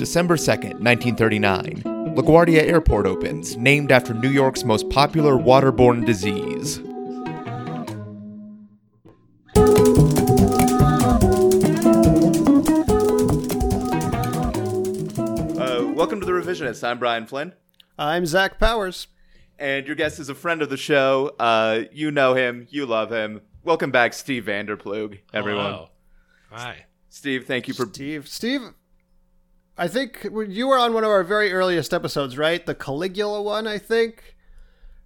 December 0.00 0.36
2nd, 0.36 0.80
1939. 0.80 1.82
LaGuardia 2.16 2.62
Airport 2.62 3.04
opens, 3.04 3.58
named 3.58 3.92
after 3.92 4.14
New 4.14 4.30
York's 4.30 4.64
most 4.64 4.88
popular 4.88 5.34
waterborne 5.34 6.06
disease. 6.06 6.78
Uh, 15.58 15.92
welcome 15.94 16.18
to 16.18 16.24
the 16.24 16.32
Revisionists. 16.32 16.82
I'm 16.82 16.98
Brian 16.98 17.26
Flynn. 17.26 17.52
I'm 17.98 18.24
Zach 18.24 18.58
Powers. 18.58 19.08
And 19.58 19.86
your 19.86 19.96
guest 19.96 20.18
is 20.18 20.30
a 20.30 20.34
friend 20.34 20.62
of 20.62 20.70
the 20.70 20.78
show. 20.78 21.34
Uh, 21.38 21.82
you 21.92 22.10
know 22.10 22.32
him, 22.32 22.66
you 22.70 22.86
love 22.86 23.12
him. 23.12 23.42
Welcome 23.64 23.90
back, 23.90 24.14
Steve 24.14 24.46
Vanderploeg, 24.46 25.18
everyone. 25.34 25.64
Hello. 25.66 25.88
Hi. 26.52 26.86
Steve, 27.10 27.44
thank 27.44 27.68
you 27.68 27.74
for 27.74 27.84
Steve. 27.84 28.28
Steve, 28.28 28.72
I 29.80 29.88
think 29.88 30.26
you 30.48 30.68
were 30.68 30.78
on 30.78 30.92
one 30.92 31.04
of 31.04 31.10
our 31.10 31.24
very 31.24 31.52
earliest 31.52 31.94
episodes, 31.94 32.36
right? 32.36 32.64
The 32.64 32.74
Caligula 32.74 33.40
one, 33.40 33.66
I 33.66 33.78
think. 33.78 34.36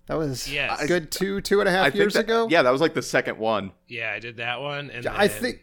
That 0.06 0.18
was 0.18 0.52
Yes. 0.52 0.82
a 0.82 0.86
good 0.86 1.10
two, 1.12 1.40
two 1.40 1.60
and 1.60 1.68
a 1.68 1.72
half 1.72 1.94
I 1.94 1.96
years 1.96 2.14
that- 2.14 2.24
ago. 2.24 2.48
Yeah, 2.50 2.62
that 2.62 2.70
was 2.72 2.80
like 2.80 2.92
the 2.94 3.00
second 3.02 3.38
one. 3.38 3.70
Yeah, 3.88 4.12
I 4.12 4.18
did 4.18 4.36
that 4.38 4.60
one, 4.60 4.90
and 4.90 5.06
I 5.06 5.28
then- 5.28 5.40
think 5.40 5.60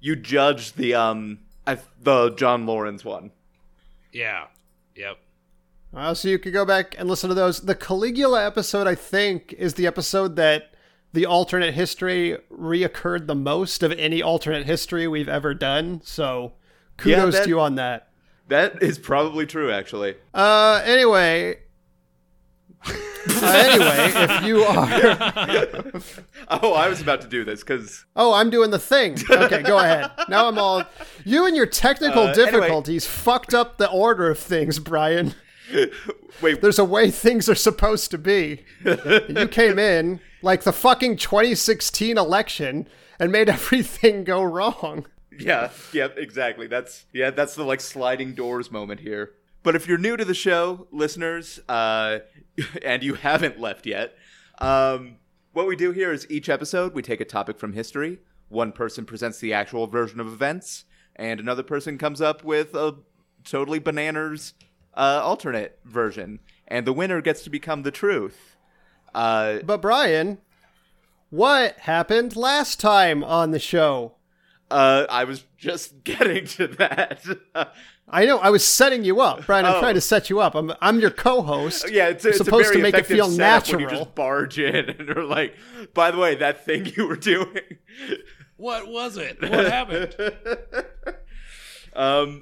You 0.00 0.14
judged 0.16 0.76
the 0.76 0.94
um 0.94 1.40
the 2.02 2.30
John 2.36 2.64
Lawrence 2.66 3.04
one. 3.04 3.32
Yeah. 4.12 4.46
Yep. 4.94 5.18
Uh, 5.94 6.14
so 6.14 6.28
you 6.28 6.38
could 6.38 6.52
go 6.52 6.64
back 6.64 6.94
and 6.98 7.08
listen 7.08 7.28
to 7.28 7.34
those. 7.34 7.60
The 7.62 7.74
Caligula 7.74 8.44
episode, 8.46 8.86
I 8.86 8.94
think, 8.94 9.52
is 9.58 9.74
the 9.74 9.86
episode 9.86 10.36
that 10.36 10.72
the 11.12 11.26
alternate 11.26 11.74
history 11.74 12.36
reoccurred 12.52 13.26
the 13.26 13.34
most 13.34 13.82
of 13.82 13.92
any 13.92 14.22
alternate 14.22 14.66
history 14.66 15.06
we've 15.08 15.28
ever 15.28 15.54
done. 15.54 16.00
So 16.04 16.52
kudos 16.98 17.34
that- 17.34 17.44
to 17.44 17.48
you 17.48 17.60
on 17.60 17.74
that. 17.76 18.08
That 18.48 18.82
is 18.82 18.98
probably 18.98 19.46
true, 19.46 19.70
actually. 19.72 20.14
Uh, 20.34 20.80
anyway. 20.84 21.58
uh, 22.86 22.92
anyway, 23.42 24.12
if 24.14 24.44
you 24.44 24.62
are. 24.62 26.02
Oh, 26.48 26.74
I 26.74 26.88
was 26.88 27.00
about 27.00 27.22
to 27.22 27.26
do 27.26 27.44
this 27.44 27.64
because 27.64 28.04
Oh, 28.14 28.32
I'm 28.32 28.50
doing 28.50 28.70
the 28.70 28.78
thing. 28.78 29.16
Okay, 29.28 29.62
go 29.64 29.78
ahead. 29.78 30.12
Now 30.28 30.46
I'm 30.46 30.58
all. 30.60 30.84
You 31.24 31.44
and 31.46 31.56
your 31.56 31.66
technical 31.66 32.22
Uh, 32.22 32.26
anyway. 32.30 32.44
difficulties 32.52 33.04
fucked 33.04 33.52
up 33.52 33.78
the 33.78 33.90
order 33.90 34.30
of 34.30 34.38
things, 34.38 34.78
Brian. 34.78 35.34
wait, 36.40 36.60
There's 36.62 36.78
a 36.78 36.84
way 36.84 37.10
things 37.10 37.48
are 37.48 37.56
supposed 37.56 38.12
to 38.12 38.18
be. 38.18 38.64
You 38.84 39.48
came 39.50 39.80
in 39.80 40.20
like 40.40 40.62
the 40.62 40.72
fucking 40.72 41.16
2016 41.16 42.16
election 42.16 42.86
and 43.18 43.32
made 43.32 43.48
everything 43.48 44.22
go 44.22 44.40
wrong. 44.44 45.06
Yeah, 45.38 45.70
yeah, 45.92 46.08
exactly. 46.16 46.66
That's 46.66 47.04
yeah, 47.12 47.30
that's 47.30 47.54
the 47.54 47.64
like 47.64 47.80
sliding 47.80 48.34
doors 48.34 48.70
moment 48.70 49.00
here. 49.00 49.32
But 49.62 49.74
if 49.74 49.88
you're 49.88 49.98
new 49.98 50.16
to 50.16 50.24
the 50.24 50.34
show, 50.34 50.86
listeners, 50.92 51.58
uh, 51.68 52.20
and 52.82 53.02
you 53.02 53.14
haven't 53.14 53.58
left 53.60 53.86
yet, 53.86 54.16
um, 54.58 55.16
what 55.52 55.66
we 55.66 55.74
do 55.76 55.90
here 55.92 56.12
is 56.12 56.26
each 56.30 56.48
episode 56.48 56.94
we 56.94 57.02
take 57.02 57.20
a 57.20 57.24
topic 57.24 57.58
from 57.58 57.72
history. 57.72 58.20
One 58.48 58.72
person 58.72 59.04
presents 59.04 59.38
the 59.40 59.52
actual 59.52 59.86
version 59.86 60.20
of 60.20 60.28
events, 60.28 60.84
and 61.16 61.40
another 61.40 61.62
person 61.64 61.98
comes 61.98 62.20
up 62.20 62.44
with 62.44 62.74
a 62.74 62.96
totally 63.44 63.78
bananas 63.78 64.54
uh, 64.94 65.20
alternate 65.22 65.78
version, 65.84 66.40
and 66.68 66.86
the 66.86 66.92
winner 66.92 67.20
gets 67.20 67.42
to 67.42 67.50
become 67.50 67.82
the 67.82 67.90
truth. 67.90 68.56
Uh, 69.14 69.58
But, 69.64 69.82
Brian, 69.82 70.38
what 71.30 71.78
happened 71.80 72.36
last 72.36 72.78
time 72.78 73.24
on 73.24 73.50
the 73.50 73.58
show? 73.58 74.15
Uh, 74.70 75.06
I 75.08 75.24
was 75.24 75.44
just 75.58 76.02
getting 76.04 76.46
to 76.46 76.66
that. 76.68 77.24
I 78.08 78.24
know 78.24 78.38
I 78.38 78.50
was 78.50 78.64
setting 78.64 79.04
you 79.04 79.20
up, 79.20 79.46
Brian. 79.46 79.64
I'm 79.64 79.74
Oh. 79.76 79.80
trying 79.80 79.94
to 79.94 80.00
set 80.00 80.30
you 80.30 80.38
up. 80.40 80.54
I'm 80.54 80.72
I'm 80.80 81.00
your 81.00 81.10
co-host. 81.10 81.90
Yeah, 81.90 82.08
it's, 82.08 82.24
it's 82.24 82.38
supposed 82.38 82.66
a 82.66 82.72
very 82.72 82.76
to 82.76 82.82
make 82.82 82.94
it 82.94 83.06
feel 83.06 83.28
setup 83.28 83.68
when 83.68 83.80
natural. 83.80 83.80
you 83.80 83.88
just 84.04 84.14
barge 84.14 84.58
in 84.58 84.88
and 84.98 85.10
are 85.10 85.24
like, 85.24 85.54
by 85.94 86.10
the 86.10 86.18
way, 86.18 86.36
that 86.36 86.64
thing 86.64 86.86
you 86.96 87.06
were 87.08 87.16
doing. 87.16 87.58
What 88.56 88.86
was 88.88 89.16
it? 89.16 89.40
What 89.42 89.52
happened? 89.66 90.16
um, 91.94 92.40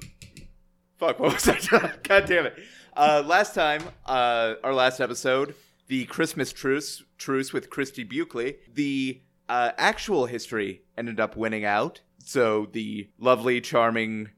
fuck, 0.97 1.19
what 1.19 1.33
was 1.33 1.47
I 1.47 1.57
doing? 1.59 1.91
God 2.03 2.25
damn 2.25 2.45
it. 2.47 2.55
Uh, 2.95 3.23
last 3.25 3.53
time, 3.53 3.81
uh, 4.05 4.53
our 4.63 4.73
last 4.73 4.99
episode, 5.01 5.55
the 5.87 6.05
Christmas 6.05 6.53
truce, 6.53 7.03
truce 7.17 7.51
with 7.53 7.69
Christy 7.69 8.03
Buckley, 8.03 8.57
the 8.73 9.19
uh, 9.49 9.71
actual 9.77 10.25
history 10.27 10.81
ended 10.97 11.19
up 11.19 11.35
winning 11.35 11.65
out. 11.65 12.01
So 12.25 12.67
the 12.71 13.07
lovely, 13.19 13.61
charming, 13.61 14.29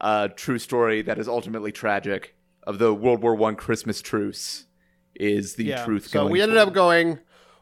uh, 0.00 0.28
true 0.34 0.58
story 0.58 1.02
that 1.02 1.18
is 1.18 1.28
ultimately 1.28 1.70
tragic 1.72 2.34
of 2.64 2.78
the 2.78 2.92
World 2.92 3.22
War 3.22 3.34
One 3.36 3.54
Christmas 3.56 4.02
truce 4.02 4.66
is 5.14 5.54
the 5.54 5.64
Yeah. 5.66 5.84
truth. 5.84 6.08
So 6.08 6.20
going 6.22 6.32
we 6.32 6.42
ended 6.42 6.56
forward. 6.58 6.68
up 6.70 6.74
going 6.74 7.18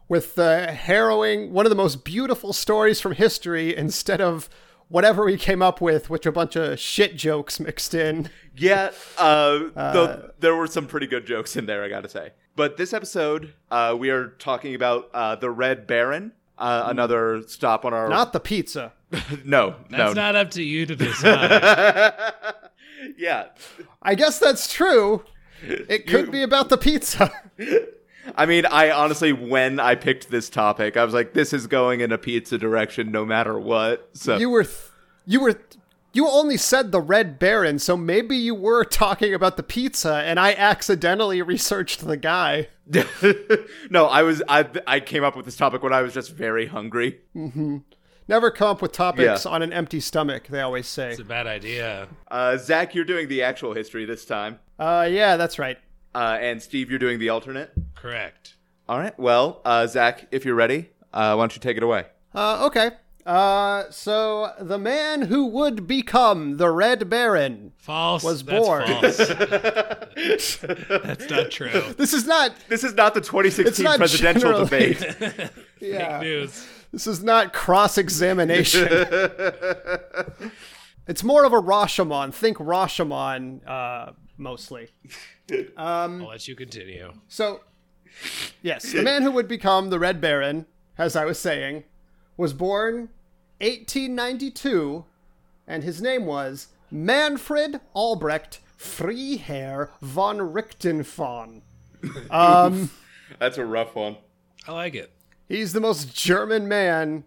with 0.08 0.34
the 0.34 0.72
harrowing, 0.72 1.52
one 1.52 1.66
of 1.66 1.70
the 1.70 1.76
most 1.76 2.04
beautiful 2.04 2.52
stories 2.54 3.00
from 3.00 3.12
history, 3.12 3.76
instead 3.76 4.20
of 4.20 4.48
whatever 4.88 5.24
we 5.26 5.36
came 5.36 5.60
up 5.60 5.80
with, 5.80 6.08
which 6.08 6.24
a 6.26 6.32
bunch 6.32 6.56
of 6.56 6.78
shit 6.78 7.14
jokes 7.16 7.60
mixed 7.60 7.92
in. 7.92 8.30
Yeah, 8.56 8.92
uh, 9.18 9.58
though 9.74 10.30
there 10.38 10.56
were 10.56 10.68
some 10.68 10.86
pretty 10.86 11.06
good 11.06 11.26
jokes 11.26 11.54
in 11.54 11.66
there, 11.66 11.84
I 11.84 11.88
gotta 11.88 12.08
say. 12.08 12.32
But 12.54 12.78
this 12.78 12.94
episode, 12.94 13.52
uh, 13.70 13.94
we 13.98 14.08
are 14.10 14.28
talking 14.38 14.74
about 14.74 15.10
uh, 15.12 15.36
the 15.36 15.50
Red 15.50 15.86
Baron, 15.86 16.32
uh, 16.58 16.84
another 16.86 17.42
stop 17.46 17.84
on 17.84 17.92
our. 17.94 18.08
Not 18.08 18.32
the 18.32 18.40
pizza. 18.40 18.92
no, 19.44 19.76
That's 19.90 20.14
no. 20.14 20.20
not 20.22 20.34
up 20.36 20.50
to 20.52 20.62
you 20.62 20.86
to 20.86 20.96
decide. 20.96 22.32
yeah, 23.16 23.46
I 24.02 24.14
guess 24.14 24.38
that's 24.38 24.72
true. 24.72 25.24
It 25.62 26.06
could 26.06 26.26
You- 26.26 26.32
be 26.32 26.42
about 26.42 26.68
the 26.68 26.76
pizza. 26.78 27.30
I 28.36 28.44
mean, 28.44 28.66
I 28.66 28.90
honestly, 28.90 29.32
when 29.32 29.78
I 29.78 29.94
picked 29.94 30.30
this 30.30 30.50
topic, 30.50 30.96
I 30.96 31.04
was 31.04 31.14
like, 31.14 31.32
this 31.32 31.52
is 31.52 31.68
going 31.68 32.00
in 32.00 32.10
a 32.10 32.18
pizza 32.18 32.58
direction 32.58 33.12
no 33.12 33.24
matter 33.24 33.56
what. 33.58 34.10
So 34.14 34.36
you 34.36 34.50
were, 34.50 34.64
th- 34.64 34.76
you 35.26 35.40
were, 35.40 35.54
you 36.16 36.28
only 36.28 36.56
said 36.56 36.90
the 36.92 37.00
Red 37.00 37.38
Baron, 37.38 37.78
so 37.78 37.96
maybe 37.96 38.36
you 38.36 38.54
were 38.54 38.84
talking 39.04 39.32
about 39.34 39.56
the 39.56 39.62
pizza, 39.62 40.14
and 40.16 40.40
I 40.40 40.54
accidentally 40.54 41.42
researched 41.42 42.06
the 42.06 42.16
guy. 42.16 42.68
no, 43.90 44.06
I 44.06 44.22
was 44.22 44.42
I 44.48 44.66
I 44.86 45.00
came 45.00 45.24
up 45.24 45.36
with 45.36 45.44
this 45.44 45.56
topic 45.56 45.82
when 45.82 45.92
I 45.92 46.02
was 46.02 46.14
just 46.14 46.32
very 46.32 46.66
hungry. 46.66 47.20
Never 48.28 48.50
come 48.50 48.68
up 48.68 48.82
with 48.82 48.92
topics 48.92 49.44
Yeah. 49.44 49.50
on 49.50 49.62
an 49.62 49.72
empty 49.72 50.00
stomach. 50.00 50.48
They 50.48 50.60
always 50.60 50.86
say. 50.88 51.10
it's 51.10 51.20
a 51.20 51.24
bad 51.24 51.46
idea. 51.46 52.08
Uh, 52.28 52.56
Zach, 52.56 52.94
you're 52.94 53.04
doing 53.04 53.28
the 53.28 53.42
actual 53.42 53.72
history 53.74 54.04
this 54.04 54.24
time, 54.24 54.58
Uh, 54.78 55.06
yeah, 55.10 55.36
that's 55.36 55.58
right. 55.58 55.78
uh, 56.14 56.38
and 56.40 56.60
Steve, 56.62 56.90
you're 56.90 56.98
doing 56.98 57.18
the 57.20 57.28
alternate. 57.28 57.70
Correct. 57.94 58.54
All 58.88 58.98
right. 58.98 59.16
Well, 59.18 59.60
uh, 59.64 59.86
Zach, 59.86 60.26
if 60.32 60.44
you're 60.44 60.54
ready, 60.56 60.90
uh, 61.12 61.34
why 61.34 61.42
don't 61.42 61.54
you 61.54 61.60
take 61.60 61.76
it 61.76 61.82
away? 61.82 62.06
Uh, 62.34 62.66
okay. 62.66 62.90
Uh, 63.26 63.90
so 63.90 64.52
the 64.60 64.78
man 64.78 65.22
who 65.22 65.46
would 65.46 65.86
become 65.88 66.58
the 66.58 66.70
Red 66.70 67.10
Baron. 67.10 67.72
False. 67.76 68.22
Was 68.22 68.44
That's 68.44 68.58
born. 68.64 68.86
false. 68.86 69.16
That's 70.88 71.28
not 71.30 71.50
true. 71.50 71.82
This 71.96 72.12
is 72.12 72.24
not. 72.26 72.52
This 72.68 72.84
is 72.84 72.94
not 72.94 73.14
the 73.14 73.20
2016 73.20 73.82
not 73.84 73.98
presidential 73.98 74.66
generally- 74.66 74.94
debate. 74.94 75.50
Yeah. 75.80 76.20
Fake 76.20 76.28
News. 76.28 76.66
This 76.92 77.06
is 77.06 77.22
not 77.22 77.52
cross 77.52 77.98
examination. 77.98 78.88
it's 81.06 81.22
more 81.22 81.44
of 81.44 81.52
a 81.52 81.60
Rashomon. 81.60 82.32
Think 82.32 82.56
Rashomon, 82.56 83.60
uh, 83.68 84.12
mostly. 84.38 84.88
I'll 85.76 86.08
let 86.28 86.48
you 86.48 86.56
continue. 86.56 87.12
So, 87.28 87.60
yes, 88.62 88.90
the 88.92 89.02
man 89.02 89.22
who 89.22 89.30
would 89.32 89.48
become 89.48 89.90
the 89.90 89.98
Red 89.98 90.18
Baron, 90.20 90.64
as 90.96 91.14
I 91.14 91.26
was 91.26 91.38
saying, 91.38 91.84
was 92.38 92.54
born 92.54 93.10
1892, 93.60 95.04
and 95.66 95.82
his 95.82 96.00
name 96.02 96.26
was 96.26 96.68
Manfred 96.90 97.80
Albrecht 97.94 98.60
Freiherr 98.76 99.90
von 100.00 100.38
Richtenfahn. 100.38 101.62
Um, 102.30 102.90
That's 103.40 103.58
a 103.58 103.64
rough 103.64 103.94
one. 103.96 104.16
I 104.68 104.72
like 104.72 104.94
it. 104.94 105.10
he's 105.48 105.72
the 105.72 105.80
most 105.80 106.14
German 106.14 106.68
man. 106.68 107.24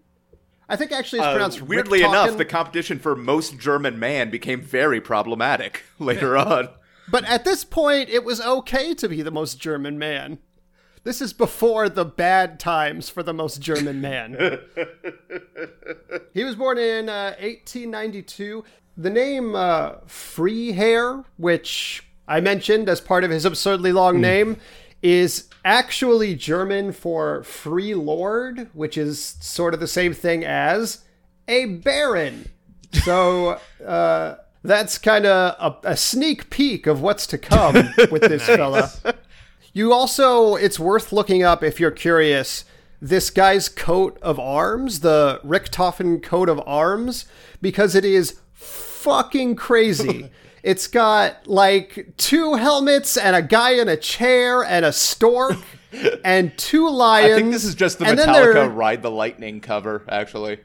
I 0.70 0.76
think 0.76 0.92
actually 0.92 1.20
it's 1.20 1.28
Uh, 1.28 1.32
pronounced 1.34 1.62
weirdly 1.64 2.00
Richthofen, 2.02 2.10
enough, 2.28 2.38
the 2.38 2.46
competition 2.46 3.00
for 3.00 3.16
most 3.16 3.58
German 3.60 4.00
man 4.00 4.30
became 4.30 4.62
very 4.62 5.02
problematic 5.02 5.84
later 6.00 6.38
on. 6.38 6.70
But 7.12 7.26
at 7.26 7.44
this 7.44 7.64
point, 7.66 8.08
it 8.10 8.24
was 8.24 8.40
okay 8.40 8.94
to 8.94 9.10
be 9.10 9.22
the 9.24 9.32
most 9.32 9.60
German 9.60 9.98
man. 9.98 10.38
This 11.04 11.22
is 11.22 11.34
before 11.34 11.88
the 11.90 12.06
bad 12.06 12.60
times 12.60 13.10
for 13.10 13.24
the 13.24 13.34
most 13.34 13.62
German 13.62 14.02
man. 14.02 14.60
he 16.34 16.44
was 16.44 16.56
born 16.56 16.78
in 16.78 17.08
uh, 17.08 17.36
1892. 17.40 18.64
The 18.98 19.10
name 19.10 19.56
uh, 19.56 19.94
Freiherr, 20.08 21.24
which 21.38 22.04
I 22.28 22.42
mentioned 22.42 22.90
as 22.90 23.00
part 23.00 23.24
of 23.24 23.32
his 23.32 23.46
absurdly 23.46 23.94
long 23.94 24.20
name, 24.20 24.58
is 25.02 25.48
actually 25.64 26.36
German 26.36 26.92
for 26.92 27.44
free 27.44 27.96
lord, 27.96 28.70
which 28.74 28.98
is 28.98 29.38
sort 29.40 29.74
of 29.74 29.80
the 29.80 29.88
same 29.88 30.14
thing 30.14 30.44
as 30.44 31.06
a 31.48 31.66
baron. 31.66 32.50
So 33.04 33.60
uh, 33.86 34.36
that's 34.64 34.98
kind 34.98 35.26
of 35.26 35.82
a, 35.84 35.92
a 35.92 35.98
sneak 35.98 36.50
peek 36.50 36.88
of 36.88 37.02
what's 37.02 37.26
to 37.28 37.38
come 37.38 37.76
with 38.12 38.24
this 38.24 38.46
fella. 38.46 38.92
You 39.74 39.94
also, 39.94 40.56
it's 40.56 40.80
worth 40.80 41.12
looking 41.12 41.44
up 41.44 41.64
if 41.64 41.80
you're 41.80 41.92
curious. 41.92 42.66
This 43.02 43.30
guy's 43.30 43.70
coat 43.70 44.18
of 44.22 44.40
arms, 44.40 45.02
the 45.02 45.40
Richthofen 45.46 46.22
coat 46.22 46.50
of 46.50 46.62
arms, 46.66 47.26
because 47.62 47.96
it 47.96 48.04
is 48.04 48.40
fucking 48.54 49.56
crazy. 49.56 50.30
it's 50.64 50.88
got 50.88 51.48
like 51.48 52.14
two 52.18 52.56
helmets 52.56 53.16
and 53.16 53.36
a 53.36 53.42
guy 53.42 53.72
in 53.72 53.88
a 53.88 53.96
chair 53.98 54.64
and 54.64 54.86
a 54.86 54.92
stork 54.92 55.58
and 56.26 56.58
two 56.58 56.90
lions. 56.90 57.34
I 57.34 57.36
think 57.38 57.52
this 57.52 57.64
is 57.64 57.76
just 57.76 58.00
the 58.00 58.06
and 58.06 58.18
then 58.18 58.32
there- 58.34 58.54
Metallica 58.54 58.76
Ride 58.76 59.02
the 59.02 59.12
Lightning 59.12 59.62
cover, 59.62 60.04
actually. 60.10 60.60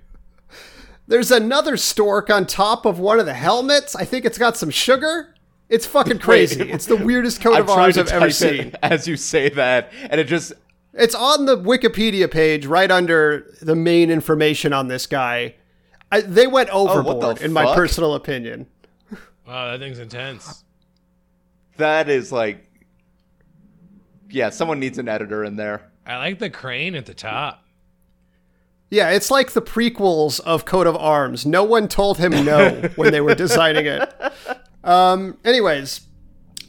There's 1.07 1.31
another 1.31 1.77
stork 1.77 2.31
on 2.31 2.47
top 2.47 2.87
of 2.87 2.99
one 2.99 3.21
of 3.21 3.27
the 3.27 3.35
helmets. 3.35 3.95
I 3.95 4.07
think 4.07 4.25
it's 4.25 4.39
got 4.39 4.57
some 4.57 4.71
sugar. 4.71 5.34
It's 5.75 5.87
fucking 5.87 6.21
crazy. 6.21 6.61
Wait. 6.61 6.71
it's 6.71 6.87
the 6.87 6.97
weirdest 6.97 7.41
coat 7.41 7.57
I'm 7.57 7.63
of 7.63 7.71
arms 7.71 7.95
to 7.97 8.03
I've 8.03 8.09
ever 8.09 8.31
seen. 8.31 8.75
as 8.83 9.09
you 9.09 9.17
say 9.17 9.49
that, 9.51 9.93
and 10.09 10.21
it 10.21 10.25
just 10.25 10.53
It's 10.93 11.17
on 11.17 11.47
the 11.47 11.57
Wikipedia 11.57 12.31
page 12.31 12.65
right 12.65 12.91
under 12.91 13.53
the 13.61 13.75
main 13.75 14.11
information 14.11 14.73
on 14.73 14.87
this 14.87 15.07
guy. 15.07 15.57
I, 16.13 16.21
they 16.21 16.47
went 16.47 16.69
oh, 16.73 16.89
overboard, 16.89 17.43
in 17.43 17.53
my 17.53 17.75
personal 17.75 18.15
opinion. 18.15 18.67
Wow, 19.47 19.73
that 19.73 19.81
thing's 19.81 19.99
intense. 19.99 20.63
that 21.77 22.09
is 22.09 22.31
like, 22.31 22.65
yeah, 24.31 24.51
someone 24.51 24.79
needs 24.79 24.99
an 24.99 25.09
editor 25.09 25.43
in 25.43 25.57
there. 25.57 25.91
I 26.07 26.19
like 26.19 26.39
the 26.39 26.51
crane 26.51 26.95
at 26.95 27.07
the 27.07 27.15
top. 27.15 27.65
Yeah, 28.91 29.11
it's 29.11 29.31
like 29.31 29.53
the 29.53 29.63
prequels 29.63 30.39
of 30.41 30.65
Coat 30.65 30.87
of 30.87 30.97
Arms. 30.97 31.45
No 31.45 31.65
one 31.65 31.89
told 31.89 32.19
him 32.19 32.31
no 32.45 32.91
when 32.95 33.11
they 33.11 33.21
were 33.21 33.35
designing 33.35 33.87
it. 33.87 34.15
Um, 34.85 35.39
anyways, 35.45 36.03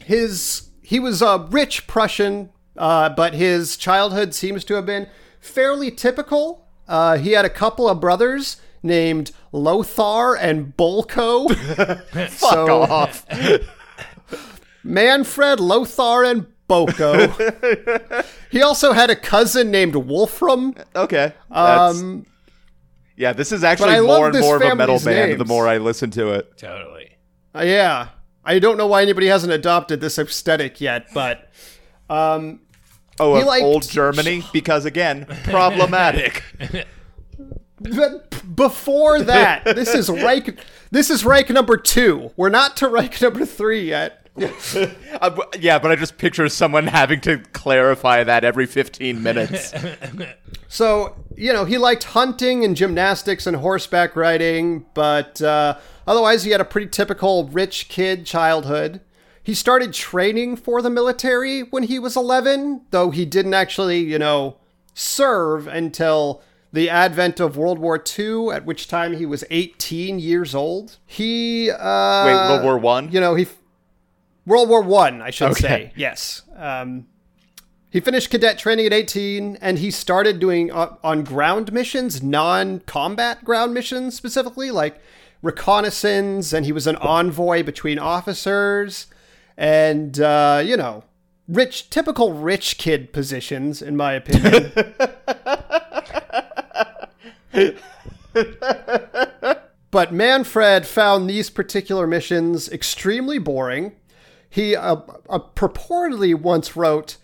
his 0.04 0.70
he 0.82 0.98
was 0.98 1.22
a 1.22 1.46
rich 1.50 1.86
Prussian, 1.86 2.50
uh, 2.76 3.10
but 3.10 3.34
his 3.34 3.76
childhood 3.76 4.34
seems 4.34 4.64
to 4.64 4.74
have 4.74 4.86
been 4.86 5.06
fairly 5.40 5.90
typical. 5.90 6.66
Uh, 6.88 7.18
he 7.18 7.32
had 7.32 7.44
a 7.44 7.50
couple 7.50 7.88
of 7.88 8.00
brothers 8.00 8.56
named 8.82 9.32
Lothar 9.52 10.34
and 10.36 10.76
Bolko. 10.76 11.54
Fuck 12.30 12.50
So- 12.50 12.82
off. 12.82 13.26
Manfred, 14.84 15.58
Lothar, 15.58 16.24
and 16.24 16.46
Boko. 16.68 17.28
he 18.50 18.62
also 18.62 18.92
had 18.92 19.10
a 19.10 19.16
cousin 19.16 19.70
named 19.70 19.96
Wolfram. 19.96 20.74
Okay. 20.94 21.32
Um, 21.50 22.24
yeah, 23.16 23.32
this 23.32 23.52
is 23.52 23.64
actually 23.64 24.00
more 24.00 24.28
and 24.28 24.38
more 24.38 24.56
of 24.56 24.62
a 24.62 24.74
metal 24.74 24.98
family's 24.98 25.04
band 25.04 25.40
the 25.40 25.44
more 25.44 25.66
I 25.66 25.78
listen 25.78 26.10
to 26.12 26.30
it. 26.32 26.56
Totally. 26.56 26.95
Uh, 27.56 27.62
yeah. 27.62 28.08
I 28.44 28.58
don't 28.58 28.76
know 28.76 28.86
why 28.86 29.02
anybody 29.02 29.26
hasn't 29.26 29.52
adopted 29.52 30.00
this 30.00 30.18
aesthetic 30.18 30.80
yet, 30.80 31.06
but 31.12 31.50
um, 32.08 32.60
Oh, 33.18 33.34
of 33.34 33.44
liked- 33.46 33.64
old 33.64 33.88
Germany? 33.88 34.44
Because 34.52 34.84
again, 34.84 35.26
problematic. 35.44 36.44
but 37.80 38.54
before 38.56 39.22
that, 39.22 39.64
this 39.64 39.94
is 39.94 40.08
Reich. 40.08 40.58
This 40.90 41.10
is 41.10 41.24
Reich 41.24 41.50
number 41.50 41.76
two. 41.76 42.30
We're 42.36 42.48
not 42.50 42.76
to 42.78 42.88
Reich 42.88 43.20
number 43.20 43.44
three 43.46 43.88
yet. 43.88 44.22
Uh, 45.18 45.34
yeah, 45.58 45.78
but 45.78 45.90
I 45.90 45.96
just 45.96 46.18
picture 46.18 46.46
someone 46.50 46.86
having 46.88 47.22
to 47.22 47.38
clarify 47.54 48.22
that 48.22 48.44
every 48.44 48.66
15 48.66 49.22
minutes. 49.22 49.72
So 50.68 51.16
you 51.34 51.54
know 51.54 51.64
he 51.64 51.78
liked 51.78 52.04
hunting 52.04 52.62
and 52.62 52.76
gymnastics 52.76 53.46
and 53.46 53.56
horseback 53.56 54.14
riding, 54.14 54.84
but 54.92 55.40
uh, 55.40 55.78
otherwise 56.06 56.44
he 56.44 56.50
had 56.52 56.60
a 56.60 56.64
pretty 56.64 56.88
typical 56.88 57.44
rich 57.48 57.88
kid 57.88 58.26
childhood. 58.26 59.00
He 59.42 59.54
started 59.54 59.92
training 59.92 60.56
for 60.56 60.82
the 60.82 60.90
military 60.90 61.60
when 61.62 61.84
he 61.84 61.98
was 61.98 62.16
11, 62.16 62.82
though 62.90 63.10
he 63.10 63.24
didn't 63.24 63.54
actually, 63.54 64.00
you 64.00 64.18
know, 64.18 64.56
serve 64.92 65.68
until 65.68 66.42
the 66.72 66.90
advent 66.90 67.38
of 67.38 67.56
World 67.56 67.78
War 67.78 68.02
II, 68.18 68.48
at 68.50 68.66
which 68.66 68.88
time 68.88 69.14
he 69.16 69.24
was 69.24 69.44
18 69.50 70.18
years 70.18 70.54
old. 70.54 70.96
He 71.06 71.70
uh, 71.70 72.24
Wait, 72.26 72.34
World 72.48 72.62
War 72.62 72.78
One? 72.78 73.10
you 73.12 73.20
know 73.20 73.34
he 73.34 73.46
world 74.44 74.68
war 74.68 74.80
one 74.80 75.20
i 75.22 75.30
should 75.30 75.50
Okay. 75.50 75.60
say 75.60 75.92
yes 75.96 76.42
um, 76.56 77.08
he 77.90 77.98
finished 77.98 78.30
cadet 78.30 78.58
training 78.58 78.86
at 78.86 78.92
18 78.92 79.58
and 79.60 79.78
he 79.80 79.90
started 79.90 80.38
doing 80.38 80.70
uh, 80.70 80.94
on 81.02 81.24
ground 81.24 81.72
missions 81.72 82.22
non-combat 82.22 83.44
ground 83.44 83.74
missions 83.74 84.14
specifically 84.14 84.70
like 84.70 85.00
reconnaissance 85.42 86.52
and 86.52 86.66
he 86.66 86.72
was 86.72 86.86
an 86.86 86.96
envoy 86.96 87.62
between 87.62 87.98
officers 87.98 89.06
and 89.56 90.20
uh, 90.20 90.62
you 90.64 90.76
know 90.76 91.04
rich 91.48 91.90
typical 91.90 92.32
rich 92.32 92.78
kid 92.78 93.12
positions 93.12 93.80
in 93.80 93.96
my 93.96 94.12
opinion 94.12 94.72
But 99.96 100.12
Manfred 100.12 100.86
found 100.86 101.26
these 101.30 101.48
particular 101.48 102.06
missions 102.06 102.70
extremely 102.70 103.38
boring. 103.38 103.92
He 104.50 104.76
uh, 104.76 104.96
uh, 105.28 105.38
purportedly 105.54 106.34
once 106.34 106.76
wrote, 106.76 107.16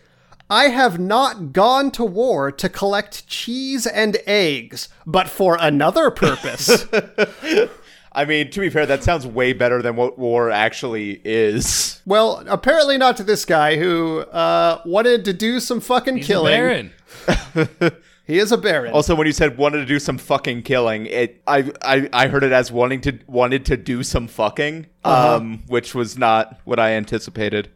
I 0.49 0.69
have 0.69 0.99
not 0.99 1.53
gone 1.53 1.91
to 1.91 2.03
war 2.03 2.51
to 2.53 2.69
collect 2.71 3.27
cheese 3.27 3.87
and 3.87 4.17
eggs, 4.27 4.89
but 5.05 5.29
for 5.29 5.59
another 5.61 6.11
purpose. 6.11 6.87
I 8.15 8.25
mean, 8.27 8.51
to 8.51 8.61
be 8.61 8.69
fair, 8.69 8.85
that 8.87 9.03
sounds 9.03 9.27
way 9.27 9.53
better 9.55 9.81
than 9.81 9.97
what 9.97 10.19
war 10.19 10.51
actually 10.51 11.21
is. 11.25 12.01
well, 12.05 12.45
apparently 12.47 12.99
not 12.99 13.17
to 13.19 13.25
this 13.25 13.45
guy 13.45 13.77
who 13.77 14.19
uh, 14.21 14.81
wanted 14.85 15.25
to 15.25 15.33
do 15.33 15.61
some 15.61 15.81
fucking 15.81 16.21
killing. 16.21 16.91
He's 17.27 17.27
killing. 17.27 17.49
a 17.57 17.67
baron. 17.81 17.93
He 18.25 18.39
is 18.39 18.53
a 18.53 18.57
baron. 18.57 18.93
Also, 18.93 19.17
when 19.17 19.27
you 19.27 19.33
said 19.33 19.59
wanted 19.59 19.79
to 19.79 19.85
do 19.85 19.99
some 19.99 20.17
fucking 20.17 20.63
killing, 20.63 21.07
it 21.07 21.43
I 21.47 21.71
I, 21.83 22.09
I 22.13 22.29
heard 22.29 22.45
it 22.45 22.53
as 22.53 22.71
wanting 22.71 23.01
to 23.03 23.19
wanted 23.27 23.67
to 23.67 23.77
do 23.77 24.05
some 24.05 24.29
fucking, 24.29 24.87
Uh-huh. 25.05 25.37
um, 25.37 25.65
which 25.67 25.93
was 25.93 26.17
not 26.17 26.61
what 26.65 26.79
I 26.79 26.93
anticipated. 26.93 27.69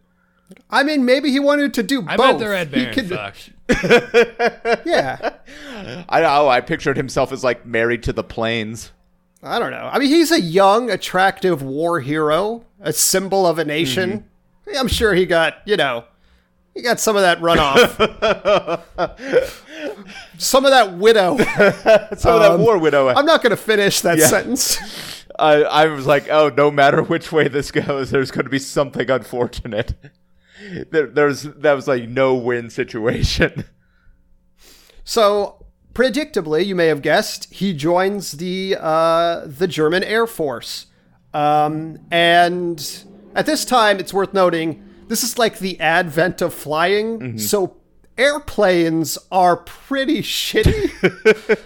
I 0.71 0.85
mean, 0.85 1.05
maybe 1.05 1.33
he 1.33 1.41
wanted 1.41 1.75
to 1.75 1.83
do 1.83 2.05
I 2.06 2.17
both. 2.17 2.38
bet 2.38 2.38
the 2.38 2.49
Red 2.49 2.71
Baron 2.71 2.94
could- 2.94 3.09
fucked. 3.09 3.50
Yeah. 4.87 5.35
I 6.09 6.21
know. 6.21 6.49
I 6.49 6.61
pictured 6.61 6.97
himself 6.97 7.33
as 7.33 7.43
like 7.43 7.67
married 7.67 8.05
to 8.05 8.12
the 8.12 8.25
planes. 8.25 8.93
I 9.47 9.59
don't 9.59 9.71
know. 9.71 9.89
I 9.93 9.99
mean, 9.99 10.09
he's 10.09 10.33
a 10.33 10.41
young, 10.41 10.91
attractive 10.91 11.63
war 11.63 12.01
hero, 12.01 12.65
a 12.81 12.93
symbol 12.93 13.47
of 13.47 13.59
a 13.59 13.65
nation. 13.65 14.25
Mm-hmm. 14.67 14.79
I'm 14.79 14.89
sure 14.89 15.15
he 15.15 15.27
got, 15.27 15.59
you 15.65 15.76
know, 15.76 16.05
he 16.75 16.83
got 16.83 17.00
some 17.00 17.17
of 17.17 17.23
that 17.23 17.38
runoff. 17.41 17.97
some 20.38 20.65
of 20.65 20.71
that 20.73 20.95
widow. 20.95 21.37
Some 22.17 22.35
of 22.35 22.41
that 22.43 22.50
um, 22.53 22.61
war 22.61 22.76
widow. 22.79 23.09
I'm 23.09 23.25
not 23.25 23.43
going 23.43 23.50
to 23.50 23.57
finish 23.57 24.00
that 24.03 24.19
Yeah. 24.19 24.26
sentence. 24.26 24.79
I, 25.38 25.62
I 25.62 25.87
was 25.87 26.07
like, 26.07 26.29
oh, 26.31 26.50
no 26.50 26.71
matter 26.71 27.03
which 27.03 27.31
way 27.31 27.49
this 27.49 27.71
goes, 27.71 28.11
there's 28.11 28.31
going 28.31 28.45
to 28.45 28.50
be 28.50 28.59
something 28.59 29.11
unfortunate. 29.11 29.95
There, 30.91 31.07
there's 31.07 31.43
that 31.43 31.75
was 31.75 31.87
like 31.87 32.09
no 32.09 32.35
win 32.35 32.71
situation. 32.71 33.65
So, 35.05 35.65
predictably, 35.97 36.67
you 36.67 36.75
may 36.75 36.88
have 36.88 37.00
guessed, 37.00 37.53
he 37.53 37.73
joins 37.73 38.33
the 38.33 38.76
uh, 38.79 39.47
the 39.47 39.67
German 39.67 40.05
Air 40.05 40.26
Force, 40.26 40.87
um, 41.33 41.99
and 42.11 43.05
at 43.35 43.47
this 43.47 43.65
time, 43.65 43.99
it's 43.99 44.12
worth 44.12 44.35
noting 44.35 44.85
this 45.09 45.25
is 45.25 45.38
like 45.38 45.59
the 45.59 45.81
advent 45.81 46.43
of 46.43 46.53
flying. 46.53 47.38
So, 47.38 47.76
airplanes 48.19 49.17
are 49.33 49.57
pretty 49.57 50.21
shitty. 50.21 50.91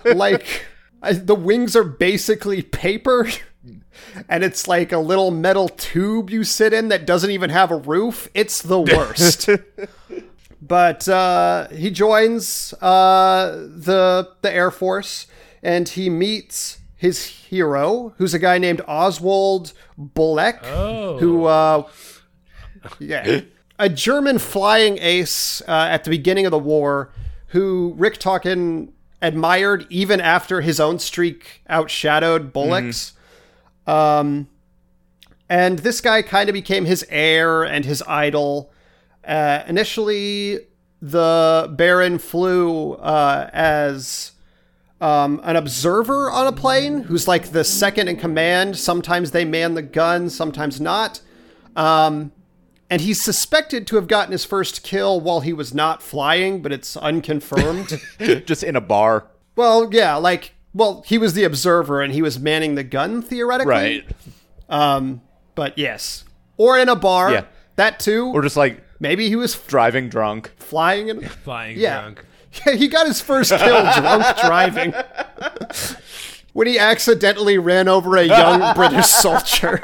like, 0.16 0.66
I, 1.02 1.14
the 1.14 1.34
wings 1.34 1.74
are 1.74 1.84
basically 1.84 2.62
paper. 2.62 3.28
And 4.28 4.42
it's 4.42 4.66
like 4.66 4.92
a 4.92 4.98
little 4.98 5.30
metal 5.30 5.68
tube 5.68 6.30
you 6.30 6.44
sit 6.44 6.72
in 6.72 6.88
that 6.88 7.06
doesn't 7.06 7.30
even 7.30 7.50
have 7.50 7.70
a 7.70 7.76
roof. 7.76 8.28
It's 8.34 8.62
the 8.62 8.80
worst. 8.80 9.48
but 10.62 11.08
uh, 11.08 11.68
he 11.68 11.90
joins 11.90 12.72
uh, 12.82 13.52
the 13.68 14.28
the 14.42 14.52
Air 14.52 14.70
Force 14.70 15.26
and 15.62 15.88
he 15.88 16.08
meets 16.10 16.78
his 16.96 17.24
hero, 17.26 18.14
who's 18.18 18.34
a 18.34 18.38
guy 18.38 18.58
named 18.58 18.80
Oswald 18.86 19.72
Bulleck, 19.96 20.58
Oh. 20.64 21.18
who 21.18 21.44
uh, 21.46 21.88
yeah, 22.98 23.40
a 23.78 23.88
German 23.88 24.38
flying 24.38 24.98
ace 25.00 25.62
uh, 25.66 25.70
at 25.90 26.04
the 26.04 26.10
beginning 26.10 26.46
of 26.46 26.50
the 26.50 26.58
war, 26.58 27.10
who 27.48 27.94
Richthofen 27.98 28.90
admired 29.22 29.86
even 29.90 30.20
after 30.20 30.60
his 30.62 30.80
own 30.80 30.98
streak 30.98 31.62
outshadowed 31.68 32.52
Bullock's. 32.52 33.12
Um, 33.86 34.48
and 35.48 35.80
this 35.80 36.00
guy 36.00 36.22
kind 36.22 36.48
of 36.48 36.52
became 36.54 36.84
his 36.84 37.04
heir 37.10 37.62
and 37.64 37.84
his 37.84 38.02
idol. 38.06 38.72
Uh, 39.30 39.62
initially, 39.68 40.58
the 41.00 41.72
Baron 41.78 42.18
flew 42.18 42.94
uh, 42.94 43.48
as 43.52 44.32
um, 45.00 45.40
an 45.44 45.54
observer 45.54 46.28
on 46.32 46.48
a 46.48 46.52
plane 46.52 47.04
who's 47.04 47.28
like 47.28 47.52
the 47.52 47.62
second 47.62 48.08
in 48.08 48.16
command. 48.16 48.76
Sometimes 48.76 49.30
they 49.30 49.44
man 49.44 49.74
the 49.74 49.82
gun, 49.82 50.30
sometimes 50.30 50.80
not. 50.80 51.20
Um, 51.76 52.32
and 52.90 53.00
he's 53.02 53.20
suspected 53.20 53.86
to 53.86 53.96
have 53.96 54.08
gotten 54.08 54.32
his 54.32 54.44
first 54.44 54.82
kill 54.82 55.20
while 55.20 55.40
he 55.40 55.52
was 55.52 55.72
not 55.72 56.02
flying, 56.02 56.60
but 56.60 56.72
it's 56.72 56.96
unconfirmed. 56.96 58.00
Just 58.18 58.64
in 58.64 58.74
a 58.74 58.80
bar. 58.80 59.28
well, 59.54 59.88
yeah, 59.92 60.16
like, 60.16 60.54
well, 60.74 61.04
he 61.06 61.18
was 61.18 61.34
the 61.34 61.44
observer 61.44 62.02
and 62.02 62.12
he 62.12 62.20
was 62.20 62.40
manning 62.40 62.74
the 62.74 62.82
gun 62.82 63.22
theoretically. 63.22 63.70
Right. 63.70 64.04
Um, 64.68 65.22
but 65.54 65.78
yes, 65.78 66.24
or 66.56 66.76
in 66.76 66.88
a 66.88 66.96
bar. 66.96 67.30
Yeah. 67.30 67.44
That 67.76 68.00
too. 68.00 68.26
Or 68.34 68.42
just 68.42 68.56
like 68.56 68.82
Maybe 69.00 69.28
he 69.28 69.36
was 69.36 69.54
driving 69.58 70.08
drunk. 70.08 70.52
flying 70.58 71.08
in. 71.08 71.20
Flying 71.44 71.78
Yeah. 71.78 72.00
drunk. 72.02 72.24
Yeah, 72.66 72.74
he 72.74 72.88
got 72.88 73.06
his 73.06 73.20
first 73.20 73.50
kill 73.52 73.82
drunk 73.92 74.24
driving. 74.44 74.92
When 76.52 76.66
he 76.66 76.80
accidentally 76.80 77.58
ran 77.58 77.86
over 77.86 78.16
a 78.16 78.24
young 78.24 78.74
British 78.74 79.06
soldier. 79.06 79.80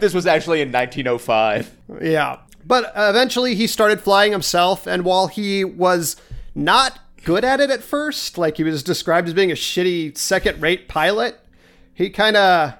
This 0.00 0.14
was 0.14 0.26
actually 0.26 0.62
in 0.62 0.72
1905. 0.72 1.70
Yeah. 2.00 2.38
But 2.64 2.84
uh, 2.96 3.08
eventually 3.10 3.54
he 3.56 3.66
started 3.66 4.00
flying 4.00 4.32
himself, 4.32 4.86
and 4.86 5.04
while 5.04 5.26
he 5.26 5.64
was 5.64 6.16
not 6.54 6.98
good 7.24 7.44
at 7.44 7.60
it 7.60 7.68
at 7.70 7.82
first, 7.82 8.38
like 8.38 8.56
he 8.56 8.62
was 8.64 8.82
described 8.82 9.28
as 9.28 9.34
being 9.34 9.50
a 9.50 9.54
shitty 9.54 10.16
second 10.16 10.62
rate 10.62 10.88
pilot, 10.88 11.38
he 11.92 12.08
kind 12.08 12.36
of, 12.38 12.72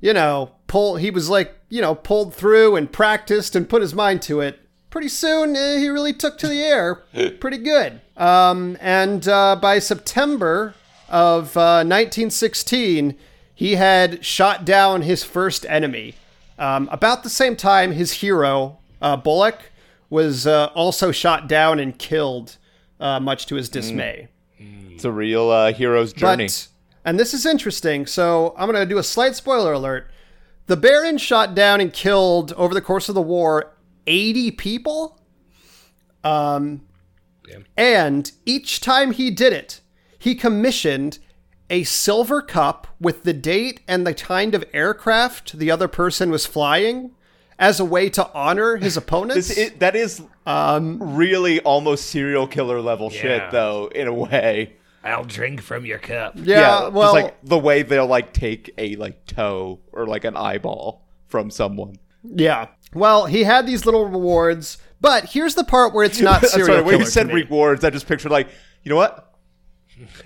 you 0.00 0.12
know, 0.12 0.50
pull. 0.68 0.96
he 0.96 1.10
was 1.10 1.28
like, 1.28 1.58
you 1.68 1.82
know, 1.82 1.94
pulled 1.94 2.32
through 2.32 2.76
and 2.76 2.92
practiced 2.92 3.56
and 3.56 3.68
put 3.68 3.82
his 3.82 3.94
mind 3.94 4.22
to 4.22 4.40
it. 4.40 4.60
Pretty 4.90 5.08
soon, 5.08 5.56
eh, 5.56 5.78
he 5.78 5.88
really 5.88 6.12
took 6.14 6.38
to 6.38 6.48
the 6.48 6.62
air 6.62 6.94
pretty 7.40 7.58
good. 7.58 8.00
Um, 8.16 8.78
and 8.80 9.26
uh, 9.26 9.56
by 9.56 9.80
September 9.80 10.74
of 11.08 11.56
uh, 11.56 11.84
1916, 11.84 13.16
he 13.54 13.74
had 13.74 14.24
shot 14.24 14.64
down 14.64 15.02
his 15.02 15.24
first 15.24 15.66
enemy. 15.68 16.14
Um, 16.58 16.88
about 16.90 17.22
the 17.22 17.30
same 17.30 17.56
time, 17.56 17.92
his 17.92 18.12
hero, 18.12 18.78
uh, 19.02 19.16
Bullock, 19.16 19.70
was 20.10 20.46
uh, 20.46 20.66
also 20.74 21.12
shot 21.12 21.48
down 21.48 21.78
and 21.78 21.98
killed, 21.98 22.56
uh, 22.98 23.20
much 23.20 23.46
to 23.46 23.56
his 23.56 23.68
dismay. 23.68 24.28
It's 24.58 25.04
a 25.04 25.12
real 25.12 25.50
uh, 25.50 25.72
hero's 25.72 26.12
journey. 26.12 26.46
But, 26.46 26.68
and 27.04 27.20
this 27.20 27.32
is 27.34 27.46
interesting, 27.46 28.06
so 28.06 28.54
I'm 28.56 28.70
going 28.70 28.80
to 28.80 28.92
do 28.92 28.98
a 28.98 29.02
slight 29.02 29.36
spoiler 29.36 29.72
alert. 29.72 30.10
The 30.68 30.76
Baron 30.76 31.18
shot 31.18 31.54
down 31.54 31.80
and 31.80 31.92
killed, 31.92 32.52
over 32.52 32.72
the 32.72 32.80
course 32.80 33.08
of 33.08 33.14
the 33.14 33.22
war, 33.22 33.74
80 34.06 34.52
people. 34.52 35.20
Um, 36.24 36.82
Yeah. 37.48 37.58
And 37.76 38.30
each 38.44 38.80
time 38.80 39.12
he 39.12 39.30
did 39.30 39.52
it, 39.54 39.80
he 40.18 40.34
commissioned 40.34 41.18
a 41.70 41.84
silver 41.84 42.42
cup 42.42 42.86
with 43.00 43.22
the 43.24 43.32
date 43.32 43.80
and 43.88 44.06
the 44.06 44.12
kind 44.14 44.54
of 44.54 44.64
aircraft 44.74 45.58
the 45.58 45.70
other 45.70 45.88
person 45.88 46.30
was 46.30 46.44
flying 46.46 47.12
as 47.58 47.80
a 47.80 47.84
way 47.84 48.08
to 48.10 48.30
honor 48.34 48.76
his 48.76 48.96
opponents. 49.02 49.48
This, 49.48 49.58
it, 49.58 49.80
that 49.80 49.96
is 49.96 50.22
really 50.46 51.60
almost 51.60 52.06
serial 52.06 52.46
killer 52.46 52.80
level 52.82 53.10
Yeah. 53.12 53.20
shit, 53.20 53.50
though, 53.52 53.86
in 53.94 54.06
a 54.06 54.12
way. 54.14 54.74
I'll 55.08 55.24
drink 55.24 55.60
from 55.62 55.84
your 55.86 55.98
cup. 55.98 56.34
yeah, 56.36 56.88
well, 56.88 57.14
just 57.14 57.24
like 57.24 57.36
the 57.42 57.58
way 57.58 57.82
they'll 57.82 58.06
like 58.06 58.32
take 58.32 58.72
a 58.78 58.96
like 58.96 59.26
toe 59.26 59.80
or 59.92 60.06
like 60.06 60.24
an 60.24 60.36
eyeball 60.36 61.06
from 61.26 61.50
someone. 61.50 61.96
Yeah. 62.24 62.66
Well, 62.94 63.26
he 63.26 63.44
had 63.44 63.66
these 63.66 63.84
little 63.84 64.06
rewards, 64.06 64.78
but 65.00 65.26
here's 65.26 65.54
the 65.54 65.64
part 65.64 65.92
where 65.94 66.04
it's 66.04 66.20
not 66.22 66.44
serial 66.46 66.66
Sorry, 66.68 66.82
when 66.82 66.98
you 67.00 67.06
said 67.06 67.32
rewards, 67.32 67.84
I 67.84 67.90
just 67.90 68.06
pictured 68.06 68.30
like, 68.32 68.48
you 68.82 68.90
know 68.90 68.96
what? 68.96 69.24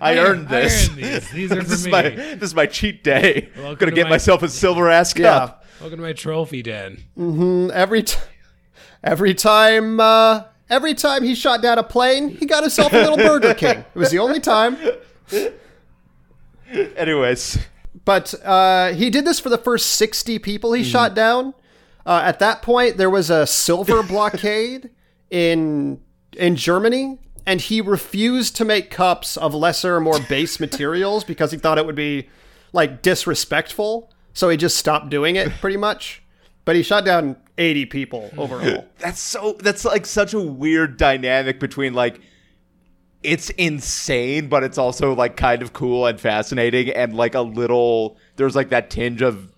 I 0.00 0.18
earned 0.18 0.48
I 0.48 0.62
this. 0.62 0.88
earned 0.88 0.98
these. 0.98 1.30
These 1.30 1.52
are 1.52 1.56
for 1.62 1.62
this 1.62 1.72
is 1.80 1.84
me. 1.86 1.90
my 1.92 2.02
this 2.10 2.42
is 2.42 2.54
my 2.54 2.66
cheat 2.66 3.02
day. 3.02 3.48
I'm 3.56 3.62
gonna 3.76 3.86
to 3.86 3.90
get 3.92 4.04
my- 4.04 4.10
myself 4.10 4.42
a 4.42 4.48
silver 4.48 4.88
ass 4.90 5.16
Yeah. 5.16 5.38
cup. 5.38 5.64
Welcome 5.80 5.98
to 5.98 6.02
my 6.04 6.12
trophy 6.12 6.62
den. 6.62 7.02
every 7.72 8.02
t- 8.04 8.18
every 9.02 9.34
time 9.34 9.98
uh, 9.98 10.44
every 10.72 10.94
time 10.94 11.22
he 11.22 11.34
shot 11.34 11.62
down 11.62 11.78
a 11.78 11.82
plane, 11.84 12.30
he 12.30 12.46
got 12.46 12.62
himself 12.62 12.92
a 12.92 12.96
little 12.96 13.16
Burger 13.18 13.54
King. 13.54 13.84
It 13.94 13.98
was 13.98 14.10
the 14.10 14.18
only 14.18 14.40
time. 14.40 14.76
Anyways, 16.96 17.58
But 18.04 18.34
uh, 18.42 18.94
he 18.94 19.10
did 19.10 19.24
this 19.26 19.38
for 19.38 19.50
the 19.50 19.58
first 19.58 19.90
60 19.90 20.38
people 20.38 20.72
he 20.72 20.82
shot 20.82 21.14
down. 21.14 21.54
Uh, 22.06 22.22
at 22.24 22.38
that 22.38 22.62
point, 22.62 22.96
there 22.96 23.10
was 23.10 23.30
a 23.30 23.46
silver 23.46 24.02
blockade 24.08 24.90
in 25.30 26.00
in 26.36 26.56
Germany, 26.56 27.18
and 27.46 27.60
he 27.60 27.82
refused 27.82 28.56
to 28.56 28.64
make 28.64 28.90
cups 28.90 29.36
of 29.36 29.54
lesser, 29.54 30.00
more 30.00 30.18
base 30.20 30.58
materials 30.58 31.24
because 31.24 31.52
he 31.52 31.58
thought 31.58 31.76
it 31.76 31.84
would 31.84 31.94
be 31.94 32.28
like 32.72 33.02
disrespectful. 33.02 34.10
So 34.32 34.48
he 34.48 34.56
just 34.56 34.78
stopped 34.78 35.10
doing 35.10 35.36
it, 35.36 35.50
pretty 35.60 35.76
much. 35.76 36.22
But 36.64 36.74
he 36.74 36.82
shot 36.82 37.04
down 37.04 37.36
80 37.58 37.86
people 37.86 38.28
hmm. 38.28 38.40
overall. 38.40 38.88
that's 38.98 39.20
so 39.20 39.56
that's 39.60 39.84
like 39.84 40.06
such 40.06 40.34
a 40.34 40.40
weird 40.40 40.96
dynamic 40.96 41.60
between 41.60 41.94
like 41.94 42.20
it's 43.22 43.50
insane, 43.50 44.48
but 44.48 44.64
it's 44.64 44.78
also 44.78 45.14
like 45.14 45.36
kind 45.36 45.62
of 45.62 45.72
cool 45.72 46.06
and 46.06 46.20
fascinating, 46.20 46.90
and 46.90 47.14
like 47.14 47.34
a 47.34 47.40
little 47.40 48.16
there's 48.36 48.56
like 48.56 48.70
that 48.70 48.90
tinge 48.90 49.22
of 49.22 49.52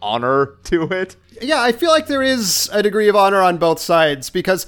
honor 0.00 0.56
to 0.64 0.84
it. 0.84 1.16
Yeah, 1.40 1.60
I 1.60 1.72
feel 1.72 1.90
like 1.90 2.06
there 2.06 2.22
is 2.22 2.68
a 2.72 2.82
degree 2.82 3.08
of 3.08 3.16
honor 3.16 3.40
on 3.40 3.58
both 3.58 3.80
sides 3.80 4.30
because 4.30 4.66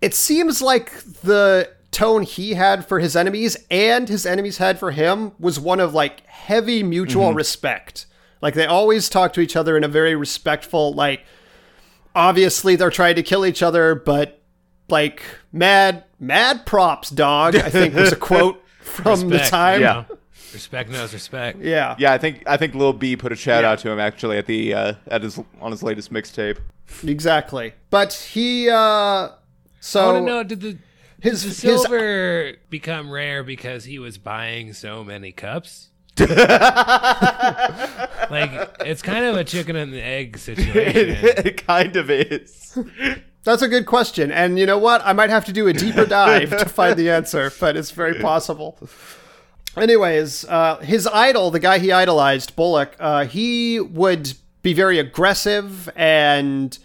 it 0.00 0.14
seems 0.14 0.62
like 0.62 0.92
the 1.22 1.70
tone 1.90 2.22
he 2.22 2.54
had 2.54 2.86
for 2.86 3.00
his 3.00 3.16
enemies 3.16 3.56
and 3.70 4.08
his 4.08 4.26
enemies 4.26 4.58
had 4.58 4.78
for 4.78 4.90
him 4.90 5.32
was 5.38 5.58
one 5.58 5.80
of 5.80 5.94
like 5.94 6.24
heavy 6.26 6.82
mutual 6.82 7.28
mm-hmm. 7.28 7.36
respect. 7.36 8.06
Like 8.40 8.54
they 8.54 8.66
always 8.66 9.08
talk 9.08 9.32
to 9.34 9.40
each 9.40 9.56
other 9.56 9.76
in 9.76 9.84
a 9.84 9.88
very 9.88 10.14
respectful 10.14 10.92
like 10.92 11.24
obviously 12.18 12.74
they're 12.76 12.90
trying 12.90 13.14
to 13.14 13.22
kill 13.22 13.46
each 13.46 13.62
other 13.62 13.94
but 13.94 14.42
like 14.88 15.22
mad 15.52 16.04
mad 16.18 16.66
props 16.66 17.10
dog 17.10 17.54
I 17.56 17.70
think 17.70 17.94
was 17.94 18.12
a 18.12 18.16
quote 18.30 18.62
from 18.80 19.28
the 19.28 19.38
time. 19.38 19.80
Yeah. 19.80 20.04
Respect 20.52 20.88
knows 20.90 21.12
respect. 21.12 21.58
Yeah. 21.60 21.94
Yeah, 21.98 22.12
I 22.14 22.16
think 22.18 22.42
I 22.46 22.56
think 22.56 22.74
Lil 22.74 22.94
B 22.94 23.16
put 23.16 23.32
a 23.32 23.36
shout 23.36 23.64
Yeah. 23.64 23.70
out 23.72 23.80
to 23.80 23.90
him 23.90 24.00
actually 24.00 24.38
at 24.38 24.46
the 24.46 24.72
uh, 24.72 24.94
at 25.08 25.22
his 25.22 25.38
on 25.60 25.70
his 25.72 25.82
latest 25.82 26.10
mixtape. 26.10 26.56
Exactly. 27.04 27.74
But 27.90 28.14
he 28.14 28.70
uh 28.70 29.28
so 29.80 30.00
I 30.00 30.12
want 30.12 30.16
to 30.16 30.32
know 30.32 30.42
did 30.42 30.60
the 30.62 30.78
his 31.20 31.42
did 31.42 31.48
his 31.50 31.58
silver 31.58 32.54
become 32.70 33.10
rare 33.10 33.44
because 33.44 33.84
he 33.84 33.98
was 33.98 34.16
buying 34.16 34.72
so 34.72 35.04
many 35.04 35.32
cups? 35.32 35.90
like 38.30 38.50
it's 38.84 39.02
kind 39.02 39.24
of 39.24 39.36
a 39.36 39.44
chicken 39.44 39.76
and 39.76 39.92
the 39.92 40.02
egg 40.02 40.38
situation. 40.38 40.72
it 40.84 41.64
kind 41.66 41.96
of 41.96 42.10
is. 42.10 42.78
That's 43.44 43.62
a 43.62 43.68
good 43.68 43.86
question. 43.86 44.30
And 44.30 44.58
you 44.58 44.66
know 44.66 44.78
what? 44.78 45.00
I 45.04 45.12
might 45.12 45.30
have 45.30 45.44
to 45.46 45.52
do 45.52 45.68
a 45.68 45.72
deeper 45.72 46.04
dive 46.04 46.50
to 46.50 46.68
find 46.68 46.96
the 46.96 47.10
answer, 47.10 47.50
but 47.58 47.76
it's 47.76 47.90
very 47.90 48.14
possible. 48.20 48.78
Anyways, 49.76 50.44
uh, 50.46 50.78
his 50.78 51.06
idol, 51.06 51.50
the 51.50 51.60
guy 51.60 51.78
he 51.78 51.92
idolized, 51.92 52.56
Bullock, 52.56 52.96
uh, 52.98 53.26
he 53.26 53.80
would 53.80 54.34
be 54.62 54.74
very 54.74 54.98
aggressive 54.98 55.88
and, 55.96 56.76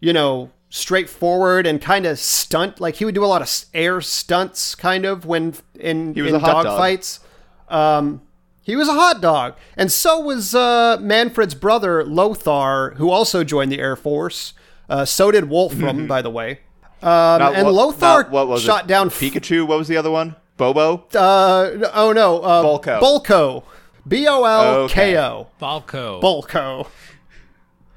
you 0.00 0.12
know, 0.12 0.50
straightforward 0.68 1.66
and 1.66 1.80
kind 1.80 2.04
of 2.04 2.18
stunt. 2.18 2.80
Like 2.80 2.96
he 2.96 3.04
would 3.04 3.14
do 3.14 3.24
a 3.24 3.26
lot 3.26 3.42
of 3.42 3.64
air 3.72 4.00
stunts, 4.00 4.74
kind 4.74 5.04
of 5.04 5.24
when 5.24 5.54
in 5.78 6.16
in 6.18 6.34
a 6.34 6.38
hot 6.38 6.64
dog. 6.64 6.78
fights. 6.78 7.20
Um, 7.68 8.20
he 8.64 8.74
was 8.76 8.88
a 8.88 8.94
hot 8.94 9.20
dog, 9.20 9.54
and 9.76 9.92
so 9.92 10.18
was 10.18 10.54
uh, 10.54 10.96
Manfred's 11.00 11.54
brother 11.54 12.02
Lothar, 12.04 12.94
who 12.96 13.10
also 13.10 13.44
joined 13.44 13.70
the 13.70 13.78
Air 13.78 13.94
Force. 13.96 14.52
Uh, 14.88 15.04
so 15.04 15.30
did 15.30 15.48
Wolfram, 15.48 16.06
by 16.06 16.20
the 16.22 16.30
way. 16.30 16.60
Um, 17.02 17.38
Not 17.38 17.54
and 17.54 17.64
what- 17.66 17.74
Lothar 17.74 18.00
not- 18.00 18.30
what 18.30 18.48
was 18.48 18.62
it? 18.62 18.66
shot 18.66 18.86
down. 18.86 19.10
Pikachu. 19.10 19.66
What 19.66 19.78
was 19.78 19.88
the 19.88 19.96
other 19.96 20.10
one? 20.10 20.36
Bobo. 20.56 21.04
uh, 21.14 21.90
oh 21.94 22.12
no, 22.12 22.40
uh, 22.40 22.62
Bolko. 22.62 23.00
Bolko. 23.00 23.64
B 24.06 24.26
O 24.28 24.44
L 24.44 24.88
K 24.88 25.18
O. 25.18 25.48
Bolko. 25.60 26.20
Bulko. 26.22 26.86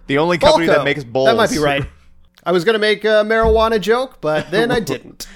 The 0.07 0.17
only 0.17 0.38
company 0.38 0.65
Bulko. 0.67 0.75
that 0.75 0.83
makes 0.86 1.03
bowls. 1.03 1.27
That 1.27 1.36
might 1.38 1.50
be 1.51 1.59
right. 1.59 1.83
I 2.43 2.51
was 2.51 2.63
gonna 2.65 2.79
make 2.79 3.03
a 3.03 3.24
marijuana 3.24 3.79
joke, 3.79 4.19
but 4.21 4.50
then 4.50 4.71
I 4.71 4.79
didn't. 4.93 5.27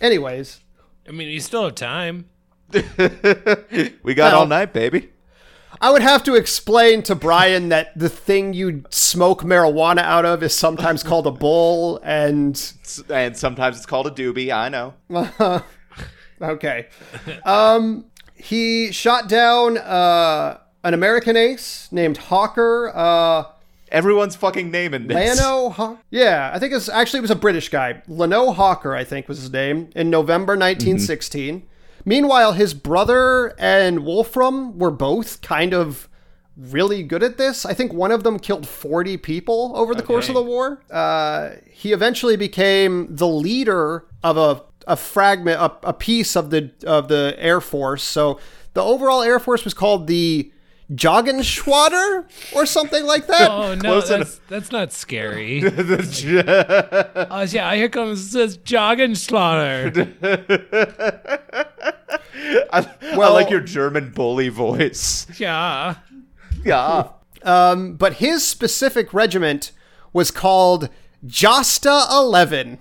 Anyways, 0.00 0.60
I 1.06 1.10
mean, 1.12 1.28
you 1.28 1.40
still 1.40 1.64
have 1.64 1.74
time. 1.74 2.29
we 4.02 4.14
got 4.14 4.32
Well- 4.32 4.40
all 4.40 4.46
night, 4.46 4.72
baby. 4.72 5.10
I 5.82 5.90
would 5.90 6.02
have 6.02 6.22
to 6.24 6.34
explain 6.34 7.02
to 7.04 7.14
Brian 7.14 7.70
that 7.70 7.96
the 7.98 8.10
thing 8.10 8.52
you 8.52 8.84
smoke 8.90 9.42
marijuana 9.44 10.00
out 10.02 10.26
of 10.26 10.42
is 10.42 10.52
sometimes 10.54 11.02
called 11.02 11.26
a 11.26 11.30
bull, 11.30 12.00
and 12.02 12.60
And 13.08 13.34
sometimes 13.34 13.76
it's 13.78 13.86
called 13.86 14.06
a 14.06 14.10
doobie. 14.10 14.52
I 14.52 14.68
know. 14.68 14.94
Okay. 16.42 16.86
Um, 17.44 18.06
he 18.34 18.92
shot 18.92 19.28
down 19.28 19.76
uh, 19.76 20.56
an 20.82 20.94
American 20.94 21.36
ace 21.36 21.86
named 21.92 22.16
Hawker. 22.16 22.90
Uh, 22.94 23.44
Everyone's 23.92 24.36
fucking 24.36 24.70
naming 24.70 25.06
this. 25.06 25.38
Lanoe 25.38 25.68
Haw- 25.74 25.96
Yeah, 26.10 26.50
I 26.54 26.58
think 26.58 26.72
it's 26.72 26.88
actually 26.88 27.18
it 27.18 27.22
was 27.22 27.30
a 27.30 27.36
British 27.36 27.68
guy. 27.68 28.02
Lanoe 28.08 28.52
Hawker, 28.52 28.94
I 28.94 29.04
think 29.04 29.28
was 29.28 29.38
his 29.38 29.50
name, 29.52 29.90
in 29.94 30.08
November 30.08 30.54
1916. 30.54 31.66
Meanwhile, 32.04 32.54
his 32.54 32.74
brother 32.74 33.54
and 33.58 34.04
Wolfram 34.04 34.78
were 34.78 34.90
both 34.90 35.42
kind 35.42 35.74
of 35.74 36.08
really 36.56 37.02
good 37.02 37.22
at 37.22 37.38
this. 37.38 37.64
I 37.64 37.74
think 37.74 37.92
one 37.92 38.12
of 38.12 38.22
them 38.22 38.38
killed 38.38 38.66
40 38.66 39.16
people 39.18 39.72
over 39.74 39.94
the 39.94 40.02
course 40.02 40.28
of 40.28 40.34
the 40.34 40.42
war. 40.42 40.82
Uh, 40.90 41.50
he 41.70 41.92
eventually 41.92 42.36
became 42.36 43.14
the 43.14 43.26
leader 43.28 44.06
of 44.22 44.36
a, 44.36 44.62
a 44.86 44.96
fragment, 44.96 45.60
a, 45.60 45.88
a 45.88 45.92
piece 45.92 46.36
of 46.36 46.50
the 46.50 46.70
of 46.86 47.08
the 47.08 47.34
Air 47.38 47.60
Force. 47.60 48.02
So 48.02 48.38
the 48.74 48.82
overall 48.82 49.22
Air 49.22 49.38
Force 49.38 49.64
was 49.64 49.74
called 49.74 50.06
the 50.06 50.52
Joggenschwader 50.92 52.24
or 52.54 52.66
something 52.66 53.04
like 53.06 53.26
that. 53.28 53.48
Oh 53.50 53.74
no, 53.74 53.80
Close 54.00 54.08
that's 54.08 54.40
that's 54.48 54.72
not 54.72 54.92
scary. 54.92 55.62
oh 55.64 57.42
yeah, 57.50 57.74
here 57.74 57.88
comes 57.88 58.32
this 58.32 58.56
jogging 58.56 59.14
slaughter. 59.14 59.92
I, 62.72 62.86
I 63.02 63.16
Well- 63.16 63.34
like 63.34 63.50
your 63.50 63.60
German 63.60 64.10
bully 64.10 64.48
voice. 64.48 65.26
Yeah. 65.38 65.96
Yeah. 66.64 67.08
Um, 67.42 67.94
but 67.94 68.14
his 68.14 68.46
specific 68.46 69.14
regiment 69.14 69.72
was 70.12 70.30
called 70.30 70.88
Josta 71.24 72.10
11. 72.10 72.78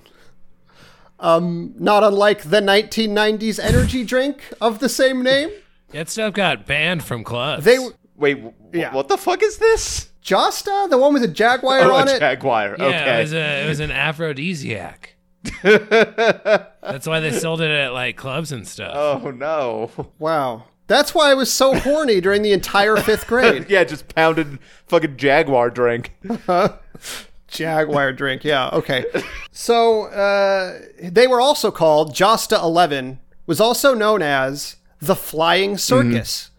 Um, 1.20 1.74
not 1.78 2.04
unlike 2.04 2.44
the 2.50 2.62
1990s 2.62 3.60
energy 3.60 4.04
drink 4.04 4.51
of 4.62 4.80
the 4.80 4.89
same 4.89 5.22
name. 5.24 5.50
That 5.92 6.10
stuff 6.10 6.34
got 6.34 6.66
banned 6.66 7.04
from 7.04 7.24
clubs. 7.24 7.66
They 7.66 7.78
Wait, 8.20 8.36
w- 8.36 8.54
Yeah. 8.74 8.94
what 8.94 9.08
the 9.08 9.18
fuck 9.18 9.42
is 9.42 9.58
this? 9.58 10.10
Josta, 10.24 10.90
the 10.90 10.98
one 10.98 11.14
with 11.14 11.22
the 11.24 11.28
jaguar 11.28 11.80
Oh, 11.80 11.96
on 11.96 12.08
a 12.08 12.12
it. 12.12 12.20
jaguar. 12.20 12.76
yeah, 12.78 12.86
okay. 12.86 13.18
it 13.18 13.22
was 13.22 13.34
a 13.34 13.66
it 13.66 13.68
was 13.70 13.80
an 13.80 13.92
aphrodisiac. 13.92 15.16
That's 15.64 17.08
why 17.08 17.20
they 17.22 17.32
sold 17.32 17.62
it 17.62 17.72
at 17.72 17.94
like 17.94 18.18
clubs 18.18 18.52
and 18.52 18.68
stuff. 18.68 18.94
oh 18.96 19.32
no. 19.32 19.90
wow. 20.20 20.66
That's 20.88 21.14
why 21.14 21.30
I 21.30 21.36
was 21.36 21.54
so 21.54 21.76
horny 21.76 22.20
during 22.20 22.42
the 22.42 22.52
entire 22.52 22.98
fifth 22.98 23.28
grade. 23.28 23.66
yeah, 23.70 23.84
just 23.84 24.14
pounded 24.14 24.58
fucking 24.88 25.18
jaguar 25.18 25.70
drink. 25.70 26.14
Jaguar 27.48 28.14
drink, 28.14 28.44
yeah, 28.44 28.70
okay. 28.74 29.06
So 29.52 30.04
uh, 30.06 30.80
they 31.02 31.26
were 31.26 31.42
also 31.42 31.72
called 31.72 32.14
Josta 32.14 32.62
11, 32.62 33.20
was 33.48 33.60
also 33.60 33.96
known 33.96 34.22
as 34.22 34.76
the 35.00 35.16
Flying 35.16 35.76
Circus 35.78 36.52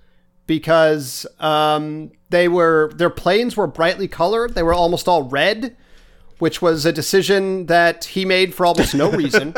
because 0.51 1.29
um, 1.39 2.11
they 2.31 2.49
were 2.49 2.91
their 2.97 3.09
planes 3.09 3.57
were 3.57 3.69
brightly 3.69 4.09
colored. 4.09 4.57
They 4.57 4.65
were 4.65 4.75
almost 4.75 5.07
all 5.07 5.23
red, 5.23 5.77
which 6.41 6.61
was 6.61 6.85
a 6.85 6.91
decision 6.91 7.67
that 7.67 8.07
he 8.07 8.25
made 8.25 8.53
for 8.53 8.67
almost 8.67 8.93
no 8.93 9.13
reason. 9.13 9.55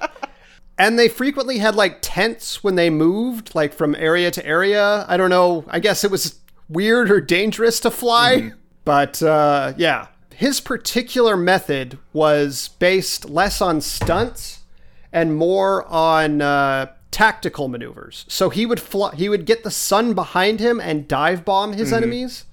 and 0.78 0.98
they 0.98 1.08
frequently 1.08 1.58
had 1.58 1.76
like 1.76 1.98
tents 2.02 2.64
when 2.64 2.74
they 2.74 2.90
moved, 2.90 3.54
like 3.54 3.72
from 3.72 3.94
area 3.94 4.32
to 4.32 4.44
area. 4.44 5.04
I 5.06 5.16
don't 5.16 5.30
know. 5.30 5.64
I 5.68 5.78
guess 5.78 6.02
it 6.02 6.10
was 6.10 6.40
weird 6.68 7.12
or 7.12 7.20
dangerous 7.20 7.78
to 7.78 7.90
fly, 7.92 8.54
but 8.84 9.22
uh, 9.22 9.72
yeah. 9.76 10.08
His 10.34 10.60
particular 10.60 11.36
method 11.36 11.96
was 12.12 12.70
based 12.80 13.30
less 13.30 13.60
on 13.60 13.80
stunts 13.80 14.64
and 15.12 15.36
more 15.36 15.84
on 15.86 16.42
uh, 16.42 16.86
tactical 17.10 17.68
maneuvers. 17.68 18.24
So 18.28 18.50
he 18.50 18.66
would 18.66 18.80
fly, 18.80 19.14
he 19.14 19.28
would 19.28 19.46
get 19.46 19.64
the 19.64 19.70
sun 19.70 20.14
behind 20.14 20.60
him 20.60 20.80
and 20.80 21.08
dive 21.08 21.44
bomb 21.44 21.72
his 21.72 21.92
enemies. 21.92 22.44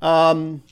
Um, 0.00 0.62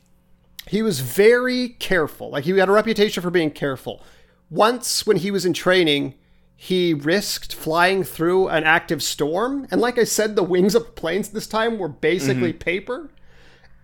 he 0.67 0.83
was 0.83 1.01
very 1.01 1.71
careful. 1.71 2.31
Like 2.31 2.45
he 2.45 2.57
had 2.59 2.69
a 2.69 2.73
reputation 2.73 3.23
for 3.23 3.31
being 3.31 3.51
careful. 3.51 4.03
Once, 4.51 5.07
when 5.07 5.19
he 5.19 5.31
was 5.31 5.45
in 5.45 5.53
training, 5.53 6.15
he 6.57 6.93
risked 6.93 7.55
flying 7.55 8.03
through 8.03 8.49
an 8.49 8.65
active 8.65 9.03
storm, 9.03 9.69
and 9.71 9.81
like 9.81 9.97
I 9.99 10.05
said, 10.05 10.35
the 10.35 10.43
wings 10.43 10.75
of 10.75 10.97
planes 10.97 11.29
this 11.29 11.47
time 11.47 11.79
were 11.79 11.89
basically 11.89 12.53
paper. 12.53 13.11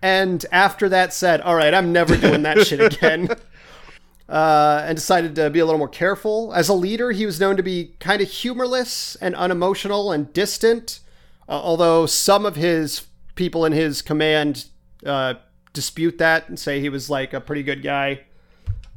And 0.01 0.45
after 0.51 0.89
that, 0.89 1.13
said, 1.13 1.39
"All 1.41 1.55
right, 1.55 1.73
I'm 1.73 1.93
never 1.93 2.17
doing 2.17 2.43
that 2.43 2.67
shit 2.67 2.79
again." 2.93 3.29
Uh, 4.27 4.83
and 4.85 4.95
decided 4.97 5.35
to 5.35 5.49
be 5.49 5.59
a 5.59 5.65
little 5.65 5.77
more 5.79 5.87
careful. 5.89 6.53
As 6.53 6.67
a 6.69 6.73
leader, 6.73 7.11
he 7.11 7.25
was 7.25 7.39
known 7.39 7.57
to 7.57 7.63
be 7.63 7.95
kind 7.99 8.21
of 8.21 8.29
humorless 8.29 9.15
and 9.17 9.35
unemotional 9.35 10.11
and 10.11 10.31
distant, 10.33 10.99
uh, 11.47 11.51
although 11.51 12.05
some 12.05 12.45
of 12.45 12.55
his 12.55 13.03
people 13.35 13.65
in 13.65 13.71
his 13.73 14.01
command 14.01 14.65
uh, 15.05 15.35
dispute 15.73 16.17
that 16.17 16.47
and 16.49 16.57
say 16.59 16.79
he 16.79 16.89
was 16.89 17.09
like 17.09 17.33
a 17.33 17.41
pretty 17.41 17.61
good 17.63 17.83
guy. 17.83 18.21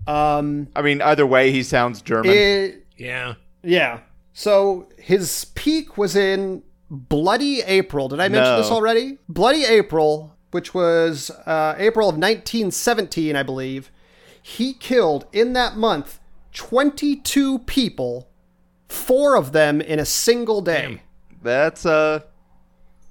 Um, 0.06 0.68
I 0.74 0.82
mean, 0.82 1.02
either 1.02 1.26
way, 1.26 1.50
he 1.52 1.62
sounds 1.62 2.00
German. 2.00 2.30
it, 2.32 2.86
Yeah. 2.96 3.34
yeah. 3.62 4.00
So 4.32 4.88
his 4.96 5.46
peak 5.54 5.98
was 5.98 6.16
in 6.16 6.62
Bloody 6.90 7.60
April. 7.62 8.08
Did 8.08 8.20
I 8.20 8.28
mention 8.28 8.54
No. 8.54 8.62
this 8.62 8.70
already? 8.70 9.18
Bloody 9.28 9.64
April, 9.64 10.34
which 10.52 10.72
was 10.72 11.30
uh, 11.44 11.74
April 11.76 12.08
of 12.08 12.14
1917, 12.14 13.36
I 13.36 13.42
believe. 13.42 13.90
He 14.48 14.72
killed 14.72 15.26
in 15.30 15.52
that 15.52 15.76
month 15.76 16.20
22 16.54 17.58
people, 17.60 18.28
four 18.88 19.36
of 19.36 19.52
them 19.52 19.82
in 19.82 19.98
a 19.98 20.06
single 20.06 20.62
day. 20.62 21.02
That's 21.42 21.84
uh, 21.84 22.20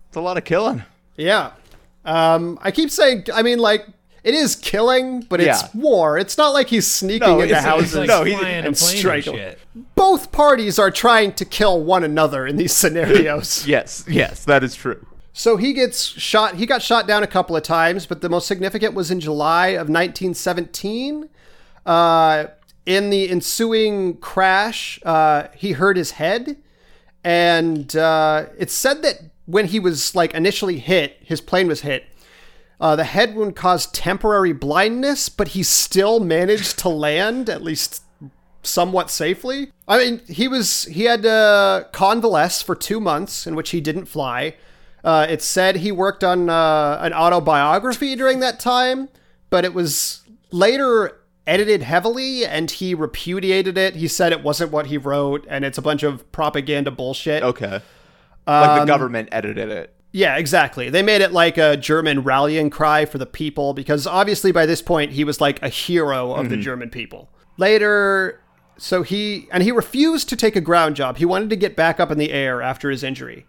it's 0.08 0.17
a 0.17 0.21
lot 0.21 0.38
of 0.38 0.45
killing. 0.45 0.84
Yeah. 1.15 1.52
Um, 2.06 2.58
I 2.62 2.71
keep 2.71 2.89
saying, 2.89 3.26
I 3.34 3.43
mean, 3.43 3.60
like, 3.60 3.86
it 4.23 4.34
is 4.34 4.56
killing, 4.56 5.21
but 5.30 5.39
it's 5.39 5.62
Yeah. 5.62 5.69
war. 5.76 6.17
It's 6.17 6.38
not 6.39 6.50
like 6.54 6.69
he's 6.69 6.88
sneaking 6.89 7.28
No, 7.28 7.36
into 7.36 7.45
it's- 7.54 7.63
houses. 7.63 7.89
It's 7.95 7.95
like 7.95 8.08
No, 8.08 8.23
he- 8.23 8.32
flying 8.36 8.45
a 8.65 8.67
and 8.69 8.76
plane 8.76 8.91
and 8.91 8.97
strangle. 8.97 9.36
shit. 9.36 9.60
Both 9.95 10.32
parties 10.32 10.80
are 10.80 10.89
trying 10.89 11.34
to 11.34 11.45
kill 11.45 11.84
one 11.84 12.04
another 12.04 12.47
in 12.47 12.58
these 12.58 12.73
scenarios. 12.82 13.67
Yes, 13.67 14.04
yes, 14.08 14.43
that 14.45 14.63
is 14.63 14.73
true. 14.76 15.06
So 15.38 15.56
he 15.56 15.73
gets 15.73 16.04
shot. 16.04 16.56
He 16.56 16.65
got 16.65 16.82
shot 16.82 17.06
down 17.06 17.21
a 17.21 17.28
couple 17.28 17.56
of 17.56 17.62
times, 17.62 18.08
but 18.08 18.21
the 18.21 18.28
most 18.28 18.47
significant 18.47 18.95
was 18.95 19.12
in 19.12 19.19
July 19.19 19.67
of 19.67 19.88
1917. 19.88 21.30
Uh, 21.86 22.45
in 22.88 23.12
the 23.12 23.30
ensuing 23.30 24.17
crash, 24.17 25.00
uh, 25.06 25.50
he 25.56 25.73
hurt 25.73 25.95
his 25.95 26.12
head, 26.12 26.58
and 27.23 27.95
uh, 27.95 28.47
it's 28.58 28.73
said 28.73 29.04
that 29.04 29.19
when 29.45 29.67
he 29.67 29.80
was 29.80 30.15
like 30.15 30.34
initially 30.34 30.80
hit, 30.80 31.17
his 31.21 31.39
plane 31.39 31.67
was 31.67 31.82
hit. 31.82 32.06
Uh, 32.82 32.95
the 32.95 33.04
head 33.04 33.36
wound 33.36 33.56
caused 33.56 33.93
temporary 33.93 34.54
blindness, 34.54 35.30
but 35.30 35.50
he 35.50 35.62
still 35.62 36.19
managed 36.19 36.80
to 36.80 36.89
land 36.89 37.47
at 37.47 37.62
least 37.62 38.02
somewhat 38.63 39.12
safely. 39.12 39.71
I 39.88 40.00
mean, 40.00 40.21
he 40.28 40.47
was 40.47 40.86
he 40.86 41.04
had 41.04 41.21
to 41.21 41.89
convalesce 41.91 42.63
for 42.63 42.73
two 42.73 43.00
months 43.00 43.45
in 43.45 43.56
which 43.56 43.69
he 43.69 43.82
didn't 43.82 44.06
fly. 44.06 44.56
Uh, 45.08 45.26
it 45.30 45.41
said 45.41 45.78
he 45.78 45.89
worked 45.89 46.22
on 46.22 46.50
uh, 46.50 46.98
an 47.02 47.13
autobiography 47.13 48.13
during 48.13 48.41
that 48.41 48.60
time, 48.60 49.08
but 49.50 49.63
it 49.63 49.74
was 49.74 50.22
later 50.52 51.22
edited 51.46 51.82
heavily, 51.82 52.46
and 52.46 52.70
he 52.70 52.93
repudiated 52.93 53.78
it. 53.78 53.96
He 53.96 54.10
said 54.10 54.34
it 54.34 54.43
wasn't 54.43 54.70
what 54.74 54.88
he 54.88 54.98
wrote, 54.98 55.46
and 55.50 55.63
it's 55.63 55.78
a 55.78 55.82
bunch 55.82 56.04
of 56.04 56.30
propaganda 56.34 56.91
bullshit. 56.91 57.41
Okay. 57.41 57.80
Like 58.46 58.70
Um, 58.70 58.80
the 58.80 58.86
government 58.86 59.30
edited 59.32 59.70
it. 59.70 59.96
Yeah, 60.12 60.36
exactly. 60.36 60.89
They 60.89 61.04
made 61.04 61.22
it 61.22 61.32
like 61.32 61.58
a 61.58 61.78
German 61.78 62.24
rallying 62.24 62.70
cry 62.70 63.06
for 63.06 63.17
the 63.17 63.26
people 63.26 63.74
because 63.74 64.06
obviously 64.06 64.52
by 64.52 64.65
this 64.65 64.82
point 64.82 65.13
he 65.13 65.24
was 65.24 65.39
like 65.39 65.63
a 65.63 65.70
hero 65.70 66.34
of 66.34 66.50
the 66.50 66.58
German 66.58 66.89
people. 66.89 67.30
Later, 67.58 68.41
so 68.78 69.04
he 69.04 69.48
and 69.54 69.63
he 69.63 69.72
refused 69.72 70.28
to 70.30 70.36
take 70.36 70.58
a 70.58 70.62
ground 70.62 70.98
job. 70.98 71.15
He 71.17 71.26
wanted 71.26 71.50
to 71.52 71.56
get 71.56 71.78
back 71.78 72.02
up 72.02 72.12
in 72.12 72.17
the 72.17 72.32
air 72.32 72.62
after 72.62 72.89
his 72.89 73.04
injury. 73.04 73.46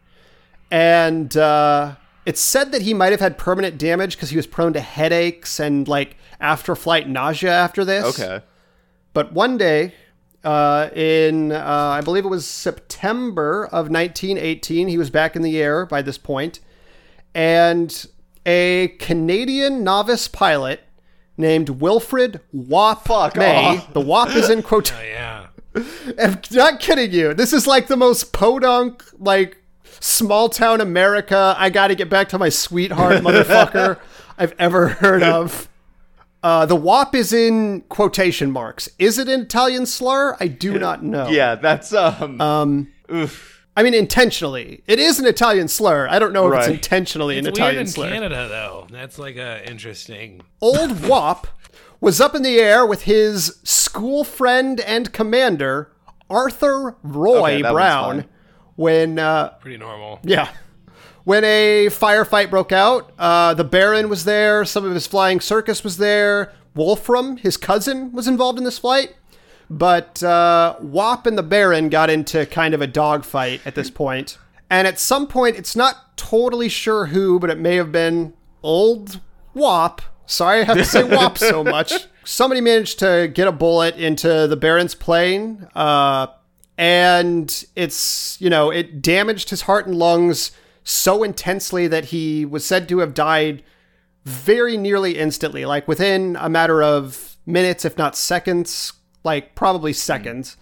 And 0.71 1.37
uh, 1.37 1.97
it's 2.27 2.41
said 2.41 2.73
that 2.73 2.83
he 2.83 2.95
might 2.95 3.13
have 3.13 3.21
had 3.21 3.39
permanent 3.39 3.79
damage 3.79 4.17
because 4.17 4.31
he 4.31 4.37
was 4.37 4.47
prone 4.47 4.73
to 4.75 4.81
headaches 4.81 5.59
and 5.59 5.89
like 5.89 6.17
after 6.41 6.77
flight 6.77 7.09
nausea 7.09 7.53
after 7.53 7.85
this. 7.85 8.21
Okay. 8.21 8.45
But 9.15 9.33
one 9.33 9.57
day, 9.57 9.95
uh, 10.45 10.91
in 10.95 11.53
uh, 11.53 11.65
I 11.65 12.01
believe 12.03 12.25
it 12.25 12.29
was 12.29 12.47
September 12.47 13.65
of 13.67 13.91
1918, 13.91 14.89
he 14.89 14.99
was 14.99 15.11
back 15.11 15.35
in 15.37 15.43
the 15.43 15.61
air 15.61 15.87
by 15.87 16.03
this 16.03 16.19
point, 16.19 16.61
and 17.35 18.07
a 18.47 18.89
Canadian 18.99 19.83
novice 19.83 20.29
pilot 20.29 20.81
named 21.37 21.69
Wilfred 21.69 22.41
Wop 22.53 23.07
Fuck 23.07 23.37
May. 23.37 23.79
off. 23.79 23.93
The 23.95 24.01
Wop 24.01 24.31
is 24.35 24.51
in 24.51 24.63
quote. 24.63 24.93
Oh 24.93 25.03
yeah. 25.03 25.47
I'm 26.19 26.41
not 26.53 26.81
kidding 26.81 27.13
you. 27.13 27.35
This 27.35 27.53
is 27.53 27.67
like 27.67 27.87
the 27.87 27.97
most 27.97 28.33
podunk, 28.33 29.05
like 29.19 29.57
small 30.01 30.49
town 30.49 30.81
America. 30.81 31.55
I 31.59 31.71
got 31.71 31.89
to 31.89 31.95
get 31.95 32.09
back 32.09 32.29
to 32.31 32.39
my 32.39 32.49
sweetheart, 32.49 33.23
motherfucker. 33.23 33.99
I've 34.39 34.55
ever 34.59 34.89
heard 34.89 35.23
of. 35.23 35.69
Uh, 36.43 36.65
the 36.67 36.77
WAP 36.77 37.15
is 37.17 37.33
in 37.33 37.81
quotation 37.89 38.51
marks. 38.53 38.89
Is 38.99 39.19
it 39.19 39.29
an 39.29 39.41
Italian 39.41 39.87
slur? 39.87 40.37
I 40.39 40.47
do 40.47 40.79
not 40.79 41.03
know. 41.03 41.29
Yeah, 41.29 41.57
that's 41.57 41.93
um. 41.93 42.41
Um. 42.41 42.93
Oof. 43.13 43.57
I 43.77 43.83
mean, 43.85 43.95
intentionally. 43.95 44.83
It 44.89 44.99
is 44.99 45.21
an 45.21 45.27
Italian 45.27 45.69
slur. 45.69 46.09
I 46.09 46.19
don't 46.19 46.33
know 46.33 46.53
if 46.53 46.59
it's 46.59 46.69
intentionally 46.69 47.39
It's 47.39 47.47
an 47.47 47.53
weird 47.53 47.59
Italian 47.59 47.81
in 47.83 47.87
slur. 47.87 48.11
Canada 48.11 48.49
though. 48.49 48.87
That's 48.91 49.19
like 49.21 49.37
a 49.37 49.69
interesting. 49.69 50.41
Old 50.61 51.01
WAP 51.09 51.47
was 52.01 52.21
up 52.21 52.35
in 52.35 52.43
the 52.43 52.59
air 52.59 52.85
with 52.87 53.03
his 53.03 53.61
school 53.63 54.25
friend 54.25 54.81
and 54.81 55.13
commander, 55.13 55.93
Arthur 56.29 56.97
Roy 57.03 57.55
Okay, 57.55 57.63
that 57.63 57.73
one's 57.73 57.75
Brown, 57.75 58.21
fine. 58.23 58.29
When 58.79 59.19
uh, 59.19 59.49
Pretty 59.61 59.77
normal. 59.77 60.21
yeah. 60.23 60.51
When 61.25 61.43
a 61.45 61.89
firefight 61.91 62.49
broke 62.49 62.71
out, 62.73 63.13
uh, 63.19 63.53
the 63.53 63.65
Baron 63.65 64.09
was 64.09 64.25
there, 64.25 64.65
some 64.65 64.85
of 64.87 64.95
his 64.95 65.07
flying 65.07 65.41
circus 65.41 65.83
was 65.85 65.97
there, 65.99 66.53
Wolfram, 66.75 67.37
his 67.39 67.57
cousin, 67.57 68.13
was 68.13 68.27
involved 68.29 68.57
in 68.57 68.65
this 68.65 68.79
flight. 68.79 69.17
But 69.69 70.23
uh, 70.23 70.77
Wop 70.81 71.27
and 71.27 71.37
the 71.37 71.43
Baron 71.43 71.89
got 71.91 72.09
into 72.09 72.47
kind 72.47 72.73
of 72.73 72.81
a 72.81 72.87
dogfight 72.87 73.61
at 73.67 73.75
this 73.75 73.91
point. 73.91 74.39
And 74.71 74.87
at 74.87 74.99
some 74.99 75.27
point, 75.27 75.57
it's 75.57 75.75
not 75.77 76.17
totally 76.17 76.69
sure 76.69 77.07
who, 77.07 77.39
but 77.41 77.51
it 77.51 77.59
may 77.59 77.75
have 77.77 77.91
been 77.93 78.33
old 78.63 79.21
Wop. 79.55 80.01
Sorry 80.25 80.61
I 80.61 80.65
have 80.65 80.77
to 80.77 80.85
say 80.85 81.03
Wop 81.17 81.37
so 81.37 81.63
much. 81.65 82.07
Somebody 82.25 82.61
managed 82.61 83.01
to 83.01 83.29
get 83.35 83.49
a 83.49 83.53
bullet 83.53 83.97
into 83.97 84.47
the 84.47 84.57
Baron's 84.57 84.95
plane. 84.95 85.67
Uh, 85.75 86.29
and 86.79 87.67
it's 87.75 88.41
you 88.41 88.49
know 88.49 88.71
it 88.71 89.03
damaged 89.03 89.51
his 89.51 89.63
heart 89.63 89.87
and 89.87 89.97
lungs 89.99 90.53
so 90.85 91.23
intensely 91.23 91.87
that 91.89 92.07
he 92.07 92.47
was 92.47 92.65
said 92.65 92.89
to 92.89 93.01
have 93.01 93.13
died 93.13 93.63
very 94.25 94.77
nearly 94.77 95.19
instantly 95.19 95.67
like 95.67 95.87
within 95.89 96.37
a 96.41 96.49
matter 96.49 96.83
of 96.83 97.37
minutes 97.45 97.85
if 97.85 97.99
not 97.99 98.17
seconds 98.17 98.93
like 99.25 99.55
probably 99.55 99.93
seconds 99.93 100.57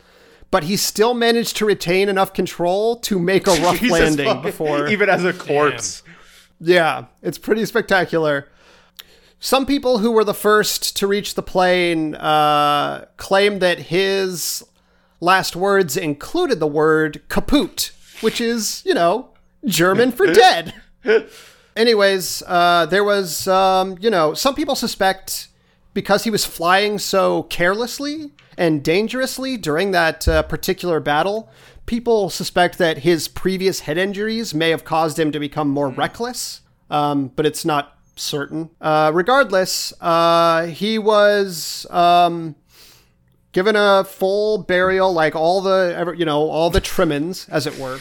but 0.50 0.64
he 0.64 0.76
still 0.76 1.12
managed 1.12 1.56
to 1.56 1.66
retain 1.66 2.08
enough 2.08 2.32
control 2.32 2.96
to 2.96 3.18
make 3.18 3.46
a 3.46 3.50
rough 3.62 3.78
Jesus 3.78 4.00
landing 4.00 4.26
fucking- 4.26 4.42
before 4.42 4.88
even 4.88 5.08
as 5.10 5.24
a 5.24 5.32
corpse. 5.32 6.02
yeah, 6.60 7.06
it's 7.20 7.36
pretty 7.38 7.66
spectacular. 7.66 8.48
Some 9.38 9.66
people 9.66 9.98
who 9.98 10.12
were 10.12 10.24
the 10.24 10.32
first 10.32 10.96
to 10.96 11.06
reach 11.06 11.34
the 11.34 11.42
plane 11.42 12.14
uh, 12.14 13.04
claim 13.18 13.58
that 13.58 13.78
his 13.78 14.64
last 15.20 15.56
words 15.56 15.96
included 15.96 16.60
the 16.60 16.66
word 16.66 17.22
kaput, 17.28 17.92
which 18.20 18.40
is, 18.40 18.82
you 18.84 18.94
know, 18.94 19.30
German 19.64 20.12
for 20.12 20.26
dead. 20.26 20.74
Anyways, 21.76 22.42
uh, 22.46 22.86
there 22.86 23.04
was, 23.04 23.46
um, 23.48 23.96
you 24.00 24.10
know, 24.10 24.34
some 24.34 24.54
people 24.54 24.74
suspect 24.74 25.48
because 25.92 26.24
he 26.24 26.30
was 26.30 26.44
flying 26.44 26.98
so 26.98 27.44
carelessly 27.44 28.32
and 28.58 28.82
dangerously 28.82 29.56
during 29.56 29.90
that 29.90 30.26
uh, 30.26 30.42
particular 30.42 31.00
battle, 31.00 31.50
people 31.84 32.30
suspect 32.30 32.78
that 32.78 32.98
his 32.98 33.28
previous 33.28 33.80
head 33.80 33.98
injuries 33.98 34.54
may 34.54 34.70
have 34.70 34.84
caused 34.84 35.18
him 35.18 35.32
to 35.32 35.38
become 35.38 35.68
more 35.68 35.88
reckless, 35.88 36.62
um, 36.90 37.28
but 37.36 37.46
it's 37.46 37.64
not 37.64 37.98
certain. 38.16 38.70
Uh, 38.80 39.10
regardless, 39.14 39.92
uh, 40.00 40.66
he 40.66 40.98
was 40.98 41.86
um, 41.90 42.56
given 43.56 43.74
a 43.74 44.04
full 44.04 44.58
burial, 44.58 45.10
like 45.14 45.34
all 45.34 45.62
the, 45.62 46.14
you 46.18 46.26
know, 46.26 46.42
all 46.50 46.68
the 46.68 46.78
trimmings, 46.78 47.48
as 47.48 47.66
it 47.66 47.78
were. 47.78 47.98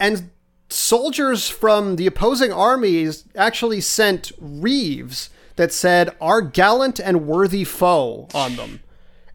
And 0.00 0.30
soldiers 0.68 1.48
from 1.48 1.94
the 1.94 2.08
opposing 2.08 2.52
armies 2.52 3.22
actually 3.36 3.80
sent 3.80 4.32
reeves 4.40 5.30
that 5.54 5.72
said, 5.72 6.10
Our 6.20 6.42
gallant 6.42 6.98
and 6.98 7.28
worthy 7.28 7.62
foe 7.62 8.26
on 8.34 8.56
them. 8.56 8.80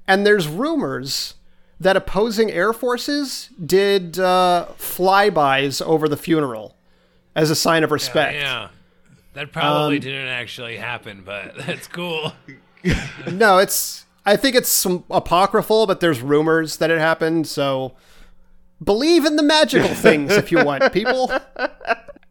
And 0.09 0.25
there's 0.25 0.49
rumors 0.49 1.35
that 1.79 1.95
opposing 1.95 2.51
air 2.51 2.73
forces 2.73 3.49
did 3.65 4.19
uh, 4.19 4.67
flybys 4.77 5.81
over 5.81 6.09
the 6.09 6.17
funeral 6.17 6.75
as 7.33 7.49
a 7.49 7.55
sign 7.55 7.85
of 7.85 7.91
respect. 7.91 8.35
Yeah. 8.35 8.67
That 9.35 9.53
probably 9.53 9.95
Um, 9.95 10.01
didn't 10.01 10.27
actually 10.27 10.75
happen, 10.75 11.23
but 11.25 11.55
that's 11.65 11.87
cool. 11.87 12.33
No, 13.31 13.59
it's. 13.59 14.05
I 14.25 14.35
think 14.37 14.55
it's 14.55 14.69
some 14.69 15.03
apocryphal, 15.09 15.87
but 15.87 15.99
there's 15.99 16.21
rumors 16.21 16.77
that 16.77 16.91
it 16.91 16.99
happened. 16.99 17.47
So 17.47 17.95
believe 18.83 19.25
in 19.25 19.35
the 19.35 19.43
magical 19.43 19.89
things 19.95 20.31
if 20.31 20.51
you 20.51 20.63
want, 20.63 20.93
people. 20.93 21.31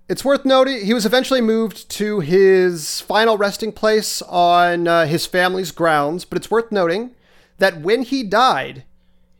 It's 0.09 0.25
worth 0.25 0.45
noting 0.45 0.85
he 0.85 0.95
was 0.95 1.07
eventually 1.07 1.41
moved 1.41 1.89
to 1.91 2.21
his 2.21 3.01
final 3.01 3.39
resting 3.39 3.73
place 3.73 4.23
on 4.23 4.89
uh, 4.89 5.07
his 5.07 5.27
family's 5.27 5.71
grounds. 5.71 6.25
But 6.25 6.37
it's 6.39 6.51
worth 6.51 6.73
noting 6.73 7.13
that 7.59 7.81
when 7.81 8.03
he 8.03 8.23
died, 8.23 8.85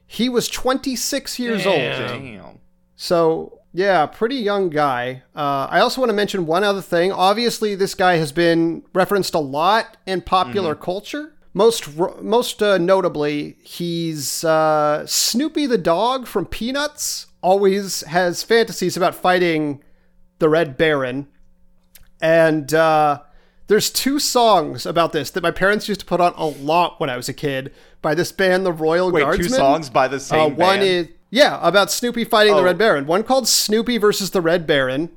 he 0.07 0.29
was 0.29 0.49
26 0.49 1.39
years 1.39 1.67
old. 1.67 1.77
Damn. 1.79 2.23
Damn. 2.23 2.59
So 2.97 3.61
yeah, 3.73 4.07
pretty 4.07 4.37
young 4.37 4.69
guy. 4.69 5.23
Uh, 5.35 5.67
I 5.71 5.81
also 5.81 6.01
want 6.01 6.11
to 6.11 6.17
mention 6.17 6.47
one 6.47 6.65
other 6.65 6.83
thing. 6.83 7.13
Obviously, 7.13 7.75
this 7.75 7.95
guy 7.95 8.17
has 8.17 8.33
been 8.33 8.83
referenced 8.93 9.35
a 9.35 9.39
lot 9.39 9.97
in 10.07 10.21
popular 10.23 10.75
culture. 10.75 11.33
Most 11.53 11.97
most 12.23 12.63
uh, 12.63 12.79
notably, 12.79 13.57
he's 13.63 14.45
uh, 14.45 15.05
Snoopy 15.07 15.67
the 15.67 15.79
dog 15.79 16.27
from 16.29 16.47
Peanuts. 16.47 17.27
Always 17.43 18.03
has 18.03 18.43
fantasies 18.45 18.97
about 18.97 19.15
fighting 19.17 19.83
the 20.39 20.49
Red 20.49 20.77
Baron, 20.77 21.27
and 22.21 22.73
uh, 22.73 23.21
there's 23.67 23.91
two 23.91 24.21
songs 24.21 24.87
about 24.87 25.13
this 25.13 25.31
that 25.33 25.43
my 25.43 25.51
parents 25.51 25.89
used 25.89 26.01
to 26.01 26.07
put 26.07 26.21
on 26.21 26.35
a 26.37 26.45
lot 26.47 27.01
when 27.01 27.11
I 27.11 27.17
was 27.17 27.29
a 27.29 27.33
kid 27.35 27.73
by 28.01 28.15
this 28.15 28.31
band, 28.31 28.65
the 28.65 28.73
Royal 28.73 29.11
Wait, 29.11 29.23
Guardsmen. 29.23 29.49
two 29.49 29.55
songs 29.55 29.91
by 29.91 30.07
the 30.07 30.21
same 30.21 30.39
Uh, 30.39 30.49
one 30.49 30.79
band? 30.79 30.83
is 30.85 31.09
yeah 31.31 31.59
about 31.67 31.91
Snoopy 31.91 32.25
fighting 32.27 32.55
the 32.55 32.61
Oh. 32.61 32.65
Red 32.65 32.79
Baron. 32.79 33.07
One 33.07 33.25
called 33.25 33.49
Snoopy 33.49 33.99
versus 33.99 34.31
the 34.31 34.41
Red 34.41 34.67
Baron, 34.69 35.11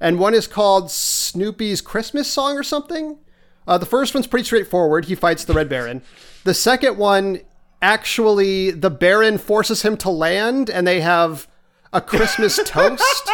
and 0.00 0.20
one 0.20 0.34
is 0.34 0.46
called 0.46 0.90
Snoopy's 0.92 1.80
Christmas 1.80 2.30
song 2.30 2.56
or 2.56 2.62
something. 2.62 3.18
Uh, 3.66 3.78
the 3.78 3.86
first 3.86 4.14
one's 4.14 4.26
pretty 4.26 4.44
straightforward. 4.44 5.06
He 5.06 5.14
fights 5.14 5.44
the 5.44 5.54
Red 5.54 5.68
Baron. 5.68 6.02
The 6.44 6.54
second 6.54 6.98
one, 6.98 7.40
actually, 7.80 8.70
the 8.70 8.90
Baron 8.90 9.38
forces 9.38 9.82
him 9.82 9.96
to 9.98 10.10
land, 10.10 10.68
and 10.68 10.86
they 10.86 11.00
have 11.00 11.48
a 11.92 12.00
Christmas 12.00 12.58
toast, 12.64 13.30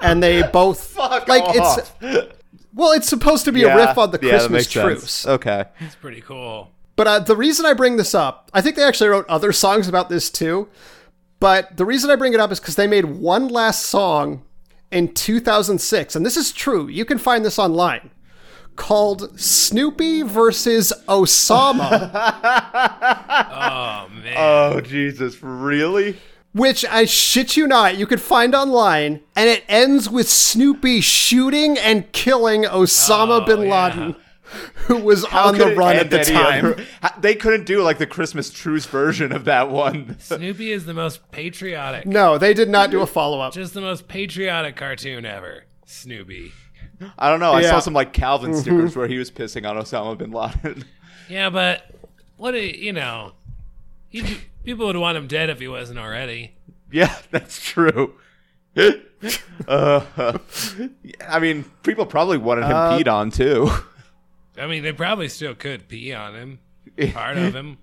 and 0.00 0.22
they 0.22 0.42
both 0.42 0.82
Fuck 0.84 1.28
like 1.28 1.42
off. 1.42 1.96
it's. 2.00 2.34
Well, 2.72 2.92
it's 2.92 3.08
supposed 3.08 3.44
to 3.44 3.52
be 3.52 3.62
a 3.62 3.76
riff 3.76 3.96
on 3.96 4.10
the 4.10 4.18
yeah, 4.20 4.30
Christmas 4.30 4.50
makes 4.50 4.72
sense. 4.72 5.00
truce. 5.00 5.26
Okay. 5.26 5.64
It's 5.78 5.94
pretty 5.94 6.20
cool. 6.20 6.72
But 6.96 7.06
uh, 7.06 7.18
the 7.20 7.36
reason 7.36 7.66
I 7.66 7.72
bring 7.72 7.96
this 7.96 8.14
up, 8.14 8.50
I 8.52 8.60
think 8.60 8.74
they 8.76 8.82
actually 8.82 9.10
wrote 9.10 9.26
other 9.28 9.52
songs 9.52 9.86
about 9.86 10.08
this 10.08 10.28
too. 10.30 10.68
But 11.38 11.76
the 11.76 11.84
reason 11.84 12.10
I 12.10 12.16
bring 12.16 12.34
it 12.34 12.40
up 12.40 12.50
is 12.50 12.58
because 12.58 12.76
they 12.76 12.86
made 12.86 13.04
one 13.04 13.48
last 13.48 13.82
song 13.86 14.42
in 14.90 15.12
2006, 15.12 16.16
and 16.16 16.24
this 16.24 16.36
is 16.36 16.52
true. 16.52 16.88
You 16.88 17.04
can 17.04 17.18
find 17.18 17.44
this 17.44 17.58
online, 17.58 18.10
called 18.76 19.38
"Snoopy 19.38 20.22
versus 20.22 20.92
Osama," 21.08 22.10
Oh 22.94 24.08
man. 24.22 24.34
Oh 24.36 24.80
Jesus, 24.80 25.42
really? 25.42 26.16
which 26.52 26.84
I 26.84 27.04
shit 27.04 27.56
you 27.56 27.66
not, 27.66 27.96
you 27.96 28.06
could 28.06 28.20
find 28.20 28.54
online, 28.54 29.20
and 29.34 29.48
it 29.48 29.64
ends 29.68 30.08
with 30.08 30.28
Snoopy 30.28 31.00
shooting 31.00 31.76
and 31.76 32.10
killing 32.12 32.62
Osama 32.62 33.42
Oh, 33.42 33.44
bin 33.44 33.62
yeah. 33.62 33.86
Laden, 33.86 34.16
who 34.86 34.98
was 34.98 35.24
How 35.26 35.48
on 35.48 35.58
the 35.58 35.74
run 35.74 35.96
at 35.96 36.10
the 36.10 36.22
time. 36.24 36.64
other- 36.66 36.84
They 37.20 37.34
couldn't 37.34 37.64
do 37.66 37.82
like 37.82 37.98
the 37.98 38.06
Christmas 38.06 38.50
truce 38.50 38.86
version 38.86 39.32
of 39.32 39.46
that 39.46 39.68
one. 39.68 40.16
Snoopy 40.20 40.70
is 40.70 40.84
the 40.86 40.94
most 40.94 41.28
patriotic, 41.32 42.06
No, 42.06 42.38
they 42.38 42.54
did 42.54 42.68
not 42.68 42.92
do 42.92 43.00
a 43.00 43.06
follow 43.06 43.40
up. 43.40 43.52
just 43.52 43.74
the 43.74 43.80
most 43.80 44.06
patriotic 44.06 44.76
cartoon 44.76 45.24
ever. 45.26 45.64
Snoopy. 45.86 46.52
I 47.18 47.28
don't 47.30 47.40
know. 47.40 47.52
I 47.52 47.60
Yeah. 47.62 47.70
saw 47.70 47.80
some 47.80 47.94
like 47.94 48.12
Calvin 48.12 48.54
stickers 48.54 48.96
where 48.96 49.06
he 49.08 49.18
was 49.18 49.30
pissing 49.30 49.68
on 49.68 49.76
Osama 49.76 50.16
bin 50.18 50.30
Laden. 50.32 50.84
Yeah, 51.28 51.48
but 51.48 51.90
what 52.36 52.50
do 52.52 52.58
you 52.58 52.92
know? 52.92 53.32
He, 54.10 54.22
people 54.62 54.86
would 54.86 54.96
want 54.96 55.16
him 55.16 55.26
dead 55.26 55.48
if 55.48 55.58
he 55.58 55.68
wasn't 55.68 55.98
already. 55.98 56.52
yeah, 56.92 57.16
that's 57.30 57.60
true. 57.64 58.14
uh, 59.68 60.38
I 61.26 61.38
mean, 61.40 61.64
people 61.82 62.04
probably 62.06 62.36
wanted 62.38 62.64
him 62.66 62.72
Uh, 62.76 62.98
peed 62.98 63.08
on 63.10 63.30
too. 63.30 63.70
I 64.58 64.66
mean, 64.66 64.82
they 64.82 64.92
probably 64.92 65.28
still 65.28 65.54
could 65.54 65.88
pee 65.88 66.12
on 66.12 66.34
him. 66.34 66.58
Part 67.12 67.38
of 67.38 67.54
him. 67.54 67.78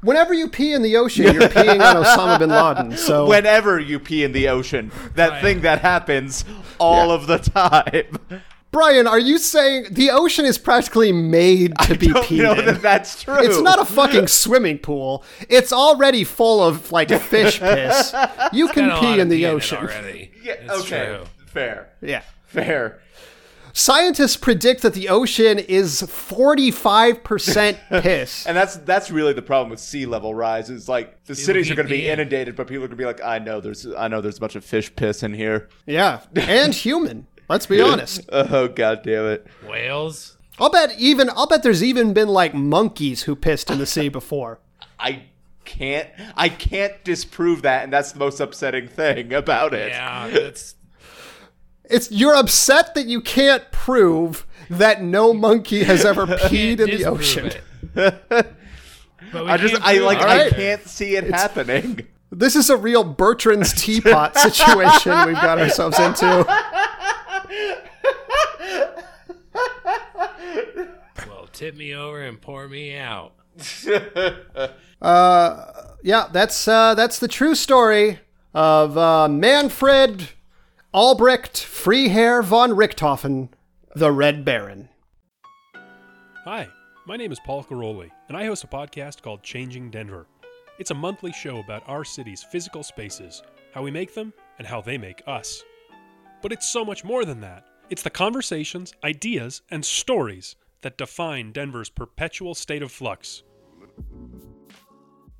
Whenever 0.00 0.32
you 0.32 0.48
pee 0.48 0.72
in 0.74 0.82
the 0.82 0.96
ocean, 0.96 1.24
you're 1.24 1.42
peeing 1.48 1.80
on 1.80 2.04
Osama 2.04 2.38
bin 2.38 2.50
Laden. 2.50 2.96
So 2.96 3.26
Whenever 3.26 3.78
you 3.80 3.98
pee 3.98 4.22
in 4.24 4.32
the 4.32 4.48
ocean, 4.48 4.90
that 5.14 5.30
Right. 5.30 5.42
thing 5.42 5.60
that 5.62 5.80
happens 5.80 6.44
all 6.78 7.08
Yeah. 7.08 7.14
of 7.14 7.26
the 7.26 7.38
time. 7.38 8.42
Brian, 8.70 9.06
are 9.06 9.18
you 9.18 9.38
saying 9.38 9.86
the 9.92 10.10
ocean 10.10 10.44
is 10.44 10.58
practically 10.58 11.10
made 11.10 11.72
to 11.84 11.96
be 11.96 12.08
Don't 12.08 12.24
peed 12.26 12.42
know 12.42 12.52
in? 12.52 12.66
that 12.66 12.82
that's 12.82 13.22
true. 13.22 13.38
It's 13.38 13.60
not 13.60 13.80
a 13.80 13.84
fucking 13.84 14.26
swimming 14.26 14.78
pool. 14.78 15.24
It's 15.48 15.72
already 15.72 16.22
full 16.22 16.62
of 16.62 16.92
like 16.92 17.08
fish 17.10 17.58
piss. 17.60 18.14
You 18.52 18.68
can 18.68 18.88
Got 18.88 18.90
a 18.90 18.94
lot 18.94 19.00
pee 19.00 19.12
of 19.14 19.18
in 19.20 19.28
the 19.30 19.36
pee 19.38 19.44
it 19.44 19.48
ocean. 19.48 19.78
already. 19.78 20.30
Yeah, 20.44 20.52
It's 20.60 20.80
okay, 20.82 21.06
true. 21.06 21.24
fair, 21.46 21.88
Yeah. 22.02 22.20
fair. 22.46 22.98
Scientists 23.78 24.36
predict 24.36 24.82
that 24.82 24.92
the 24.92 25.08
ocean 25.08 25.56
is 25.60 26.02
45% 26.02 27.78
piss. 28.02 28.44
And 28.44 28.56
that's 28.56 28.76
that's 28.78 29.08
really 29.08 29.32
the 29.32 29.40
problem 29.40 29.70
with 29.70 29.78
sea 29.78 30.04
level 30.04 30.34
rise. 30.34 30.68
Is 30.68 30.88
like 30.88 31.22
the 31.26 31.36
cities 31.36 31.70
are 31.70 31.76
going 31.76 31.86
to 31.86 31.94
be 31.94 32.02
peeing. 32.02 32.06
inundated, 32.12 32.56
but 32.56 32.66
people 32.66 32.82
are 32.84 32.88
going 32.88 32.96
to 32.98 33.02
be 33.02 33.04
like, 33.04 33.22
I 33.22 33.38
know 33.38 33.60
there's 33.60 33.86
I 33.86 34.08
know 34.08 34.20
there's 34.20 34.38
a 34.38 34.40
bunch 34.40 34.56
of 34.56 34.64
fish 34.64 34.94
piss 34.96 35.22
in 35.22 35.32
here. 35.32 35.68
yeah. 35.86 36.22
And 36.34 36.74
human. 36.84 37.28
Let's 37.48 37.66
be 37.66 37.80
honest. 37.80 38.28
Oh 38.32 38.66
god 38.66 39.02
damn 39.04 39.26
it! 39.26 39.46
Whales. 39.68 40.36
I'll 40.58 40.70
bet 40.70 40.98
even 40.98 41.30
I'll 41.30 41.46
bet 41.46 41.62
there's 41.62 41.84
even 41.84 42.12
been 42.12 42.28
like 42.28 42.54
monkeys 42.54 43.22
who 43.22 43.36
pissed 43.36 43.70
in 43.70 43.78
the 43.78 43.86
sea 43.86 44.08
before. 44.08 44.58
I 44.98 45.22
can't 45.64 46.08
I 46.34 46.48
can't 46.48 47.04
disprove 47.04 47.62
that, 47.62 47.84
and 47.84 47.92
that's 47.92 48.10
the 48.10 48.18
most 48.18 48.40
upsetting 48.40 48.88
thing 48.88 49.32
about 49.32 49.72
it. 49.72 49.90
Yeah, 49.90 50.28
that's 50.28 50.74
It's 51.90 52.10
you're 52.10 52.34
upset 52.34 52.94
that 52.94 53.06
you 53.06 53.20
can't 53.20 53.70
prove 53.70 54.46
that 54.70 55.02
no 55.02 55.32
monkey 55.32 55.84
has 55.84 56.04
ever 56.04 56.26
peed 56.26 56.80
in 56.80 56.90
the 56.90 57.04
ocean. 57.06 57.50
But 57.94 58.56
I 59.34 59.56
just 59.56 59.74
can't 59.74 59.86
I 59.86 59.98
like 59.98 60.18
it 60.18 60.24
I 60.24 60.50
can't 60.50 60.86
see 60.86 61.16
it 61.16 61.24
happening. 61.24 62.06
This 62.30 62.56
is 62.56 62.68
a 62.70 62.76
real 62.76 63.04
Bertrand's 63.04 63.72
teapot 63.72 64.36
situation 64.38 65.12
we've 65.26 65.34
got 65.34 65.58
ourselves 65.58 65.98
into. 65.98 66.46
Well, 71.26 71.48
tip 71.52 71.74
me 71.74 71.94
over 71.94 72.22
and 72.22 72.40
pour 72.40 72.68
me 72.68 72.96
out. 72.96 73.32
Yeah, 76.00 76.28
that's 76.32 76.68
uh, 76.68 76.94
that's 76.94 77.18
the 77.18 77.26
true 77.28 77.56
story 77.56 78.20
of 78.54 78.96
uh, 78.96 79.28
Manfred 79.28 80.28
Albrecht 80.94 81.58
Freiherr 81.58 82.42
von 82.42 82.70
Richthofen, 82.70 83.50
the 83.94 84.10
Red 84.10 84.42
Baron. 84.42 84.88
Hi, 86.46 86.66
my 87.06 87.14
name 87.14 87.30
is 87.30 87.38
Paul 87.44 87.62
Caroli, 87.62 88.10
and 88.28 88.34
I 88.38 88.46
host 88.46 88.64
a 88.64 88.68
podcast 88.68 89.20
called 89.20 89.42
Changing 89.42 89.90
Denver. 89.90 90.26
It's 90.78 90.90
a 90.90 90.94
monthly 90.94 91.30
show 91.30 91.58
about 91.58 91.86
our 91.86 92.04
city's 92.04 92.42
physical 92.42 92.82
spaces, 92.82 93.42
how 93.74 93.82
we 93.82 93.90
make 93.90 94.14
them, 94.14 94.32
and 94.56 94.66
how 94.66 94.80
they 94.80 94.96
make 94.96 95.22
us. 95.26 95.62
But 96.40 96.52
it's 96.52 96.66
so 96.66 96.86
much 96.86 97.04
more 97.04 97.26
than 97.26 97.42
that. 97.42 97.66
It's 97.90 98.02
the 98.02 98.08
conversations, 98.08 98.94
ideas, 99.04 99.60
and 99.70 99.84
stories 99.84 100.56
that 100.80 100.96
define 100.96 101.52
Denver's 101.52 101.90
perpetual 101.90 102.54
state 102.54 102.82
of 102.82 102.90
flux. 102.90 103.42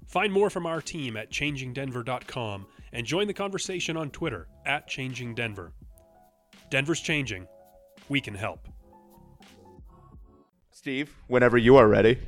Find 0.07 0.31
more 0.31 0.51
from 0.51 0.67
our 0.67 0.83
team 0.83 1.17
at 1.17 1.31
changingdenver.com 1.31 2.67
and 2.93 3.07
join 3.07 3.27
the 3.27 3.35
conversation 3.35 3.97
on 3.97 4.11
Twitter 4.11 4.49
at 4.67 4.87
Changing 4.89 5.35
Denver. 5.35 5.73
Denver's 6.71 7.01
changing. 7.01 7.47
We 8.09 8.21
can 8.21 8.35
help. 8.35 8.69
Steve, 10.71 11.15
whenever 11.27 11.59
you 11.59 11.77
are 11.77 11.89
ready. 11.89 12.19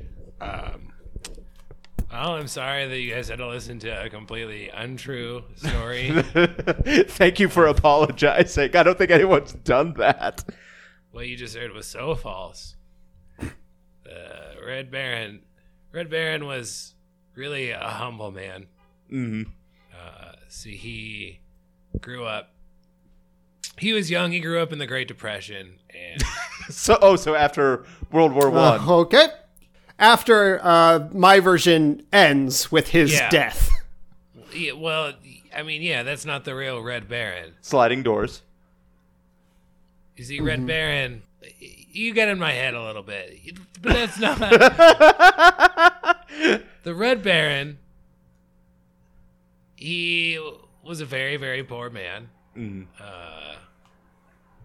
Oh, 2.13 2.33
I'm 2.33 2.47
sorry 2.49 2.87
that 2.87 2.99
you 2.99 3.13
guys 3.13 3.29
had 3.29 3.37
to 3.37 3.47
listen 3.47 3.79
to 3.79 4.03
a 4.05 4.09
completely 4.09 4.67
untrue 4.69 5.43
story. 5.55 6.11
Thank 7.07 7.39
you 7.39 7.47
for 7.47 7.67
apologizing. 7.67 8.75
I 8.75 8.83
don't 8.83 8.97
think 8.97 9.11
anyone's 9.11 9.53
done 9.53 9.93
that. 9.93 10.43
what 11.11 11.27
you 11.27 11.37
just 11.37 11.55
heard 11.55 11.71
was 11.71 11.87
so 11.87 12.13
false. 12.15 12.75
The 14.03 14.55
Red 14.65 14.91
Baron, 14.91 15.43
Red 15.93 16.09
Baron 16.09 16.45
was 16.45 16.95
really 17.33 17.71
a 17.71 17.79
humble 17.79 18.31
man. 18.31 18.67
hmm 19.09 19.43
Uh, 20.01 20.31
see, 20.47 20.75
he 20.75 21.39
grew 21.99 22.25
up. 22.25 22.53
He 23.77 23.93
was 23.93 24.09
young. 24.11 24.31
He 24.31 24.39
grew 24.39 24.59
up 24.61 24.71
in 24.73 24.79
the 24.79 24.87
Great 24.87 25.07
Depression, 25.07 25.79
and 25.89 26.21
So 26.69 26.97
oh, 27.01 27.15
so 27.15 27.35
after 27.35 27.85
World 28.11 28.33
War 28.33 28.49
One. 28.49 28.79
Uh, 28.81 28.93
okay. 28.99 29.27
After 29.99 30.59
uh, 30.63 31.07
my 31.11 31.39
version 31.39 32.03
ends 32.11 32.71
with 32.71 32.89
his 32.89 33.13
Yeah. 33.13 33.29
death. 33.29 33.69
yeah, 34.53 34.71
well, 34.73 35.13
I 35.55 35.61
mean, 35.63 35.81
yeah, 35.83 36.03
that's 36.03 36.25
not 36.25 36.43
the 36.45 36.55
real 36.55 36.81
Red 36.81 37.07
Baron. 37.07 37.53
Sliding 37.61 38.01
doors. 38.03 38.41
You 40.17 40.23
see, 40.23 40.39
Red 40.39 40.65
Baron, 40.67 41.23
you 41.59 42.13
get 42.13 42.29
in 42.29 42.39
my 42.39 42.51
head 42.51 42.73
a 42.73 42.83
little 42.83 43.03
bit, 43.03 43.37
but 43.81 43.93
that's 43.93 44.19
not 44.19 44.39
the 46.83 46.93
Red 46.95 47.21
Baron. 47.23 47.77
He 49.81 50.39
was 50.83 51.01
a 51.01 51.05
very, 51.05 51.37
very 51.37 51.63
poor 51.63 51.89
man, 51.89 52.29
Mm. 52.55 52.85
uh, 52.99 53.55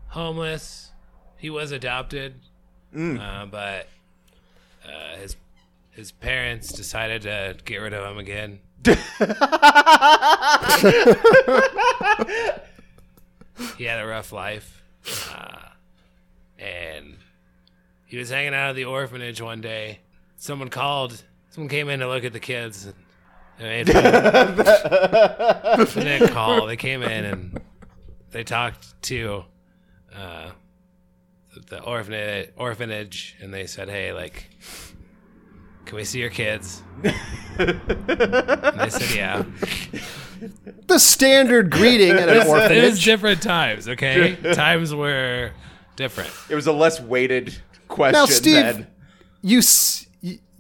homeless. 0.09 0.93
He 1.39 1.49
was 1.49 1.73
adopted, 1.73 2.35
uh, 2.95 3.47
but 3.47 3.89
uh, 4.87 5.17
his 5.17 5.37
his 5.93 6.13
parents 6.13 6.71
decided 6.73 7.23
to 7.23 7.57
get 7.65 7.79
rid 7.79 7.95
of 7.95 8.05
him 8.13 8.19
again. 8.19 8.59
he 13.79 13.85
had 13.85 14.01
a 14.01 14.07
rough 14.07 14.33
life, 14.33 14.83
uh, 15.35 15.71
and 16.59 17.17
he 18.07 18.19
was 18.19 18.31
hanging 18.31 18.55
out 18.55 18.71
at 18.71 18.77
the 18.77 18.85
orphanage 18.85 19.41
one 19.41 19.61
day. 19.61 20.01
Someone 20.37 20.69
called. 20.69 21.23
Someone 21.51 21.69
came 21.71 21.89
in 21.89 22.01
to 22.01 22.09
look 22.09 22.25
at 22.25 22.33
the 22.35 22.41
kids. 22.41 22.93
And 23.59 23.67
they 23.69 23.85
made 23.85 23.87
didn't 25.95 26.29
call. 26.33 26.67
They 26.67 26.77
came 26.77 27.03
in 27.03 27.25
and 27.25 27.61
they 28.31 28.45
talked 28.45 29.01
to 29.05 29.45
uh, 30.15 30.51
the- 31.55 31.61
the 31.77 31.81
orphanage, 31.83 32.51
orphanage, 32.57 33.37
and 33.41 33.53
they 33.55 33.67
said, 33.67 33.89
"Hey, 33.89 34.13
like, 34.13 34.51
can 35.87 35.97
we 35.97 36.05
see 36.05 36.21
your 36.21 36.29
kids?" 36.31 36.83
and 37.03 37.15
they 37.59 38.91
said, 38.91 39.17
"Yeah." 39.17 39.45
The 40.87 40.99
standard 40.99 41.71
greeting 41.71 42.11
at 42.11 42.29
an 42.29 42.37
It 42.37 42.39
was 42.41 42.49
orphanage. 42.49 43.05
different 43.07 43.41
times, 43.43 43.89
okay? 43.89 44.37
times 44.53 44.95
were 44.95 45.53
different. 45.97 46.31
It 46.51 46.55
was 46.55 46.67
a 46.67 46.73
less 46.73 47.01
weighted 47.01 47.57
question 47.89 48.13
Now, 48.13 48.27
Steve, 48.27 48.55
than 48.65 48.87
you 49.41 49.59
s- 49.61 50.06
y- 50.06 50.06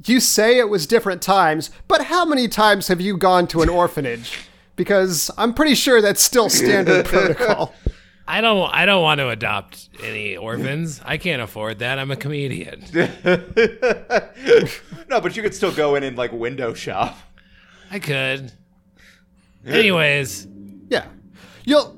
you 0.08 0.20
say 0.20 0.58
it 0.58 0.68
was 0.68 0.86
different 0.86 1.22
times, 1.22 1.70
but 1.88 2.04
how 2.06 2.24
many 2.24 2.48
times 2.48 2.88
have 2.88 3.00
you 3.00 3.16
gone 3.16 3.46
to 3.48 3.62
an 3.62 3.68
orphanage? 3.68 4.38
Because 4.76 5.30
I'm 5.38 5.54
pretty 5.54 5.74
sure 5.74 6.02
that's 6.02 6.22
still 6.22 6.48
standard 6.48 7.06
protocol. 7.06 7.74
I 8.28 8.40
don't 8.40 8.68
I 8.74 8.84
don't 8.86 9.02
want 9.02 9.20
to 9.20 9.28
adopt 9.28 9.88
any 10.02 10.36
orphans. 10.36 11.00
I 11.04 11.16
can't 11.16 11.40
afford 11.40 11.78
that. 11.78 11.98
I'm 11.98 12.10
a 12.10 12.16
comedian. 12.16 12.84
No, 15.08 15.20
but 15.20 15.36
you 15.36 15.42
could 15.42 15.54
still 15.54 15.72
go 15.72 15.94
in 15.94 16.02
and 16.02 16.16
like 16.18 16.32
window 16.32 16.74
shop. 16.74 17.16
I 17.92 18.00
could. 18.00 18.52
Anyways, 19.64 20.46
Yeah. 20.88 21.06
You'll 21.64 21.96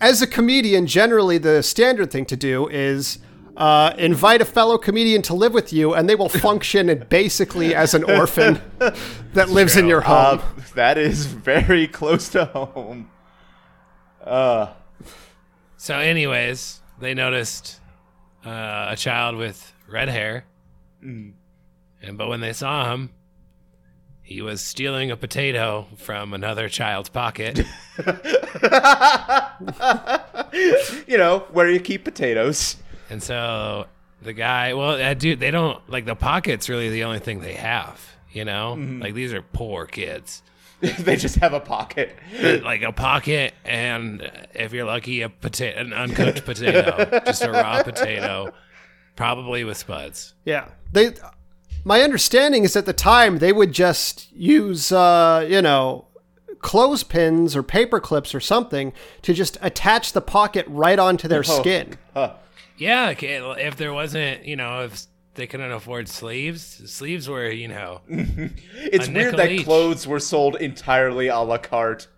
as 0.00 0.22
a 0.22 0.26
comedian, 0.28 0.86
generally 0.86 1.38
the 1.38 1.62
standard 1.64 2.12
thing 2.12 2.24
to 2.26 2.36
do 2.36 2.68
is 2.68 3.18
uh, 3.58 3.92
invite 3.98 4.40
a 4.40 4.44
fellow 4.44 4.78
comedian 4.78 5.20
to 5.20 5.34
live 5.34 5.52
with 5.52 5.72
you, 5.72 5.92
and 5.92 6.08
they 6.08 6.14
will 6.14 6.28
function 6.28 7.04
basically 7.10 7.74
as 7.74 7.92
an 7.92 8.04
orphan 8.04 8.62
that 9.34 9.48
lives 9.50 9.76
in 9.76 9.88
your 9.88 10.00
home. 10.00 10.38
Uh, 10.38 10.62
that 10.76 10.96
is 10.96 11.26
very 11.26 11.88
close 11.88 12.28
to 12.30 12.44
home. 12.44 13.10
Uh, 14.24 14.72
so 15.76 15.98
anyways, 15.98 16.80
they 17.00 17.14
noticed 17.14 17.80
uh, 18.46 18.86
a 18.90 18.96
child 18.96 19.36
with 19.36 19.72
red 19.88 20.08
hair. 20.08 20.44
And 21.02 21.34
but 22.12 22.28
when 22.28 22.40
they 22.40 22.52
saw 22.52 22.92
him, 22.92 23.10
he 24.22 24.40
was 24.40 24.60
stealing 24.60 25.10
a 25.10 25.16
potato 25.16 25.88
from 25.96 26.32
another 26.32 26.68
child's 26.68 27.08
pocket. 27.08 27.58
you 31.08 31.18
know, 31.18 31.40
where 31.50 31.68
you 31.68 31.80
keep 31.80 32.04
potatoes. 32.04 32.76
And 33.10 33.22
so 33.22 33.86
the 34.22 34.32
guy, 34.32 34.74
well, 34.74 35.00
uh, 35.00 35.14
dude, 35.14 35.40
they 35.40 35.50
don't 35.50 35.78
like 35.88 36.04
the 36.04 36.14
pocket's 36.16 36.68
really 36.68 36.90
the 36.90 37.04
only 37.04 37.18
thing 37.18 37.40
they 37.40 37.54
have. 37.54 38.00
You 38.32 38.44
know, 38.44 38.74
like 39.00 39.14
these 39.14 39.32
are 39.32 39.42
poor 39.42 39.86
kids. 39.86 40.42
they 40.80 41.16
just 41.16 41.36
have 41.36 41.54
a 41.54 41.60
pocket. 41.60 42.16
like 42.62 42.82
a 42.82 42.92
pocket, 42.92 43.52
and 43.64 44.30
if 44.54 44.72
you're 44.72 44.84
lucky, 44.84 45.22
a 45.22 45.28
potato, 45.28 45.80
an 45.80 45.92
uncooked 45.92 46.44
potato, 46.44 47.20
just 47.26 47.42
a 47.42 47.50
raw 47.50 47.82
potato, 47.82 48.52
probably 49.16 49.64
with 49.64 49.76
spuds. 49.76 50.34
Yeah. 50.44 50.68
They 50.92 51.14
my 51.84 52.02
understanding 52.02 52.64
is 52.64 52.76
at 52.76 52.86
the 52.86 52.92
time 52.92 53.38
they 53.38 53.52
would 53.52 53.72
just 53.72 54.30
use 54.32 54.92
uh, 54.92 55.46
you 55.48 55.62
know, 55.62 56.06
clothespins 56.60 57.56
or 57.56 57.62
paper 57.62 57.98
clips 57.98 58.34
or 58.34 58.40
something 58.40 58.92
to 59.22 59.32
just 59.32 59.56
attach 59.62 60.12
the 60.12 60.20
pocket 60.20 60.66
right 60.68 60.98
onto 60.98 61.26
their 61.28 61.42
skin. 61.42 61.94
Yeah, 62.78 63.10
okay, 63.10 63.36
if 63.66 63.76
there 63.76 63.92
wasn't, 63.92 64.44
you 64.46 64.56
know, 64.56 64.84
if 64.84 65.02
they 65.34 65.46
couldn't 65.46 65.72
afford 65.72 66.08
sleeves, 66.08 66.62
sleeves 66.90 67.28
were, 67.28 67.50
you 67.50 67.68
know, 67.68 68.00
It's 68.08 69.08
A 69.08 69.12
weird 69.12 69.36
that 69.36 69.50
each. 69.50 69.64
clothes 69.64 70.06
were 70.06 70.20
sold 70.20 70.56
entirely 70.56 71.28
a 71.28 71.38
la 71.40 71.58
carte. 71.58 72.08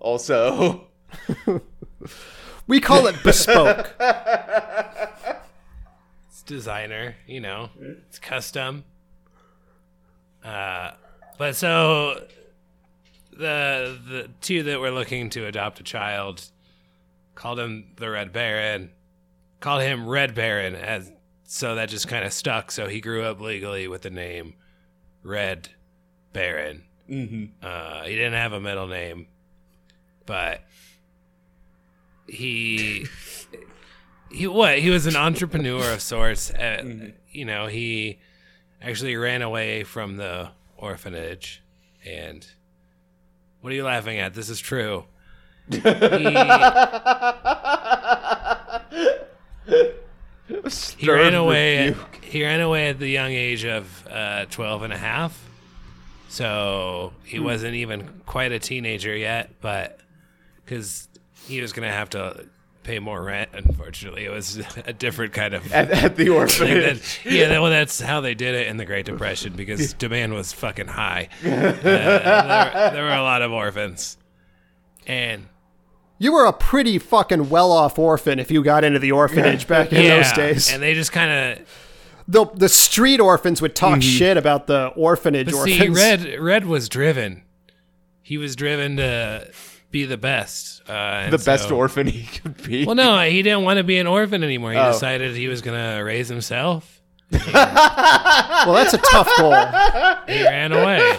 Also, 0.00 0.88
We 2.66 2.80
call 2.80 3.06
it 3.06 3.22
bespoke. 3.22 3.94
it's 6.28 6.42
designer, 6.44 7.16
you 7.26 7.40
know, 7.40 7.70
it's 7.80 8.18
custom. 8.18 8.84
Uh, 10.44 10.92
but 11.38 11.56
so 11.56 12.26
the 13.32 13.98
the 14.06 14.28
two 14.40 14.62
that 14.64 14.80
were 14.80 14.90
looking 14.90 15.30
to 15.30 15.46
adopt 15.46 15.80
a 15.80 15.82
child 15.82 16.44
called 17.34 17.58
him 17.58 17.92
the 17.96 18.10
Red 18.10 18.32
Baron, 18.32 18.90
called 19.60 19.82
him 19.82 20.08
Red 20.08 20.34
Baron, 20.34 20.74
as 20.74 21.10
so 21.44 21.74
that 21.76 21.88
just 21.88 22.08
kind 22.08 22.24
of 22.24 22.32
stuck. 22.32 22.70
So 22.70 22.86
he 22.88 23.00
grew 23.00 23.22
up 23.24 23.40
legally 23.40 23.88
with 23.88 24.02
the 24.02 24.10
name 24.10 24.54
Red 25.22 25.70
Baron. 26.32 26.84
Uh, 27.62 28.02
he 28.04 28.14
didn't 28.16 28.34
have 28.34 28.52
a 28.52 28.60
middle 28.60 28.86
name, 28.86 29.28
but 30.26 30.60
he 32.26 33.06
he 34.30 34.46
what 34.46 34.78
he 34.78 34.90
was 34.90 35.06
an 35.06 35.16
entrepreneur 35.16 35.92
of 35.92 36.02
sorts. 36.02 36.50
Uh, 36.52 37.10
You 37.32 37.44
know, 37.44 37.66
he 37.66 38.18
actually 38.82 39.16
ran 39.16 39.40
away 39.42 39.84
from 39.84 40.16
the 40.16 40.50
orphanage, 40.76 41.62
and 42.04 42.46
what 43.60 43.72
are 43.72 43.76
you 43.76 43.84
laughing 43.84 44.18
at? 44.18 44.34
This 44.34 44.48
is 44.50 44.60
true. 44.60 45.04
He, 45.70 45.78
he 50.98 51.10
ran 51.10 51.34
away. 51.34 51.94
He 52.22 52.42
ran 52.42 52.60
away 52.60 52.88
at 52.88 52.98
the 52.98 53.08
young 53.08 53.32
age 53.32 53.64
of 53.64 54.06
uh, 54.10 54.46
12 54.46 54.82
and 54.82 54.92
a 54.92 54.98
half. 54.98 55.44
So 56.28 57.12
he 57.24 57.38
wasn't 57.38 57.74
even 57.74 58.22
quite 58.26 58.52
a 58.52 58.58
teenager 58.58 59.16
yet, 59.16 59.50
but 59.60 59.98
because 60.64 61.08
he 61.46 61.60
was 61.60 61.72
going 61.72 61.88
to 61.88 61.94
have 61.94 62.10
to 62.10 62.46
pay 62.82 62.98
more 62.98 63.22
rent, 63.22 63.50
unfortunately. 63.52 64.24
It 64.24 64.30
was 64.30 64.62
a 64.86 64.92
different 64.92 65.32
kind 65.34 65.54
of. 65.54 65.70
At, 65.72 65.90
at 65.90 66.16
the 66.16 66.30
orphanage. 66.30 67.20
that- 67.24 67.30
yeah, 67.32 67.58
well, 67.60 67.70
that's 67.70 68.00
how 68.00 68.20
they 68.20 68.34
did 68.34 68.54
it 68.54 68.66
in 68.66 68.76
the 68.78 68.84
Great 68.86 69.06
Depression 69.06 69.54
because 69.54 69.92
demand 69.94 70.34
was 70.34 70.52
fucking 70.52 70.88
high. 70.88 71.28
Uh, 71.42 71.46
there, 71.48 72.90
there 72.92 73.04
were 73.04 73.10
a 73.10 73.22
lot 73.22 73.42
of 73.42 73.52
orphans. 73.52 74.16
And 75.06 75.46
You 76.18 76.32
were 76.32 76.44
a 76.46 76.52
pretty 76.52 76.98
fucking 76.98 77.48
well 77.48 77.70
off 77.72 77.98
orphan 77.98 78.38
if 78.38 78.50
you 78.50 78.62
got 78.64 78.82
into 78.84 78.98
the 78.98 79.12
orphanage 79.12 79.66
back 79.68 79.92
in 79.92 80.02
yeah, 80.04 80.16
those 80.16 80.32
days. 80.32 80.72
and 80.72 80.82
they 80.82 80.94
just 80.94 81.12
kind 81.12 81.30
of 81.60 81.68
the 82.26 82.46
the 82.54 82.68
street 82.68 83.20
orphans 83.20 83.62
would 83.62 83.74
talk 83.74 84.02
shit 84.02 84.36
about 84.36 84.66
the 84.66 84.88
orphanage 84.96 85.46
But 85.46 85.54
orphans. 85.54 85.78
see, 85.78 85.88
Red 85.88 86.38
Red 86.40 86.64
was 86.66 86.88
driven. 86.88 87.42
He 88.22 88.36
was 88.36 88.56
driven 88.56 88.96
to 88.98 89.48
be 89.90 90.04
the 90.04 90.18
best. 90.18 90.82
Uh, 90.88 90.92
and 90.92 91.32
the 91.32 91.38
best 91.38 91.68
so- 91.68 91.76
orphan 91.76 92.06
he 92.06 92.24
could 92.24 92.62
be. 92.62 92.84
Well, 92.84 92.94
no, 92.94 93.20
he 93.22 93.42
didn't 93.42 93.62
want 93.62 93.78
to 93.78 93.84
be 93.84 93.98
an 93.98 94.06
orphan 94.06 94.42
anymore. 94.44 94.72
He 94.72 94.78
Oh. 94.78 94.92
decided 94.92 95.34
he 95.36 95.48
was 95.48 95.62
gonna 95.62 96.02
raise 96.04 96.28
himself. 96.28 97.00
well, 97.30 98.74
that's 98.74 98.94
a 98.94 98.98
tough 98.98 99.30
goal. 99.38 99.52
He 100.26 100.42
ran 100.42 100.72
away. 100.72 101.12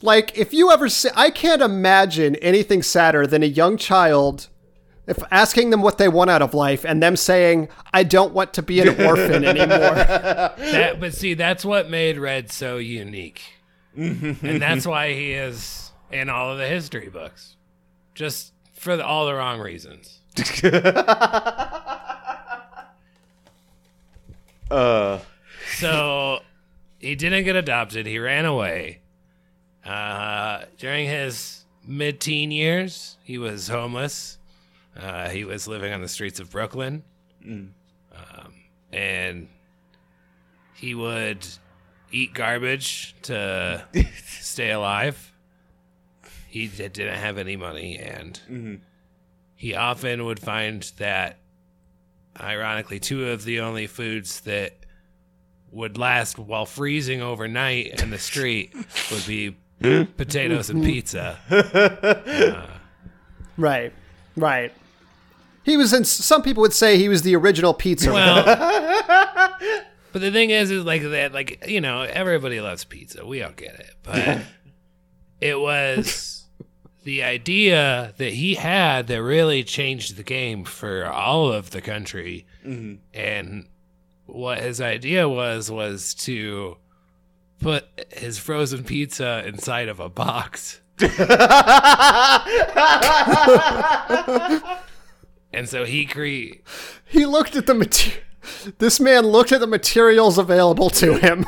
Like, 0.00 0.36
if 0.38 0.52
you 0.54 0.70
ever 0.70 0.88
see, 0.88 1.08
I 1.16 1.30
can't 1.30 1.60
imagine 1.62 2.36
anything 2.36 2.82
sadder 2.82 3.26
than 3.26 3.42
a 3.42 3.46
young 3.46 3.76
child 3.76 4.48
if 5.08 5.18
asking 5.30 5.70
them 5.70 5.80
what 5.82 5.98
they 5.98 6.06
want 6.08 6.30
out 6.30 6.42
of 6.42 6.54
life 6.54 6.84
and 6.84 7.02
them 7.02 7.16
saying, 7.16 7.68
"I 7.92 8.04
don't 8.04 8.32
want 8.32 8.54
to 8.54 8.62
be 8.62 8.80
an 8.80 8.88
orphan 9.04 9.44
anymore." 9.44 9.94
That, 9.94 10.98
but 11.00 11.14
see, 11.14 11.34
that's 11.34 11.64
what 11.64 11.90
made 11.90 12.18
Red 12.18 12.52
so 12.52 12.76
unique, 12.76 13.42
and 13.96 14.62
that's 14.62 14.86
why 14.86 15.14
he 15.14 15.32
is 15.32 15.90
in 16.12 16.28
all 16.28 16.52
of 16.52 16.58
the 16.58 16.68
history 16.68 17.08
books, 17.08 17.56
just 18.14 18.52
for 18.74 18.96
the, 18.96 19.04
all 19.04 19.26
the 19.26 19.34
wrong 19.34 19.58
reasons. 19.60 20.20
uh, 24.70 25.18
So 25.76 26.40
he 26.98 27.14
didn't 27.16 27.44
get 27.44 27.56
adopted. 27.56 28.06
He 28.06 28.18
ran 28.18 28.44
away. 28.44 29.00
Uh, 29.88 30.64
during 30.76 31.06
his 31.08 31.64
mid-teen 31.86 32.50
years, 32.50 33.16
he 33.24 33.38
was 33.38 33.68
homeless. 33.68 34.38
Uh, 34.94 35.28
he 35.30 35.44
was 35.44 35.66
living 35.66 35.92
on 35.92 36.02
the 36.02 36.08
streets 36.08 36.40
of 36.40 36.50
Brooklyn, 36.50 37.02
um, 38.14 38.52
and 38.92 39.48
he 40.74 40.94
would 40.94 41.46
eat 42.10 42.34
garbage 42.34 43.14
to 43.22 43.82
stay 44.26 44.70
alive. 44.72 45.32
He 46.48 46.66
d- 46.68 46.88
didn't 46.88 47.16
have 47.18 47.38
any 47.38 47.56
money, 47.56 47.96
and 47.98 48.80
he 49.54 49.74
often 49.74 50.24
would 50.26 50.40
find 50.40 50.82
that, 50.98 51.38
ironically, 52.38 53.00
two 53.00 53.28
of 53.28 53.44
the 53.44 53.60
only 53.60 53.86
foods 53.86 54.40
that 54.40 54.74
would 55.70 55.96
last 55.96 56.38
while 56.38 56.66
freezing 56.66 57.22
overnight 57.22 58.02
in 58.02 58.10
the 58.10 58.18
street 58.18 58.74
would 59.10 59.26
be 59.26 59.56
potatoes 59.80 60.70
and 60.70 60.80
mm-hmm. 60.80 60.90
pizza. 60.90 61.38
right, 63.56 63.92
right. 64.36 64.72
He 65.68 65.76
was 65.76 65.92
in. 65.92 66.04
Some 66.04 66.42
people 66.42 66.62
would 66.62 66.72
say 66.72 66.96
he 66.96 67.08
was 67.08 67.22
the 67.22 67.36
original 67.36 67.74
pizza. 67.74 68.12
Well, 68.12 68.44
but 70.12 70.22
the 70.22 70.30
thing 70.30 70.50
is, 70.50 70.70
is 70.70 70.84
like 70.84 71.02
that, 71.02 71.32
like 71.32 71.64
you 71.68 71.80
know, 71.80 72.02
everybody 72.02 72.60
loves 72.60 72.84
pizza. 72.84 73.26
We 73.26 73.42
all 73.42 73.52
get 73.52 73.74
it, 73.74 73.94
but 74.02 74.40
it 75.40 75.60
was 75.60 76.46
the 77.04 77.22
idea 77.22 78.14
that 78.16 78.32
he 78.32 78.54
had 78.54 79.08
that 79.08 79.22
really 79.22 79.62
changed 79.62 80.16
the 80.16 80.22
game 80.22 80.64
for 80.64 81.06
all 81.06 81.52
of 81.52 81.70
the 81.70 81.82
country, 81.82 82.46
mm-hmm. 82.64 82.96
and 83.12 83.68
what 84.24 84.60
his 84.60 84.80
idea 84.80 85.28
was 85.28 85.70
was 85.70 86.14
to 86.14 86.78
put 87.60 87.86
his 88.12 88.38
frozen 88.38 88.84
pizza 88.84 89.44
inside 89.46 89.88
of 89.88 90.00
a 90.00 90.08
box. 90.08 90.80
and 95.52 95.68
so 95.68 95.84
he 95.84 96.04
cre- 96.06 96.58
he 97.04 97.26
looked 97.26 97.54
at 97.56 97.66
the 97.66 97.74
material. 97.74 98.22
This 98.78 98.98
man 98.98 99.26
looked 99.26 99.52
at 99.52 99.60
the 99.60 99.66
materials 99.66 100.38
available 100.38 100.90
to 100.90 101.14
him 101.18 101.44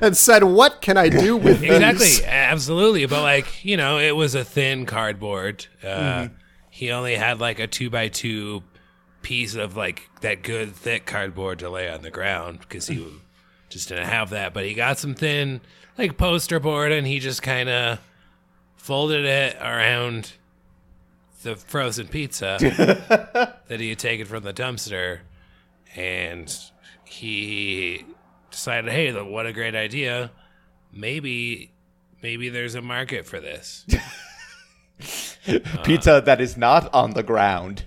and 0.00 0.16
said, 0.16 0.44
"What 0.44 0.80
can 0.80 0.96
I 0.96 1.08
do 1.08 1.36
with 1.36 1.60
these?" 1.60 1.70
exactly 1.72 2.24
absolutely 2.26 3.04
but 3.06 3.22
like 3.22 3.64
you 3.64 3.76
know 3.76 3.98
it 3.98 4.16
was 4.16 4.34
a 4.34 4.44
thin 4.44 4.86
cardboard 4.86 5.66
uh 5.84 6.28
he 6.70 6.90
only 6.92 7.16
had 7.16 7.40
like 7.40 7.58
a 7.58 7.66
two 7.66 7.90
by 7.90 8.08
two 8.08 8.62
piece 9.22 9.54
of 9.54 9.76
like 9.76 10.08
that 10.20 10.42
good 10.42 10.74
thick 10.74 11.04
cardboard 11.04 11.58
to 11.58 11.68
lay 11.68 11.90
on 11.90 12.02
the 12.02 12.10
ground 12.10 12.60
because 12.60 12.86
he 12.86 13.04
just 13.72 13.88
didn't 13.88 14.06
have 14.06 14.30
that 14.30 14.52
but 14.52 14.64
he 14.64 14.74
got 14.74 14.98
some 14.98 15.14
thin 15.14 15.60
like 15.98 16.16
poster 16.16 16.60
board 16.60 16.92
and 16.92 17.06
he 17.06 17.18
just 17.18 17.42
kind 17.42 17.68
of 17.68 17.98
folded 18.76 19.24
it 19.24 19.56
around 19.60 20.32
the 21.42 21.56
frozen 21.56 22.06
pizza 22.06 22.56
that 23.68 23.80
he 23.80 23.90
had 23.90 23.98
taken 23.98 24.26
from 24.26 24.42
the 24.42 24.52
dumpster 24.52 25.20
and 25.96 26.56
he 27.04 28.04
decided 28.50 28.90
hey 28.90 29.12
what 29.22 29.46
a 29.46 29.52
great 29.52 29.74
idea 29.74 30.30
maybe 30.92 31.72
maybe 32.22 32.48
there's 32.48 32.74
a 32.74 32.82
market 32.82 33.26
for 33.26 33.40
this. 33.40 33.84
pizza 35.82 36.22
that 36.24 36.40
is 36.40 36.56
not 36.56 36.92
on 36.94 37.12
the 37.12 37.22
ground. 37.22 37.84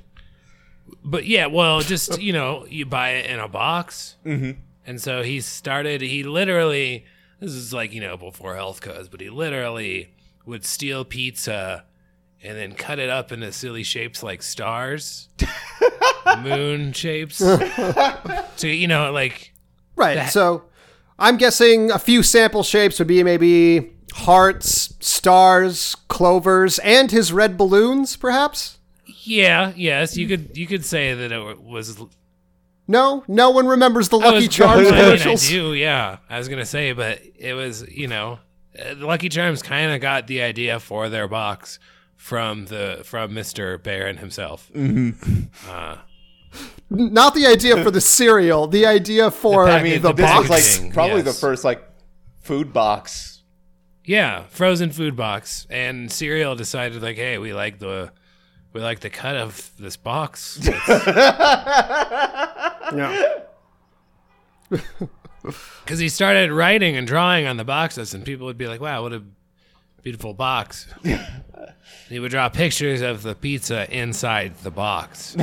But 1.04 1.26
yeah, 1.26 1.46
well, 1.48 1.82
just 1.82 2.22
you 2.22 2.34
know, 2.34 2.66
you 2.68 2.86
buy 2.86 3.12
it 3.12 3.30
in 3.30 3.40
a 3.40 3.48
box, 3.48 4.18
mm-hmm. 4.26 4.60
And 4.86 5.02
so 5.02 5.24
he 5.24 5.42
started. 5.42 6.02
He 6.02 6.24
literally, 6.24 7.06
this 7.40 7.52
is 7.52 7.74
like 7.74 7.94
you 7.94 8.02
know 8.02 8.18
before 8.18 8.56
health 8.56 8.82
codes, 8.82 9.10
but 9.10 9.22
he 9.22 9.30
literally 9.30 10.14
would 10.46 10.66
steal 10.66 11.06
pizza 11.06 11.86
and 12.44 12.58
then 12.58 12.74
cut 12.74 13.00
it 13.00 13.10
up 13.10 13.32
into 13.32 13.52
silly 13.52 13.84
shapes 13.84 14.22
like 14.22 14.44
stars, 14.44 15.30
moon 16.44 16.94
shapes, 16.94 17.38
to 18.58 18.68
you 18.68 18.88
know 18.88 19.12
like 19.12 19.54
Right. 19.96 20.30
So 20.30 20.64
I'm 21.18 21.38
guessing 21.38 21.92
a 21.92 22.00
few 22.00 22.22
sample 22.24 22.64
shapes 22.64 23.00
would 23.00 23.08
be 23.08 23.24
maybe 23.24 23.94
hearts, 24.14 24.94
stars, 25.00 25.96
clovers, 26.08 26.80
and 26.80 27.12
his 27.12 27.32
red 27.32 27.58
balloons, 27.58 28.16
perhaps? 28.16 28.80
yeah, 29.24 29.74
yes, 29.76 30.18
you 30.18 30.28
could 30.28 30.56
you 30.56 30.68
could 30.68 30.86
say 30.86 31.14
that 31.14 31.32
it 31.32 31.62
was 31.62 32.00
No, 32.88 33.24
no 33.28 33.50
one 33.50 33.66
remembers 33.68 34.10
the 34.10 34.18
Lucky 34.20 34.46
was- 34.46 34.48
Charms 34.50 34.88
I 34.88 34.92
mean, 34.92 34.94
commercials. 35.04 35.46
I 35.46 35.50
do, 35.50 35.74
yeah. 35.74 36.18
I 36.30 36.38
was 36.38 36.48
gonna 36.50 36.66
say, 36.66 36.92
but 36.94 37.20
it 37.36 37.54
was, 37.54 37.88
you 37.90 38.08
know, 38.08 38.40
uh, 38.80 38.94
Lucky 38.98 39.30
Charms 39.30 39.62
kind 39.64 39.92
of 39.92 40.02
got 40.02 40.28
the 40.28 40.42
idea 40.42 40.80
for 40.80 41.10
their 41.10 41.28
box 41.28 41.80
from 42.16 42.66
the 42.66 43.02
from 43.04 43.34
Mister 43.34 43.78
Baron 43.78 44.18
himself. 44.18 44.70
Not 46.90 47.34
the 47.34 47.48
idea 47.48 47.84
for 47.84 47.90
the 47.92 48.00
cereal, 48.02 48.68
the 48.68 48.86
idea 48.86 49.32
for 49.32 49.66
The 49.66 49.72
the, 49.72 49.78
package- 49.78 49.82
I 49.82 49.84
mean, 49.84 50.02
the 50.02 50.14
this 50.14 50.38
was 50.38 50.48
packaging, 50.48 50.84
like 50.86 50.94
probably 50.94 51.22
the 51.24 51.34
first 51.34 51.64
like 51.64 51.84
food 52.42 52.72
box. 52.72 53.42
Yeah, 54.04 54.44
frozen 54.50 54.92
food 54.92 55.16
box, 55.16 55.66
and 55.70 56.12
cereal 56.12 56.56
decided 56.56 57.02
like, 57.02 57.16
hey, 57.16 57.40
we 57.40 57.54
like 57.54 57.80
the 57.80 58.12
we 58.76 58.82
like 58.82 59.00
the 59.00 59.10
cut 59.10 59.38
of 59.38 59.72
this 59.80 59.98
box. 59.98 60.60
Yeah. 62.94 63.40
Because 65.84 66.00
he 66.00 66.10
started 66.10 66.52
writing 66.52 66.96
and 66.98 67.06
drawing 67.06 67.46
on 67.46 67.58
the 67.58 67.64
boxes, 67.64 68.16
and 68.16 68.26
people 68.26 68.48
would 68.48 68.58
be 68.58 68.68
like, 68.68 68.82
"Wow, 68.82 69.04
what 69.04 69.14
a 69.14 69.22
beautiful 70.02 70.34
box!" 70.34 70.88
he 72.10 72.20
would 72.20 72.32
draw 72.32 72.50
pictures 72.50 73.02
of 73.02 73.22
the 73.22 73.36
pizza 73.36 73.88
inside 73.96 74.58
the 74.64 74.72
box. 74.72 75.36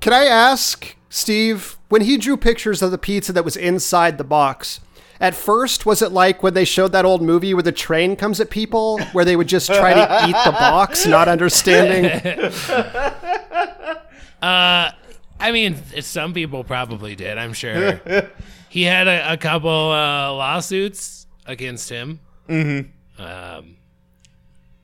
Can 0.00 0.12
I 0.12 0.24
ask, 0.24 0.94
Steve, 1.08 1.78
when 1.88 2.02
he 2.02 2.16
drew 2.16 2.36
pictures 2.36 2.80
of 2.80 2.92
the 2.92 2.98
pizza 2.98 3.32
that 3.32 3.44
was 3.44 3.56
inside 3.56 4.16
the 4.16 4.24
box, 4.24 4.78
at 5.20 5.34
first, 5.34 5.86
was 5.86 6.02
it 6.02 6.12
like 6.12 6.42
when 6.42 6.54
they 6.54 6.64
showed 6.64 6.92
that 6.92 7.04
old 7.04 7.22
movie 7.22 7.54
where 7.54 7.62
the 7.62 7.72
train 7.72 8.16
comes 8.16 8.40
at 8.40 8.50
people, 8.50 8.98
where 9.12 9.24
they 9.24 9.36
would 9.36 9.48
just 9.48 9.68
try 9.68 9.94
to 9.94 10.24
eat 10.28 10.36
the 10.44 10.52
box, 10.52 11.06
not 11.06 11.28
understanding? 11.28 12.20
Uh, 14.42 14.92
I 15.40 15.52
mean, 15.52 15.76
some 16.02 16.34
people 16.34 16.64
probably 16.64 17.16
did. 17.16 17.38
I'm 17.38 17.54
sure. 17.54 17.98
he 18.68 18.82
had 18.82 19.08
a, 19.08 19.32
a 19.32 19.36
couple 19.38 19.70
uh, 19.70 20.30
lawsuits 20.34 21.26
against 21.46 21.88
him. 21.88 22.20
Mm-hmm. 22.46 23.22
Um, 23.22 23.76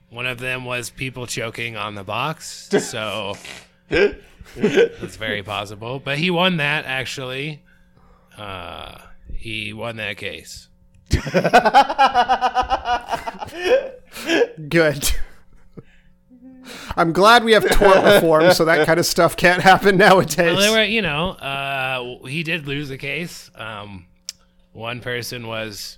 one 0.09 0.25
of 0.25 0.39
them 0.39 0.65
was 0.65 0.89
people 0.89 1.27
choking 1.27 1.77
on 1.77 1.95
the 1.95 2.05
box, 2.05 2.71
so 2.71 3.35
it's 3.91 5.17
very 5.17 5.43
possible. 5.43 6.01
But 6.01 6.17
he 6.17 6.31
won 6.31 6.57
that 6.57 6.87
actually. 6.87 7.63
Uh, 8.39 8.97
he 9.41 9.73
won 9.73 9.97
that 9.97 10.19
case. 10.19 10.69
Good. 14.69 15.13
I'm 16.97 17.13
glad 17.13 17.43
we 17.43 17.53
have 17.53 17.69
tort 17.71 18.05
reform, 18.05 18.53
so 18.53 18.67
that 18.67 18.87
kind 18.87 19.01
of 19.01 19.07
stuff 19.07 19.37
can't 19.37 19.63
happen 19.63 19.97
nowadays. 19.97 20.57
Well, 20.57 20.61
they 20.61 20.71
were, 20.71 20.85
you 20.85 21.03
know, 21.03 21.31
uh, 21.31 22.27
he 22.27 22.43
did 22.43 22.67
lose 22.67 22.91
the 22.91 22.99
case. 22.99 23.51
Um, 23.55 24.07
one 24.73 25.01
person 25.01 25.47
was 25.47 25.97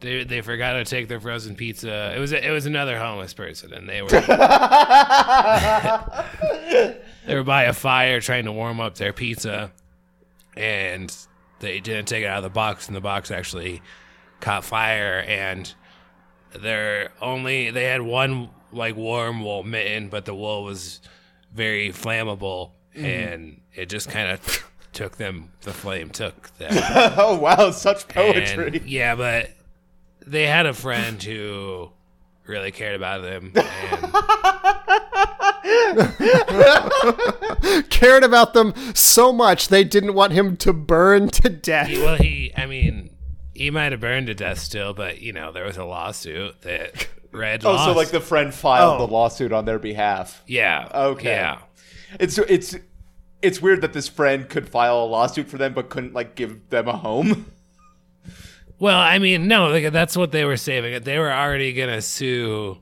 they 0.00 0.24
they 0.24 0.42
forgot 0.42 0.74
to 0.74 0.84
take 0.84 1.08
their 1.08 1.20
frozen 1.20 1.56
pizza. 1.56 2.12
It 2.14 2.18
was 2.18 2.32
it 2.32 2.50
was 2.50 2.66
another 2.66 2.98
homeless 2.98 3.32
person, 3.32 3.72
and 3.72 3.88
they 3.88 4.02
were 4.02 4.08
they 7.26 7.34
were 7.34 7.44
by 7.44 7.62
a 7.64 7.72
fire 7.72 8.20
trying 8.20 8.44
to 8.44 8.52
warm 8.52 8.78
up 8.78 8.96
their 8.96 9.14
pizza, 9.14 9.72
and 10.54 11.16
they 11.62 11.80
didn't 11.80 12.06
take 12.06 12.24
it 12.24 12.26
out 12.26 12.38
of 12.38 12.42
the 12.42 12.50
box, 12.50 12.86
and 12.88 12.94
the 12.94 13.00
box 13.00 13.30
actually 13.30 13.80
caught 14.40 14.64
fire, 14.64 15.24
and 15.26 15.72
they're 16.60 17.10
only 17.22 17.70
they 17.70 17.84
had 17.84 18.02
one 18.02 18.50
like 18.72 18.96
warm 18.96 19.42
wool 19.42 19.62
mitten, 19.62 20.08
but 20.08 20.26
the 20.26 20.34
wool 20.34 20.64
was 20.64 21.00
very 21.54 21.88
flammable, 21.90 22.72
mm-hmm. 22.94 23.04
and 23.06 23.60
it 23.74 23.88
just 23.88 24.10
kind 24.10 24.30
of 24.30 24.70
took 24.92 25.16
them. 25.16 25.52
The 25.62 25.72
flame 25.72 26.10
took 26.10 26.54
them. 26.58 26.72
oh 27.16 27.38
wow, 27.38 27.70
such 27.70 28.04
And, 28.14 28.34
poetry. 28.34 28.82
yeah, 28.84 29.14
but 29.14 29.50
they 30.26 30.46
had 30.46 30.66
a 30.66 30.74
friend 30.74 31.22
who 31.22 31.90
really 32.52 32.70
cared 32.70 32.94
about 32.94 33.22
them. 33.22 33.52
And 33.54 33.60
Cared 37.90 38.24
about 38.24 38.52
them 38.54 38.74
so 38.94 39.32
much 39.32 39.68
they 39.68 39.84
didn't 39.84 40.14
want 40.14 40.32
him 40.32 40.56
to 40.58 40.72
burn 40.72 41.28
to 41.30 41.48
death. 41.48 41.88
he, 41.88 41.98
well, 41.98 42.16
he, 42.16 42.52
I 42.56 42.66
mean, 42.66 43.10
he 43.54 43.70
might 43.70 43.92
have 43.92 44.00
burned 44.00 44.26
to 44.28 44.34
death 44.34 44.58
still, 44.58 44.92
but 44.94 45.20
you 45.20 45.32
know, 45.32 45.52
there 45.52 45.64
was 45.64 45.76
a 45.76 45.84
lawsuit 45.84 46.60
that 46.62 47.08
Red 47.32 47.64
Oh, 47.64 47.72
lost. 47.72 47.84
so 47.86 47.92
like 47.92 48.08
the 48.08 48.20
friend 48.20 48.52
filed 48.52 49.00
Oh. 49.00 49.06
the 49.06 49.12
lawsuit 49.12 49.52
on 49.52 49.64
their 49.64 49.78
behalf. 49.78 50.42
yeah, 50.46 50.88
Okay. 50.94 51.30
yeah. 51.30 51.58
It's 52.20 52.36
it's 52.38 52.76
it's 53.40 53.62
weird 53.62 53.80
that 53.80 53.92
this 53.94 54.06
friend 54.08 54.48
could 54.48 54.68
file 54.68 55.02
a 55.04 55.06
lawsuit 55.06 55.48
for 55.48 55.56
them 55.58 55.72
but 55.72 55.88
couldn't 55.88 56.12
like 56.12 56.34
give 56.34 56.68
them 56.68 56.88
a 56.88 56.96
home. 56.96 57.46
Well, 58.82 58.98
I 58.98 59.20
mean, 59.20 59.46
no, 59.46 59.68
like, 59.68 59.92
that's 59.92 60.16
what 60.16 60.32
they 60.32 60.44
were 60.44 60.56
saving. 60.56 61.04
They 61.04 61.16
were 61.16 61.32
already 61.32 61.72
gonna 61.72 62.02
sue, 62.02 62.78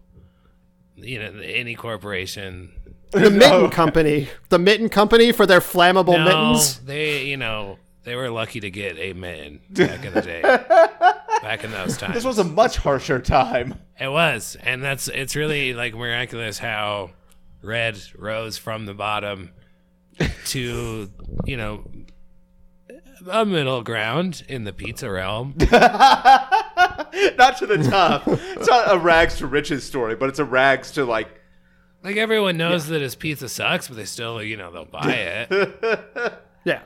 you 0.96 1.18
know, 1.18 1.40
any 1.42 1.74
corporation. 1.74 2.72
The 3.10 3.28
mitten 3.28 3.70
company, 3.70 4.28
the 4.50 4.58
mitten 4.60 4.88
company 4.88 5.32
for 5.32 5.44
their 5.44 5.58
flammable 5.58 6.16
No, 6.16 6.24
mittens. 6.24 6.78
they, 6.78 7.24
you 7.24 7.36
know, 7.36 7.76
they 8.04 8.14
were 8.14 8.30
lucky 8.30 8.60
to 8.60 8.70
get 8.70 8.96
a 8.98 9.12
mitten 9.14 9.60
back 9.70 10.04
in 10.04 10.14
the 10.14 10.22
day. 10.22 10.40
back 11.42 11.64
in 11.64 11.72
those 11.72 11.98
times. 11.98 12.14
This 12.14 12.24
was 12.24 12.38
a 12.38 12.44
much 12.44 12.76
harsher 12.76 13.18
time. 13.18 13.74
It 13.98 14.06
was, 14.06 14.56
and 14.62 14.80
that's 14.80 15.08
it's 15.08 15.34
really 15.34 15.74
like 15.74 15.92
miraculous 15.92 16.56
how 16.58 17.10
Red 17.62 18.00
rose 18.16 18.56
from 18.56 18.86
the 18.86 18.94
bottom 18.94 19.50
to 20.46 21.10
you 21.44 21.56
know 21.56 21.84
a 23.28 23.44
middle 23.44 23.82
ground 23.82 24.42
in 24.48 24.64
the 24.64 24.72
pizza 24.72 25.10
realm. 25.10 25.54
Not 25.70 27.58
to 27.58 27.66
the 27.66 27.86
top. 27.90 28.22
it's 28.26 28.68
not 28.68 28.92
a 28.94 28.98
rags 28.98 29.36
to 29.38 29.46
riches 29.46 29.84
story, 29.84 30.14
but 30.14 30.28
it's 30.28 30.38
a 30.38 30.44
rags 30.44 30.90
to 30.92 31.04
like 31.04 31.28
Like 32.04 32.16
everyone 32.16 32.56
knows 32.56 32.86
that 32.88 33.00
his 33.02 33.14
pizza 33.14 33.48
sucks, 33.48 33.88
but 33.88 33.96
they 33.96 34.04
still 34.04 34.42
you 34.42 34.56
know 34.56 34.70
they'll 34.70 34.84
buy 34.84 35.12
it. 35.50 36.32
Yeah. 36.64 36.82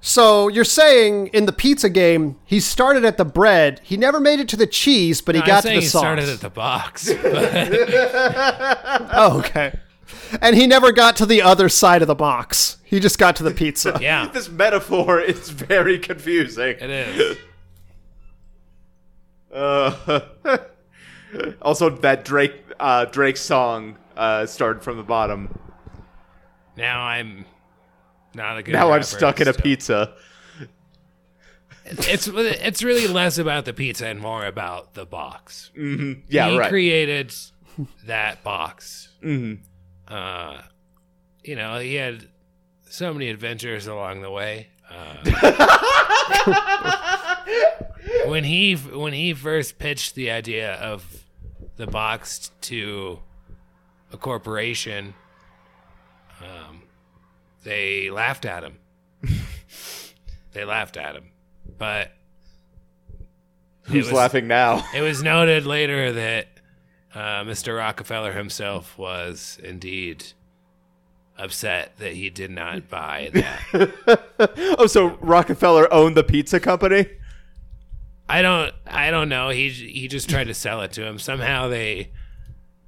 So 0.00 0.48
you're 0.48 0.64
saying 0.64 1.28
in 1.28 1.46
the 1.46 1.52
pizza 1.52 1.88
game, 1.88 2.36
he 2.44 2.60
started 2.60 3.04
at 3.06 3.16
the 3.16 3.24
bread. 3.24 3.80
He 3.82 3.96
never 3.96 4.20
made 4.20 4.38
it 4.38 4.48
to 4.50 4.56
the 4.56 4.66
cheese, 4.66 5.22
but 5.22 5.34
he 5.34 5.40
I'm 5.40 5.46
got 5.46 5.56
to 5.62 5.68
saying 5.68 5.76
the 5.78 5.80
he 5.82 5.88
sauce. 5.88 6.00
started 6.02 6.28
at 6.28 6.40
the 6.40 6.50
box. 6.50 7.10
But 7.22 9.08
oh, 9.14 9.38
okay. 9.38 9.78
And 10.40 10.54
he 10.56 10.66
never 10.66 10.92
got 10.92 11.16
to 11.16 11.26
the 11.26 11.40
other 11.42 11.68
side 11.68 12.02
of 12.02 12.08
the 12.08 12.14
box. 12.14 12.76
He 12.94 13.00
just 13.00 13.18
got 13.18 13.34
to 13.36 13.42
the 13.42 13.50
pizza. 13.50 13.98
yeah, 14.00 14.28
this 14.28 14.48
metaphor 14.48 15.18
is 15.18 15.50
very 15.50 15.98
confusing. 15.98 16.76
it 16.80 16.90
is. 16.90 17.38
Uh, 19.52 20.18
also, 21.62 21.88
that 21.88 22.24
Drake 22.24 22.54
uh, 22.80 23.04
Drake 23.04 23.36
song 23.36 23.96
uh, 24.16 24.46
started 24.46 24.82
from 24.82 24.96
the 24.96 25.04
bottom. 25.04 25.56
Now 26.76 27.02
I'm 27.02 27.44
not 28.34 28.58
a 28.58 28.64
good. 28.64 28.72
Now 28.72 28.90
I'm 28.90 29.04
stuck 29.04 29.40
in 29.40 29.46
a 29.46 29.52
so- 29.52 29.60
pizza. 29.60 30.14
It's 31.84 32.26
it's 32.26 32.82
really 32.82 33.06
less 33.06 33.38
about 33.38 33.64
the 33.64 33.72
pizza 33.72 34.08
and 34.08 34.18
more 34.18 34.44
about 34.44 34.94
the 34.94 35.06
box. 35.06 35.70
Yeah, 35.76 35.84
right. 35.84 36.50
he 36.50 36.58
right. 36.58 36.68
created 36.68 37.32
that 38.06 38.42
box. 38.42 39.10
Mm-hmm. 39.22 39.62
Uh, 40.12 40.62
you 41.44 41.54
know, 41.54 41.78
he 41.78 41.94
had 41.94 42.26
so 42.94 43.12
many 43.12 43.28
adventures 43.28 43.88
along 43.88 44.22
the 44.22 44.30
way. 44.30 44.68
Uh, 44.88 45.16
when 48.26 48.44
he 48.44 48.74
when 48.74 49.12
he 49.12 49.34
first 49.34 49.78
pitched 49.78 50.14
the 50.14 50.30
idea 50.30 50.74
of 50.74 51.24
the 51.74 51.88
box 51.88 52.52
to 52.60 53.18
a 54.12 54.16
corporation, 54.16 55.14
um, 56.40 56.82
they 57.64 58.10
laughed 58.10 58.44
at 58.44 58.62
him. 58.62 58.78
they 60.52 60.64
laughed 60.64 60.96
at 60.96 61.16
him, 61.16 61.30
but 61.76 62.12
Who's 63.82 64.04
was- 64.06 64.12
laughing 64.12 64.46
now? 64.46 64.84
it 64.94 65.00
was 65.00 65.20
noted 65.20 65.66
later 65.66 66.12
that 66.12 66.46
uh, 67.12 67.42
Mr. 67.42 67.76
Rockefeller 67.76 68.32
himself 68.34 68.96
was 68.96 69.58
indeed 69.64 70.24
upset 71.38 71.96
that 71.98 72.12
he 72.12 72.30
did 72.30 72.50
not 72.50 72.88
buy 72.90 73.30
that. 73.34 74.20
Oh, 74.78 74.86
so 74.86 75.16
Rockefeller 75.20 75.92
owned 75.92 76.16
the 76.16 76.24
pizza 76.24 76.58
company? 76.60 77.06
I 78.28 78.42
don't. 78.42 78.72
I 78.86 79.10
don't 79.10 79.28
know. 79.28 79.50
He 79.50 79.68
he 79.70 80.08
just 80.08 80.28
tried 80.28 80.48
to 80.48 80.54
sell 80.54 80.80
it 80.82 80.92
to 80.92 81.04
him. 81.04 81.18
Somehow 81.18 81.68
they, 81.68 82.10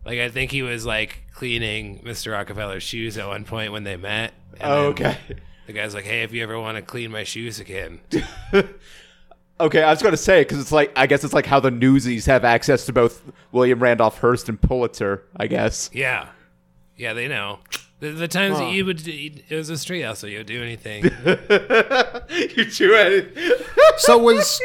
like, 0.05 0.18
I 0.18 0.28
think 0.28 0.51
he 0.51 0.62
was 0.62 0.84
like 0.86 1.22
cleaning 1.32 2.01
Mr. 2.01 2.32
Rockefeller's 2.32 2.82
shoes 2.82 3.16
at 3.18 3.26
one 3.26 3.44
point 3.44 3.72
when 3.72 3.84
they 3.84 3.97
met. 3.97 4.32
Oh, 4.61 4.86
okay. 4.86 5.18
The 5.66 5.72
guy's 5.72 5.94
like, 5.94 6.05
"Hey, 6.05 6.22
if 6.22 6.32
you 6.32 6.42
ever 6.42 6.59
want 6.59 6.76
to 6.76 6.82
clean 6.82 7.11
my 7.11 7.24
shoes 7.24 7.61
again, 7.61 8.01
Okay, 9.61 9.82
I 9.82 9.90
was 9.90 10.03
going 10.03 10.12
to 10.12 10.18
say 10.18 10.42
because 10.42 10.59
it's 10.61 10.72
like 10.72 10.92
I 10.97 11.07
guess 11.07 11.24
it's 11.24 11.32
like 11.34 11.47
how 11.47 11.61
the 11.61 11.70
Newsies 11.70 12.26
have 12.26 12.44
access 12.44 12.84
to 12.86 12.92
both 12.92 13.22
William 13.53 13.80
Randolph 13.82 14.18
Hearst 14.18 14.49
and 14.49 14.61
Pulitzer. 14.61 15.22
I 15.36 15.47
guess. 15.47 15.90
yeah, 15.92 16.28
yeah, 16.97 17.12
they 17.12 17.28
know." 17.28 17.61
The, 18.01 18.11
the 18.11 18.28
times 18.28 18.59
that 18.59 18.72
you 18.72 18.84
would, 18.84 19.07
it 19.09 19.44
was 19.51 19.70
a 19.70 19.78
street 19.78 20.03
hustle. 20.03 20.28
You 20.28 20.38
would 20.38 20.47
do 20.47 20.62
anything. 20.62 21.05
you 21.05 21.11
do 21.11 22.94
it. 22.94 23.36
So 23.99 24.18
was 24.18 24.61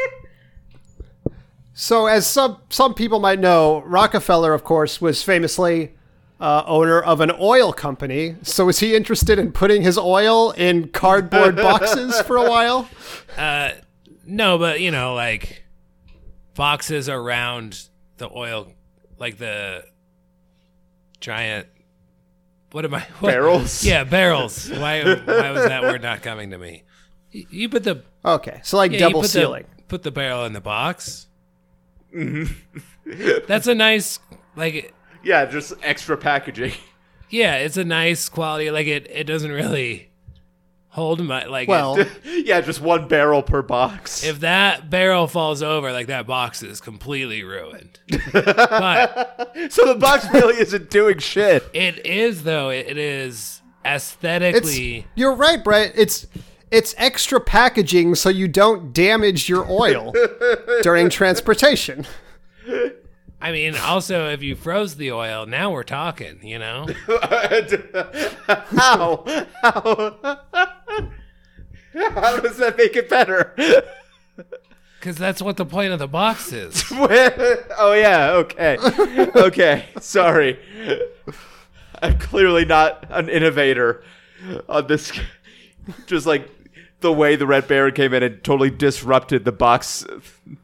so 1.74 2.06
as 2.06 2.26
some 2.26 2.58
some 2.68 2.92
people 2.94 3.18
might 3.20 3.38
know, 3.40 3.82
Rockefeller, 3.86 4.52
of 4.52 4.64
course, 4.64 5.00
was 5.00 5.22
famously 5.22 5.94
uh, 6.40 6.64
owner 6.66 7.00
of 7.00 7.20
an 7.20 7.32
oil 7.40 7.72
company. 7.72 8.36
So 8.42 8.66
was 8.66 8.80
he 8.80 8.94
interested 8.94 9.38
in 9.38 9.52
putting 9.52 9.80
his 9.82 9.96
oil 9.96 10.50
in 10.50 10.88
cardboard 10.88 11.56
boxes 11.56 12.20
for 12.22 12.36
a 12.36 12.48
while? 12.48 12.88
Uh, 13.38 13.70
No, 14.26 14.58
but 14.58 14.80
you 14.82 14.90
know, 14.90 15.14
like 15.14 15.64
boxes 16.54 17.08
around 17.08 17.88
the 18.18 18.28
oil, 18.30 18.70
like 19.18 19.38
the 19.38 19.84
giant. 21.20 21.66
What 22.72 22.84
am 22.84 22.94
I? 22.94 23.00
What? 23.20 23.30
Barrels? 23.30 23.84
Yeah, 23.84 24.04
barrels. 24.04 24.68
Why? 24.70 25.02
Why 25.24 25.50
was 25.52 25.64
that 25.66 25.82
word 25.82 26.02
not 26.02 26.22
coming 26.22 26.50
to 26.50 26.58
me? 26.58 26.82
You 27.30 27.68
put 27.68 27.84
the 27.84 28.02
Okay, 28.24 28.60
so 28.62 28.76
like 28.76 28.92
yeah, 28.92 28.98
double 28.98 29.22
put 29.22 29.30
sealing. 29.30 29.64
The, 29.76 29.82
put 29.84 30.02
the 30.02 30.10
barrel 30.10 30.44
in 30.44 30.52
the 30.52 30.60
box. 30.60 31.26
Mm-hmm. 32.14 32.78
That's 33.48 33.66
a 33.66 33.74
nice, 33.74 34.18
like, 34.54 34.94
Yeah, 35.24 35.46
just 35.46 35.72
extra 35.82 36.16
packaging. 36.16 36.72
yeah, 37.30 37.56
it's 37.56 37.76
a 37.76 37.84
nice 37.84 38.28
quality. 38.28 38.70
Like 38.70 38.86
it, 38.86 39.10
it 39.10 39.24
doesn't 39.24 39.50
really 39.50 40.10
hold 40.92 41.20
my 41.20 41.44
like. 41.46 41.68
Well, 41.68 41.98
yeah, 42.24 42.60
just 42.60 42.80
one 42.80 43.08
barrel 43.08 43.42
per 43.42 43.62
box. 43.62 44.22
if 44.24 44.40
that 44.40 44.88
barrel 44.88 45.26
falls 45.26 45.62
over, 45.62 45.90
like 45.92 46.06
that 46.06 46.26
box 46.26 46.62
is 46.62 46.80
completely 46.80 47.42
ruined. 47.42 47.98
but 48.32 49.52
so 49.70 49.86
the 49.86 49.98
box 49.98 50.26
really 50.32 50.60
isn't 50.60 50.90
doing 50.90 51.18
shit. 51.18 51.68
it 51.74 52.06
is 52.06 52.44
though. 52.44 52.70
It, 52.70 52.86
it 52.88 52.98
is 52.98 53.62
it's 53.84 54.12
aesthetically. 54.12 55.06
you're 55.14 55.34
right, 55.34 55.62
Brett. 55.62 55.92
It's 55.96 56.26
it's 56.70 56.94
extra 56.96 57.40
packaging 57.40 58.14
so 58.14 58.28
you 58.28 58.48
don't 58.48 58.92
damage 58.92 59.48
your 59.48 59.68
oil 59.68 60.14
during 60.82 61.10
transportation. 61.10 62.06
I 63.40 63.50
mean, 63.50 63.76
also 63.76 64.28
if 64.28 64.42
you 64.42 64.54
froze 64.54 64.94
the 64.94 65.10
oil, 65.10 65.46
now 65.46 65.72
we're 65.72 65.82
talking. 65.82 66.38
You 66.46 66.58
know. 66.60 66.86
How? 68.46 69.24
How? 69.62 70.38
How 72.14 72.40
does 72.40 72.56
that 72.58 72.76
make 72.76 72.96
it 72.96 73.08
better? 73.08 73.54
Because 74.98 75.16
that's 75.16 75.42
what 75.42 75.56
the 75.56 75.66
point 75.66 75.92
of 75.92 75.98
the 75.98 76.06
box 76.06 76.52
is. 76.52 76.84
oh 76.92 77.92
yeah, 77.92 78.34
okay. 78.34 78.78
Okay, 79.34 79.84
sorry. 79.98 80.60
I'm 82.00 82.16
clearly 82.20 82.64
not 82.64 83.04
an 83.10 83.28
innovator 83.28 84.04
on 84.68 84.86
this 84.86 85.10
just 86.06 86.24
like 86.24 86.48
the 87.00 87.12
way 87.12 87.34
the 87.34 87.48
Red 87.48 87.66
Baron 87.66 87.94
came 87.94 88.14
in 88.14 88.22
and 88.22 88.44
totally 88.44 88.70
disrupted 88.70 89.44
the 89.44 89.50
box 89.50 90.06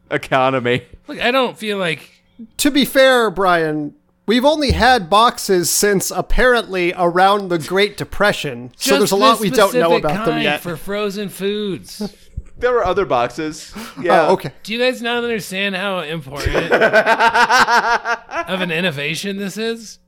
economy. 0.08 0.86
Look, 1.08 1.20
I 1.20 1.32
don't 1.32 1.58
feel 1.58 1.78
like 1.78 2.22
To 2.58 2.70
be 2.70 2.84
fair, 2.84 3.32
Brian, 3.32 3.92
we've 4.28 4.44
only 4.44 4.70
had 4.70 5.10
boxes 5.10 5.70
since 5.70 6.12
apparently 6.12 6.92
around 6.96 7.48
the 7.48 7.58
Great 7.58 7.96
Depression, 7.96 8.70
so 8.76 8.96
there's 8.98 9.10
a 9.10 9.16
lot 9.16 9.40
we 9.40 9.50
don't 9.50 9.74
know 9.74 9.96
about 9.96 10.26
them 10.26 10.34
kind 10.34 10.44
yet. 10.44 10.60
for 10.60 10.76
frozen 10.76 11.28
foods. 11.28 12.14
There 12.58 12.72
were 12.72 12.84
other 12.84 13.06
boxes. 13.06 13.72
Yeah. 14.00 14.26
Oh, 14.26 14.32
okay. 14.32 14.52
Do 14.64 14.72
you 14.72 14.80
guys 14.80 15.00
not 15.00 15.22
understand 15.22 15.76
how 15.76 16.00
important 16.00 16.56
of 16.72 18.60
an 18.60 18.72
innovation 18.72 19.36
this 19.36 19.56
is? 19.56 20.00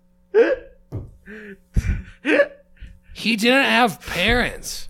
He 3.12 3.36
didn't 3.36 3.64
have 3.66 4.00
parents. 4.04 4.88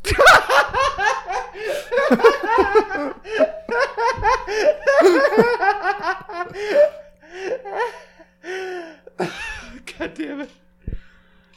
God 9.99 10.15
damn 10.15 10.41
it. 10.41 10.51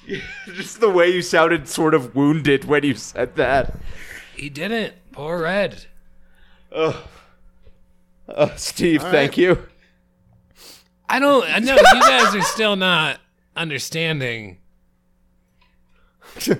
Just 0.53 0.79
the 0.79 0.89
way 0.89 1.09
you 1.09 1.21
sounded 1.21 1.67
sort 1.67 1.93
of 1.93 2.15
wounded 2.15 2.65
when 2.65 2.83
you 2.83 2.95
said 2.95 3.35
that. 3.35 3.75
He 4.35 4.49
didn't. 4.49 4.93
Poor 5.11 5.41
Red. 5.41 5.85
Oh, 6.71 7.05
Steve, 8.55 9.03
All 9.03 9.11
thank 9.11 9.31
right. 9.31 9.37
you. 9.37 9.67
I 11.07 11.19
don't. 11.19 11.45
I 11.47 11.59
know 11.59 11.75
you 11.75 12.01
guys 12.01 12.35
are 12.35 12.41
still 12.41 12.75
not 12.75 13.19
understanding 13.55 14.57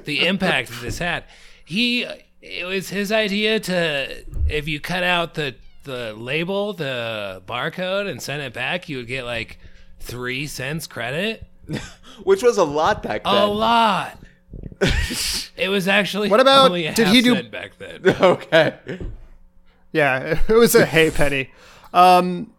the 0.06 0.28
impact 0.28 0.70
that 0.70 0.82
this 0.82 1.00
had. 1.00 1.24
He. 1.66 2.06
It 2.42 2.66
was 2.66 2.90
his 2.90 3.12
idea 3.12 3.60
to 3.62 4.26
if 4.50 4.68
you 4.68 4.80
cut 4.80 5.04
out 5.04 5.34
the 5.34 5.56
the 5.84 6.14
label, 6.14 6.74
the 6.74 7.42
barcode, 7.48 8.10
and 8.10 8.22
send 8.22 8.42
it 8.42 8.54
back, 8.54 8.90
you 8.90 8.98
would 8.98 9.08
get 9.08 9.26
like 9.26 9.58
three 10.04 10.48
cents 10.48 10.88
credit. 10.88 11.46
Which 12.24 12.44
was 12.44 12.58
a 12.58 12.64
lot 12.64 13.02
back 13.04 13.24
then. 13.24 13.34
A 13.36 13.46
lot. 13.46 14.20
It 15.56 15.70
was 15.70 15.88
actually 15.88 16.30
What 16.30 16.40
about- 16.40 16.66
only 16.66 16.88
a 16.88 16.94
did 16.96 17.06
half 17.06 17.16
he 17.16 17.22
do- 17.22 17.36
cent 17.36 17.52
back 17.52 17.78
then. 17.78 18.02
okay. 18.22 18.74
Yeah, 19.92 20.40
it 20.48 20.54
was 20.54 20.74
a 20.74 20.84
hay 20.86 21.12
penny. 21.12 21.52
Um, 21.94 22.52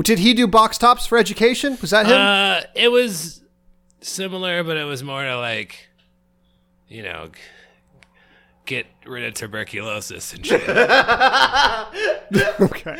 did 0.00 0.18
he 0.18 0.32
do 0.32 0.46
box 0.46 0.78
tops 0.78 1.04
for 1.06 1.18
education? 1.18 1.76
Was 1.82 1.90
that 1.90 2.06
him? 2.06 2.12
Uh, 2.16 2.62
it 2.74 2.88
was 2.88 3.42
similar, 4.00 4.64
but 4.64 4.78
it 4.78 4.84
was 4.84 5.02
more 5.02 5.22
to 5.22 5.36
like, 5.36 5.88
you 6.88 7.02
know, 7.02 7.26
g- 7.26 7.40
get 8.64 8.86
rid 9.04 9.24
of 9.24 9.34
tuberculosis 9.34 10.32
and 10.32 10.46
shit. 10.46 10.66
okay. 12.58 12.98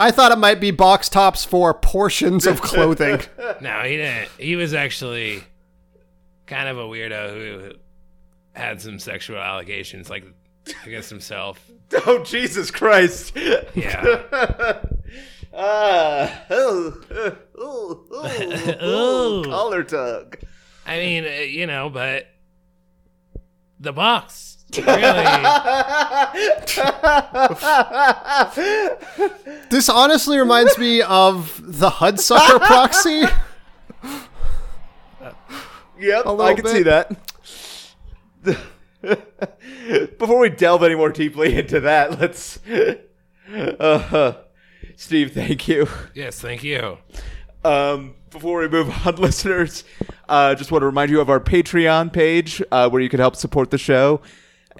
I 0.00 0.10
thought 0.10 0.32
it 0.32 0.38
might 0.38 0.60
be 0.60 0.70
box 0.70 1.10
tops 1.10 1.44
for 1.44 1.74
portions 1.74 2.46
of 2.46 2.62
clothing. 2.62 3.20
no, 3.60 3.80
he 3.82 3.98
didn't. 3.98 4.30
He 4.38 4.56
was 4.56 4.72
actually 4.72 5.44
kind 6.46 6.68
of 6.68 6.78
a 6.78 6.84
weirdo 6.84 7.34
who 7.34 7.72
had 8.54 8.80
some 8.80 8.98
sexual 8.98 9.36
allegations, 9.36 10.08
like 10.08 10.24
against 10.84 11.10
himself. 11.10 11.64
Oh, 12.06 12.22
Jesus 12.22 12.70
Christ. 12.70 13.36
Yeah. 13.74 14.80
Ah. 15.52 16.44
oh, 16.50 17.02
oh, 17.10 17.36
oh, 17.58 18.06
oh, 18.80 19.40
Ooh. 19.40 19.44
collar 19.44 19.82
tug. 19.82 20.38
I 20.86 20.98
mean, 21.00 21.24
uh, 21.24 21.30
you 21.40 21.66
know, 21.66 21.90
but 21.90 22.28
the 23.80 23.92
box 23.92 24.59
really. 24.78 25.24
This 29.70 29.88
honestly 29.88 30.38
reminds 30.38 30.76
me 30.78 31.02
of 31.02 31.60
the 31.62 31.90
Hudsucker 31.90 32.60
proxy. 32.66 33.24
Yep, 35.98 36.26
I 36.26 36.54
can 36.54 36.62
bit. 36.64 36.72
see 36.72 36.82
that. 36.84 37.16
Before 40.18 40.38
we 40.40 40.50
delve 40.50 40.82
any 40.82 40.94
more 40.94 41.10
deeply 41.10 41.56
into 41.58 41.80
that, 41.80 42.18
let's. 42.20 42.58
Uh, 43.50 44.34
Steve, 44.96 45.32
thank 45.32 45.66
you. 45.66 45.88
yes, 46.14 46.40
thank 46.40 46.62
you. 46.62 46.98
Um, 47.64 48.14
before 48.30 48.60
we 48.60 48.68
move 48.68 49.06
on, 49.06 49.16
listeners, 49.18 49.84
uh, 50.28 50.54
just 50.54 50.70
want 50.70 50.82
to 50.82 50.86
remind 50.86 51.10
you 51.10 51.20
of 51.20 51.28
our 51.28 51.40
Patreon 51.40 52.12
page 52.12 52.62
uh, 52.70 52.88
where 52.88 53.02
you 53.02 53.08
can 53.08 53.20
help 53.20 53.36
support 53.36 53.70
the 53.70 53.78
show 53.78 54.20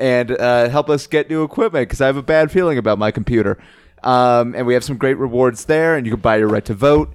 and 0.01 0.31
uh, 0.33 0.69
help 0.71 0.89
us 0.89 1.07
get 1.07 1.29
new 1.29 1.45
equipment 1.45 1.89
because 1.89 2.01
I 2.01 2.07
have 2.07 2.17
a 2.17 2.23
bad 2.23 2.51
feeling 2.51 2.79
about 2.79 2.99
my 2.99 3.11
computer. 3.11 3.59
Um, 4.03 4.55
and 4.55 4.67
we 4.67 4.73
have 4.73 4.83
some 4.83 4.97
great 4.97 5.19
rewards 5.19 5.67
there, 5.67 5.95
and 5.95 6.07
you 6.07 6.13
can 6.13 6.21
buy 6.21 6.39
your 6.39 6.49
right 6.49 6.65
to 6.65 6.75
vote. 6.75 7.15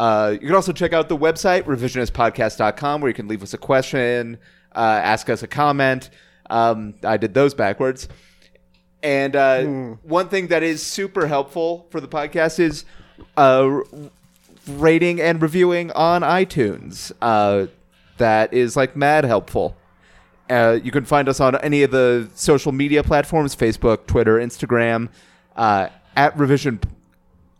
Uh, 0.00 0.30
you 0.32 0.46
can 0.46 0.54
also 0.54 0.72
check 0.72 0.94
out 0.94 1.10
the 1.10 1.16
website, 1.16 1.64
revisionistpodcast.com, 1.64 3.02
where 3.02 3.08
you 3.10 3.14
can 3.14 3.28
leave 3.28 3.42
us 3.42 3.52
a 3.52 3.58
question, 3.58 4.38
uh, 4.74 4.78
ask 4.78 5.28
us 5.28 5.42
a 5.42 5.46
comment. 5.46 6.08
Um, 6.48 6.94
I 7.04 7.18
did 7.18 7.34
those 7.34 7.52
backwards. 7.52 8.08
And 9.02 9.36
uh, 9.36 9.62
one 10.02 10.28
thing 10.28 10.46
that 10.48 10.62
is 10.62 10.82
super 10.82 11.26
helpful 11.26 11.86
for 11.90 12.00
the 12.00 12.08
podcast 12.08 12.58
is 12.60 12.84
uh, 13.36 13.80
rating 14.68 15.20
and 15.20 15.42
reviewing 15.42 15.90
on 15.92 16.22
iTunes. 16.22 17.12
Uh, 17.20 17.66
that 18.16 18.54
is 18.54 18.74
like 18.74 18.96
mad 18.96 19.24
helpful. 19.24 19.76
Uh, 20.50 20.78
you 20.82 20.90
can 20.90 21.04
find 21.04 21.28
us 21.28 21.40
on 21.40 21.56
any 21.56 21.82
of 21.82 21.90
the 21.90 22.28
social 22.34 22.72
media 22.72 23.02
platforms 23.02 23.56
Facebook, 23.56 24.06
Twitter, 24.06 24.38
Instagram, 24.38 25.08
uh, 25.56 25.88
at 26.16 26.36
Revision. 26.36 26.80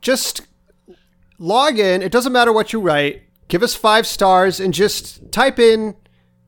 Just 0.01 0.43
log 1.39 1.78
in. 1.78 2.03
It 2.03 2.12
doesn't 2.12 2.33
matter 2.33 2.53
what 2.53 2.72
you 2.72 2.80
write. 2.80 3.22
Give 3.49 3.62
us 3.62 3.74
five 3.74 4.07
stars 4.07 4.61
and 4.61 4.74
just 4.74 5.30
type 5.33 5.59
in 5.59 5.95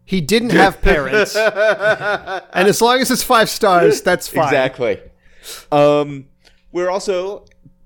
he 0.05 0.21
didn't 0.21 0.51
have 0.51 0.83
parents. 0.83 1.35
and 1.37 2.69
as 2.69 2.81
long 2.83 3.01
as 3.01 3.11
it's 3.11 3.23
five 3.23 3.49
stars, 3.49 4.03
that's 4.03 4.29
fine. 4.29 4.45
Exactly. 4.45 5.01
Um, 5.73 6.27
we're 6.73 6.91
also 6.91 7.45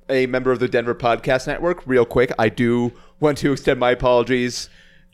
a 0.08 0.26
member 0.26 0.50
of 0.50 0.58
the 0.58 0.68
Denver 0.68 0.94
Podcast 0.94 1.46
Network. 1.46 1.86
Real 1.86 2.04
quick, 2.04 2.32
I 2.38 2.48
do 2.48 2.92
want 3.20 3.38
to 3.38 3.52
extend 3.52 3.78
my 3.78 3.90
apologies 3.92 4.68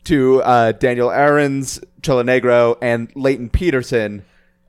to 0.05 0.41
uh, 0.43 0.71
Daniel 0.73 1.11
Aarons, 1.11 1.79
Chela 2.01 2.23
Negro, 2.23 2.77
and 2.81 3.11
Leighton 3.15 3.49
Peterson 3.49 4.23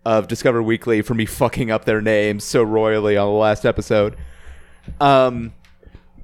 of 0.05 0.29
Discover 0.29 0.63
Weekly 0.63 1.03
for 1.03 1.15
me 1.15 1.27
fucking 1.27 1.71
up 1.71 1.85
their 1.85 2.01
names 2.01 2.45
so 2.45 2.63
royally 2.63 3.17
on 3.17 3.27
the 3.29 3.35
last 3.35 3.65
episode. 3.67 4.17
Um, 5.01 5.53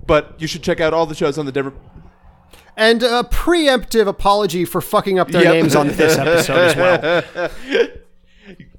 but 0.06 0.34
you 0.40 0.46
should 0.46 0.62
check 0.62 0.80
out 0.80 0.94
all 0.94 1.06
the 1.06 1.14
shows 1.14 1.38
on 1.38 1.46
the 1.46 1.52
Denver. 1.52 1.72
And 2.76 3.02
a 3.02 3.22
preemptive 3.24 4.06
apology 4.06 4.64
for 4.64 4.80
fucking 4.80 5.18
up 5.18 5.28
their 5.30 5.42
Yep. 5.42 5.52
names 5.54 5.76
on 5.76 5.88
this 5.88 6.16
episode 6.16 6.58
as 6.58 6.76
well. 6.76 7.50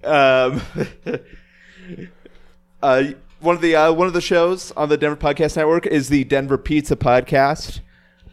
Um, 0.03 0.61
uh, 2.81 3.03
one 3.39 3.55
of 3.55 3.61
the 3.61 3.75
uh, 3.75 3.93
one 3.93 4.07
of 4.07 4.13
the 4.13 4.19
shows 4.21 4.71
on 4.71 4.89
the 4.89 4.97
Denver 4.97 5.15
Podcast 5.15 5.55
Network 5.55 5.85
is 5.85 6.09
the 6.09 6.25
Denver 6.25 6.57
Pizza 6.57 6.97
Podcast, 6.97 7.79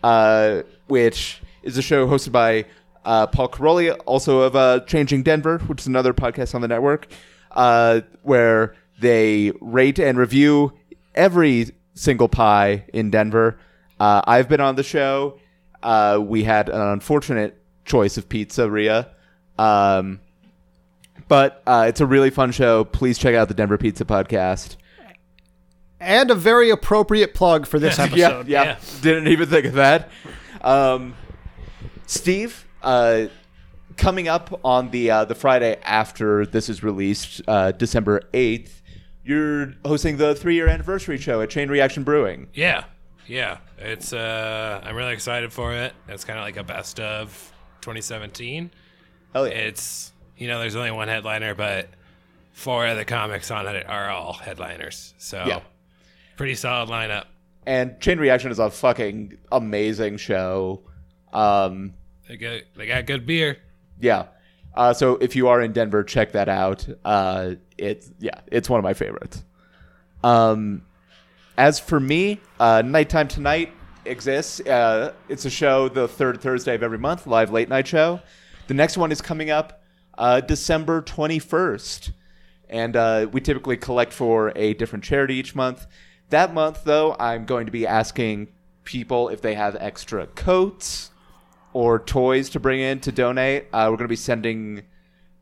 uh, 0.02 0.62
which 0.88 1.40
is 1.62 1.76
a 1.78 1.82
show 1.82 2.06
hosted 2.06 2.32
by 2.32 2.66
uh, 3.04 3.26
Paul 3.26 3.48
Caroli, 3.48 3.90
also 3.90 4.40
of 4.40 4.54
uh, 4.56 4.80
Changing 4.80 5.22
Denver, 5.22 5.58
which 5.66 5.80
is 5.80 5.86
another 5.86 6.12
podcast 6.12 6.54
on 6.54 6.60
the 6.60 6.68
network, 6.68 7.06
uh, 7.52 8.00
where 8.22 8.74
they 9.00 9.52
rate 9.60 9.98
and 9.98 10.18
review 10.18 10.72
every 11.14 11.70
single 11.94 12.28
pie 12.28 12.84
in 12.92 13.10
Denver. 13.10 13.58
Uh, 13.98 14.20
I've 14.26 14.48
been 14.48 14.60
on 14.60 14.76
the 14.76 14.82
show. 14.82 15.38
Uh, 15.82 16.18
we 16.22 16.44
had 16.44 16.68
an 16.68 16.80
unfortunate 16.80 17.56
choice 17.84 18.16
of 18.18 18.28
pizzeria. 18.28 19.08
Um, 19.58 20.20
but 21.28 21.62
uh, 21.66 21.86
it's 21.88 22.00
a 22.00 22.06
really 22.06 22.30
fun 22.30 22.52
show. 22.52 22.84
Please 22.84 23.16
check 23.18 23.34
out 23.34 23.48
the 23.48 23.54
Denver 23.54 23.78
Pizza 23.78 24.04
Podcast. 24.04 24.76
And 25.98 26.30
a 26.30 26.34
very 26.34 26.70
appropriate 26.70 27.34
plug 27.34 27.66
for 27.66 27.78
this 27.78 27.98
Yeah, 27.98 28.04
episode. 28.04 28.48
yeah, 28.48 28.62
Yeah. 28.64 28.76
Didn't 29.02 29.28
even 29.28 29.48
think 29.48 29.66
of 29.66 29.74
that. 29.74 30.10
Um, 30.62 31.14
Steve, 32.10 32.66
uh, 32.82 33.26
coming 33.96 34.26
up 34.26 34.58
on 34.64 34.90
the 34.90 35.12
uh, 35.12 35.24
the 35.24 35.34
Friday 35.36 35.78
after 35.84 36.44
this 36.44 36.68
is 36.68 36.82
released, 36.82 37.40
uh, 37.46 37.70
December 37.70 38.22
eighth, 38.34 38.82
you're 39.24 39.74
hosting 39.84 40.16
the 40.16 40.34
three 40.34 40.56
year 40.56 40.66
anniversary 40.66 41.18
show 41.18 41.40
at 41.40 41.50
Chain 41.50 41.68
Reaction 41.68 42.02
Brewing. 42.02 42.48
Yeah, 42.52 42.82
yeah. 43.28 43.58
It's 43.78 44.12
uh, 44.12 44.80
I'm 44.82 44.96
really 44.96 45.12
excited 45.12 45.52
for 45.52 45.72
it. 45.72 45.92
It's 46.08 46.24
kind 46.24 46.36
of 46.36 46.44
like 46.44 46.56
a 46.56 46.64
best 46.64 46.98
of 46.98 47.52
2017. 47.82 48.72
Oh 49.36 49.44
yeah. 49.44 49.50
It's 49.52 50.10
you 50.36 50.48
know, 50.48 50.58
there's 50.58 50.74
only 50.74 50.90
one 50.90 51.06
headliner, 51.06 51.54
but 51.54 51.90
four 52.52 52.88
of 52.88 52.96
the 52.96 53.04
comics 53.04 53.52
on 53.52 53.68
it 53.68 53.86
are 53.88 54.10
all 54.10 54.32
headliners. 54.32 55.14
So 55.18 55.44
Yeah. 55.46 55.60
pretty 56.36 56.56
solid 56.56 56.88
lineup. 56.88 57.26
and 57.66 58.00
Chain 58.00 58.18
Reaction 58.18 58.50
is 58.50 58.58
a 58.58 58.68
fucking 58.68 59.38
amazing 59.52 60.16
show. 60.16 60.80
Um, 61.32 61.94
They 62.30 62.36
got 62.36 62.60
they 62.76 62.86
got 62.86 63.06
good 63.06 63.26
beer. 63.26 63.58
yeah. 64.00 64.26
Uh, 64.72 64.92
so 64.92 65.16
if 65.16 65.34
you 65.34 65.48
are 65.48 65.60
in 65.60 65.72
Denver, 65.72 66.04
check 66.04 66.30
that 66.30 66.48
out. 66.48 66.86
Uh, 67.04 67.54
it's 67.76 68.08
yeah, 68.20 68.40
it's 68.46 68.70
one 68.70 68.78
of 68.78 68.84
my 68.84 68.94
favorites. 68.94 69.42
Um, 70.22 70.82
as 71.58 71.80
for 71.80 71.98
me, 71.98 72.38
uh, 72.60 72.82
Nighttime 72.86 73.26
Tonight 73.26 73.72
exists. 74.04 74.60
Uh, 74.60 75.12
it's 75.28 75.44
a 75.44 75.50
show 75.50 75.88
the 75.88 76.06
third 76.06 76.40
Thursday 76.40 76.76
of 76.76 76.84
every 76.84 76.98
month, 76.98 77.26
live 77.26 77.50
late 77.50 77.68
night 77.68 77.88
show. 77.88 78.20
The 78.68 78.74
next 78.74 78.96
one 78.96 79.10
is 79.10 79.20
coming 79.20 79.50
up 79.50 79.82
uh, 80.16 80.40
December 80.40 81.02
twenty 81.02 81.40
first, 81.40 82.12
and 82.68 82.94
uh, 82.94 83.26
we 83.32 83.40
typically 83.40 83.76
collect 83.76 84.12
for 84.12 84.52
a 84.54 84.74
different 84.74 85.04
charity 85.04 85.34
each 85.34 85.56
month. 85.56 85.84
That 86.28 86.54
month, 86.54 86.84
though, 86.84 87.16
I'm 87.18 87.44
going 87.44 87.66
to 87.66 87.72
be 87.72 87.88
asking 87.88 88.52
people 88.84 89.30
if 89.30 89.40
they 89.42 89.54
have 89.56 89.76
extra 89.80 90.28
coats 90.28 91.09
or 91.72 91.98
toys 91.98 92.50
to 92.50 92.60
bring 92.60 92.80
in 92.80 93.00
to 93.00 93.12
donate. 93.12 93.66
Uh, 93.72 93.86
we're 93.90 93.96
going 93.96 94.04
to 94.04 94.08
be 94.08 94.16
sending 94.16 94.82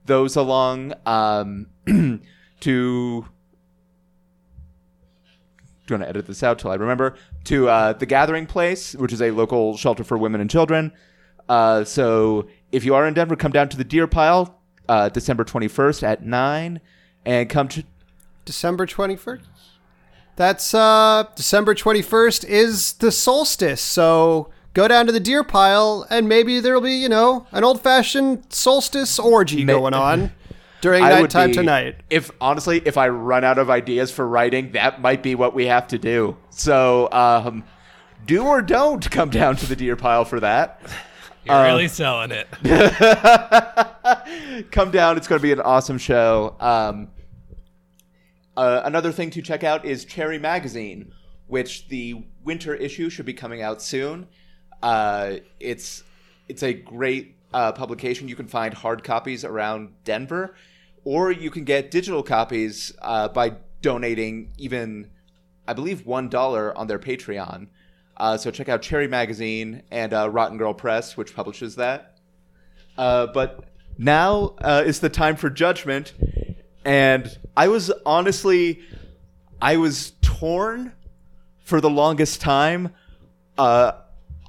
those 0.07 0.37
along 0.37 0.95
um, 1.07 1.67
to. 2.61 3.27
Going 5.87 6.03
to 6.03 6.09
edit 6.09 6.27
this 6.27 6.43
out 6.43 6.59
till 6.59 6.71
I 6.71 6.75
remember 6.75 7.15
to 7.45 7.69
uh, 7.69 7.93
the 7.95 8.05
Gathering 8.05 8.45
Place, 8.45 8.95
which 8.95 9.13
is 9.13 9.23
a 9.23 9.31
local 9.31 9.77
shelter 9.77 10.05
for 10.05 10.19
women 10.19 10.41
and 10.41 10.51
children. 10.51 10.93
Uh, 11.49 11.83
so 11.85 12.47
if 12.73 12.85
you 12.85 12.95
are 12.95 13.09
in 13.09 13.15
Denver, 13.15 13.37
come 13.37 13.53
down 13.53 13.71
to 13.71 13.77
the 13.79 13.85
Deer 13.85 14.07
Pile, 14.07 14.61
uh, 14.89 15.09
December 15.09 15.45
twenty 15.45 15.67
first 15.67 16.05
at 16.05 16.25
nine, 16.25 16.81
and 17.25 17.49
come 17.49 17.69
to. 17.69 17.85
December 18.49 18.87
21st? 18.87 19.43
That's 20.37 20.73
uh 20.73 21.25
December 21.37 21.75
21st 21.75 22.45
is 22.47 22.95
the 22.95 23.13
solstice. 23.13 23.83
So 23.83 24.49
go 24.79 24.87
down 24.87 25.07
to 25.07 25.13
the 25.13 25.19
deer 25.19 25.43
pile 25.43 26.07
and 26.09 26.29
maybe 26.29 26.61
there'll 26.61 26.81
be, 26.81 26.95
you 26.95 27.09
know, 27.09 27.45
an 27.51 27.65
old-fashioned 27.65 28.45
solstice 28.49 29.19
orgy 29.19 29.65
Ma- 29.65 29.73
going 29.73 29.93
on 29.93 30.31
during 30.81 31.03
I 31.03 31.15
would 31.21 31.35
nighttime 31.35 31.51
be- 31.51 31.57
tonight. 31.57 31.97
If 32.11 32.31
honestly, 32.41 32.81
if 32.85 32.97
I 32.97 33.09
run 33.09 33.43
out 33.43 33.59
of 33.59 33.71
ideas 33.71 34.13
for 34.13 34.25
writing, 34.29 34.71
that 34.73 35.01
might 35.01 35.21
be 35.21 35.35
what 35.35 35.53
we 35.53 35.67
have 35.67 35.89
to 35.89 35.99
do. 35.99 36.37
So, 36.51 37.09
um, 37.11 37.65
do 38.25 38.47
or 38.47 38.63
don't 38.63 39.11
come 39.11 39.31
down 39.31 39.57
to 39.57 39.67
the 39.67 39.75
deer 39.75 39.97
pile 39.97 40.25
for 40.25 40.39
that. 40.39 40.81
You're 41.45 41.57
Uh, 41.57 41.67
really 41.67 41.89
selling 41.89 42.31
it. 42.31 42.47
come 44.71 44.93
down. 44.93 45.17
It's 45.17 45.27
going 45.27 45.41
to 45.41 45.43
be 45.43 45.51
an 45.53 45.61
awesome 45.61 45.99
show. 45.99 46.55
Um, 46.61 47.09
uh, 48.57 48.83
another 48.85 49.11
thing 49.11 49.31
to 49.31 49.43
check 49.43 49.65
out 49.65 49.85
is 49.85 50.05
Cherry 50.05 50.39
Magazine, 50.39 51.11
which 51.49 51.89
the 51.89 52.23
winter 52.45 52.77
issue 52.77 53.11
should 53.11 53.27
be 53.27 53.35
coming 53.35 53.61
out 53.61 53.83
soon. 53.83 54.29
Uh, 54.83 55.37
it's 55.61 56.05
it's 56.49 56.63
a 56.63 56.73
great 56.73 57.37
uh, 57.53 57.73
publication. 57.73 58.29
You 58.29 58.37
can 58.37 58.47
find 58.47 58.73
hard 58.73 59.05
copies 59.05 59.45
around 59.45 59.93
Denver, 60.05 60.55
or 61.05 61.33
you 61.33 61.51
can 61.51 61.65
get 61.65 61.91
digital 61.91 62.23
copies 62.23 62.93
uh, 63.03 63.29
by 63.29 63.57
donating 63.83 64.53
even, 64.59 65.11
I 65.67 65.73
believe, 65.73 66.07
one 66.07 66.29
dollar 66.29 66.77
on 66.77 66.87
their 66.87 66.99
Patreon. 66.99 67.69
Uh, 68.17 68.37
so 68.37 68.51
check 68.51 68.69
out 68.69 68.83
Cherry 68.83 69.09
Magazine 69.09 69.83
and 69.91 70.13
uh, 70.13 70.29
Rotten 70.29 70.59
Girl 70.59 70.75
Press, 70.75 71.17
which 71.17 71.35
publishes 71.35 71.77
that. 71.77 72.19
But 72.97 73.65
now 73.97 74.55
is 74.61 75.01
the 75.01 75.09
time 75.09 75.37
for 75.37 75.51
judgment. 75.51 76.15
And 76.85 77.39
I 77.57 77.69
was 77.69 77.93
honestly, 78.07 78.81
I 79.61 79.77
was 79.77 80.13
torn 80.23 80.93
for 81.65 81.81
the 81.81 81.91
longest 81.91 82.41
time, 82.41 82.95
uh, 83.59 83.93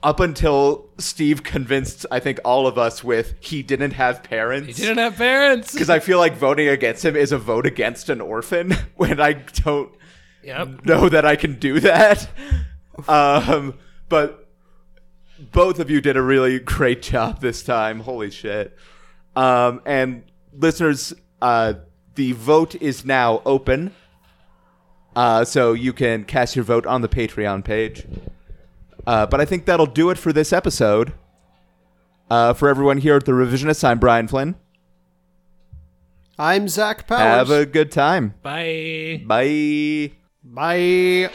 up 0.01 0.19
until 0.19 0.89
Steve 0.97 1.43
convinced, 1.43 2.05
I 2.09 2.19
think, 2.19 2.39
all 2.45 2.67
of 2.67 2.77
us 2.77 3.03
with 3.03 3.35
he 3.39 3.63
didn't 3.63 3.91
have 3.91 4.23
parents. 4.23 4.67
He 4.67 4.73
didn't 4.83 4.97
have 4.99 5.17
parents. 5.17 5.73
Because 5.73 5.89
I 5.89 5.99
feel 5.99 6.17
like 6.19 6.35
voting 6.37 6.67
against 6.69 7.03
him 7.03 7.15
is 7.15 7.31
a 7.31 7.37
vote 7.37 7.65
against 7.65 8.09
an 8.09 8.21
orphan 8.21 8.71
when 8.95 9.19
I 9.19 9.33
don't 9.33 9.91
Yep. 10.43 10.85
know 10.85 11.09
that 11.09 11.25
I 11.25 11.35
can 11.35 11.59
do 11.59 11.79
that. 11.81 12.29
Um, 13.09 13.73
but 14.07 14.47
both 15.51 15.79
of 15.79 15.89
you 15.89 15.99
did 16.01 16.15
a 16.17 16.21
really 16.21 16.59
great 16.59 17.01
job 17.01 17.41
this 17.41 17.61
time. 17.63 17.99
Holy 17.99 18.31
shit. 18.31 18.77
Um, 19.35 19.81
and 19.85 20.23
listeners, 20.53 21.13
uh, 21.41 21.73
the 22.15 22.31
vote 22.33 22.75
is 22.75 23.03
now 23.05 23.41
open. 23.45 23.93
Uh, 25.15 25.43
so 25.43 25.73
you 25.73 25.91
can 25.91 26.23
cast 26.23 26.55
your 26.55 26.63
vote 26.63 26.85
on 26.85 27.01
the 27.01 27.09
Patreon 27.09 27.63
page. 27.65 28.05
Uh, 29.07 29.25
but 29.25 29.41
I 29.41 29.45
think 29.45 29.65
that'll 29.65 29.85
do 29.85 30.09
it 30.09 30.17
for 30.17 30.31
this 30.33 30.53
episode. 30.53 31.13
Uh, 32.29 32.53
for 32.53 32.69
everyone 32.69 32.99
here 32.99 33.15
at 33.15 33.25
the 33.25 33.31
Revisionist, 33.31 33.83
I'm 33.83 33.99
Brian 33.99 34.27
Flynn. 34.27 34.55
I'm 36.37 36.69
Zach 36.69 37.07
Powers. 37.07 37.19
Have 37.19 37.51
a 37.51 37.65
good 37.65 37.91
time. 37.91 38.35
Bye. 38.41 39.23
Bye. 39.25 40.11
Bye. 40.43 41.29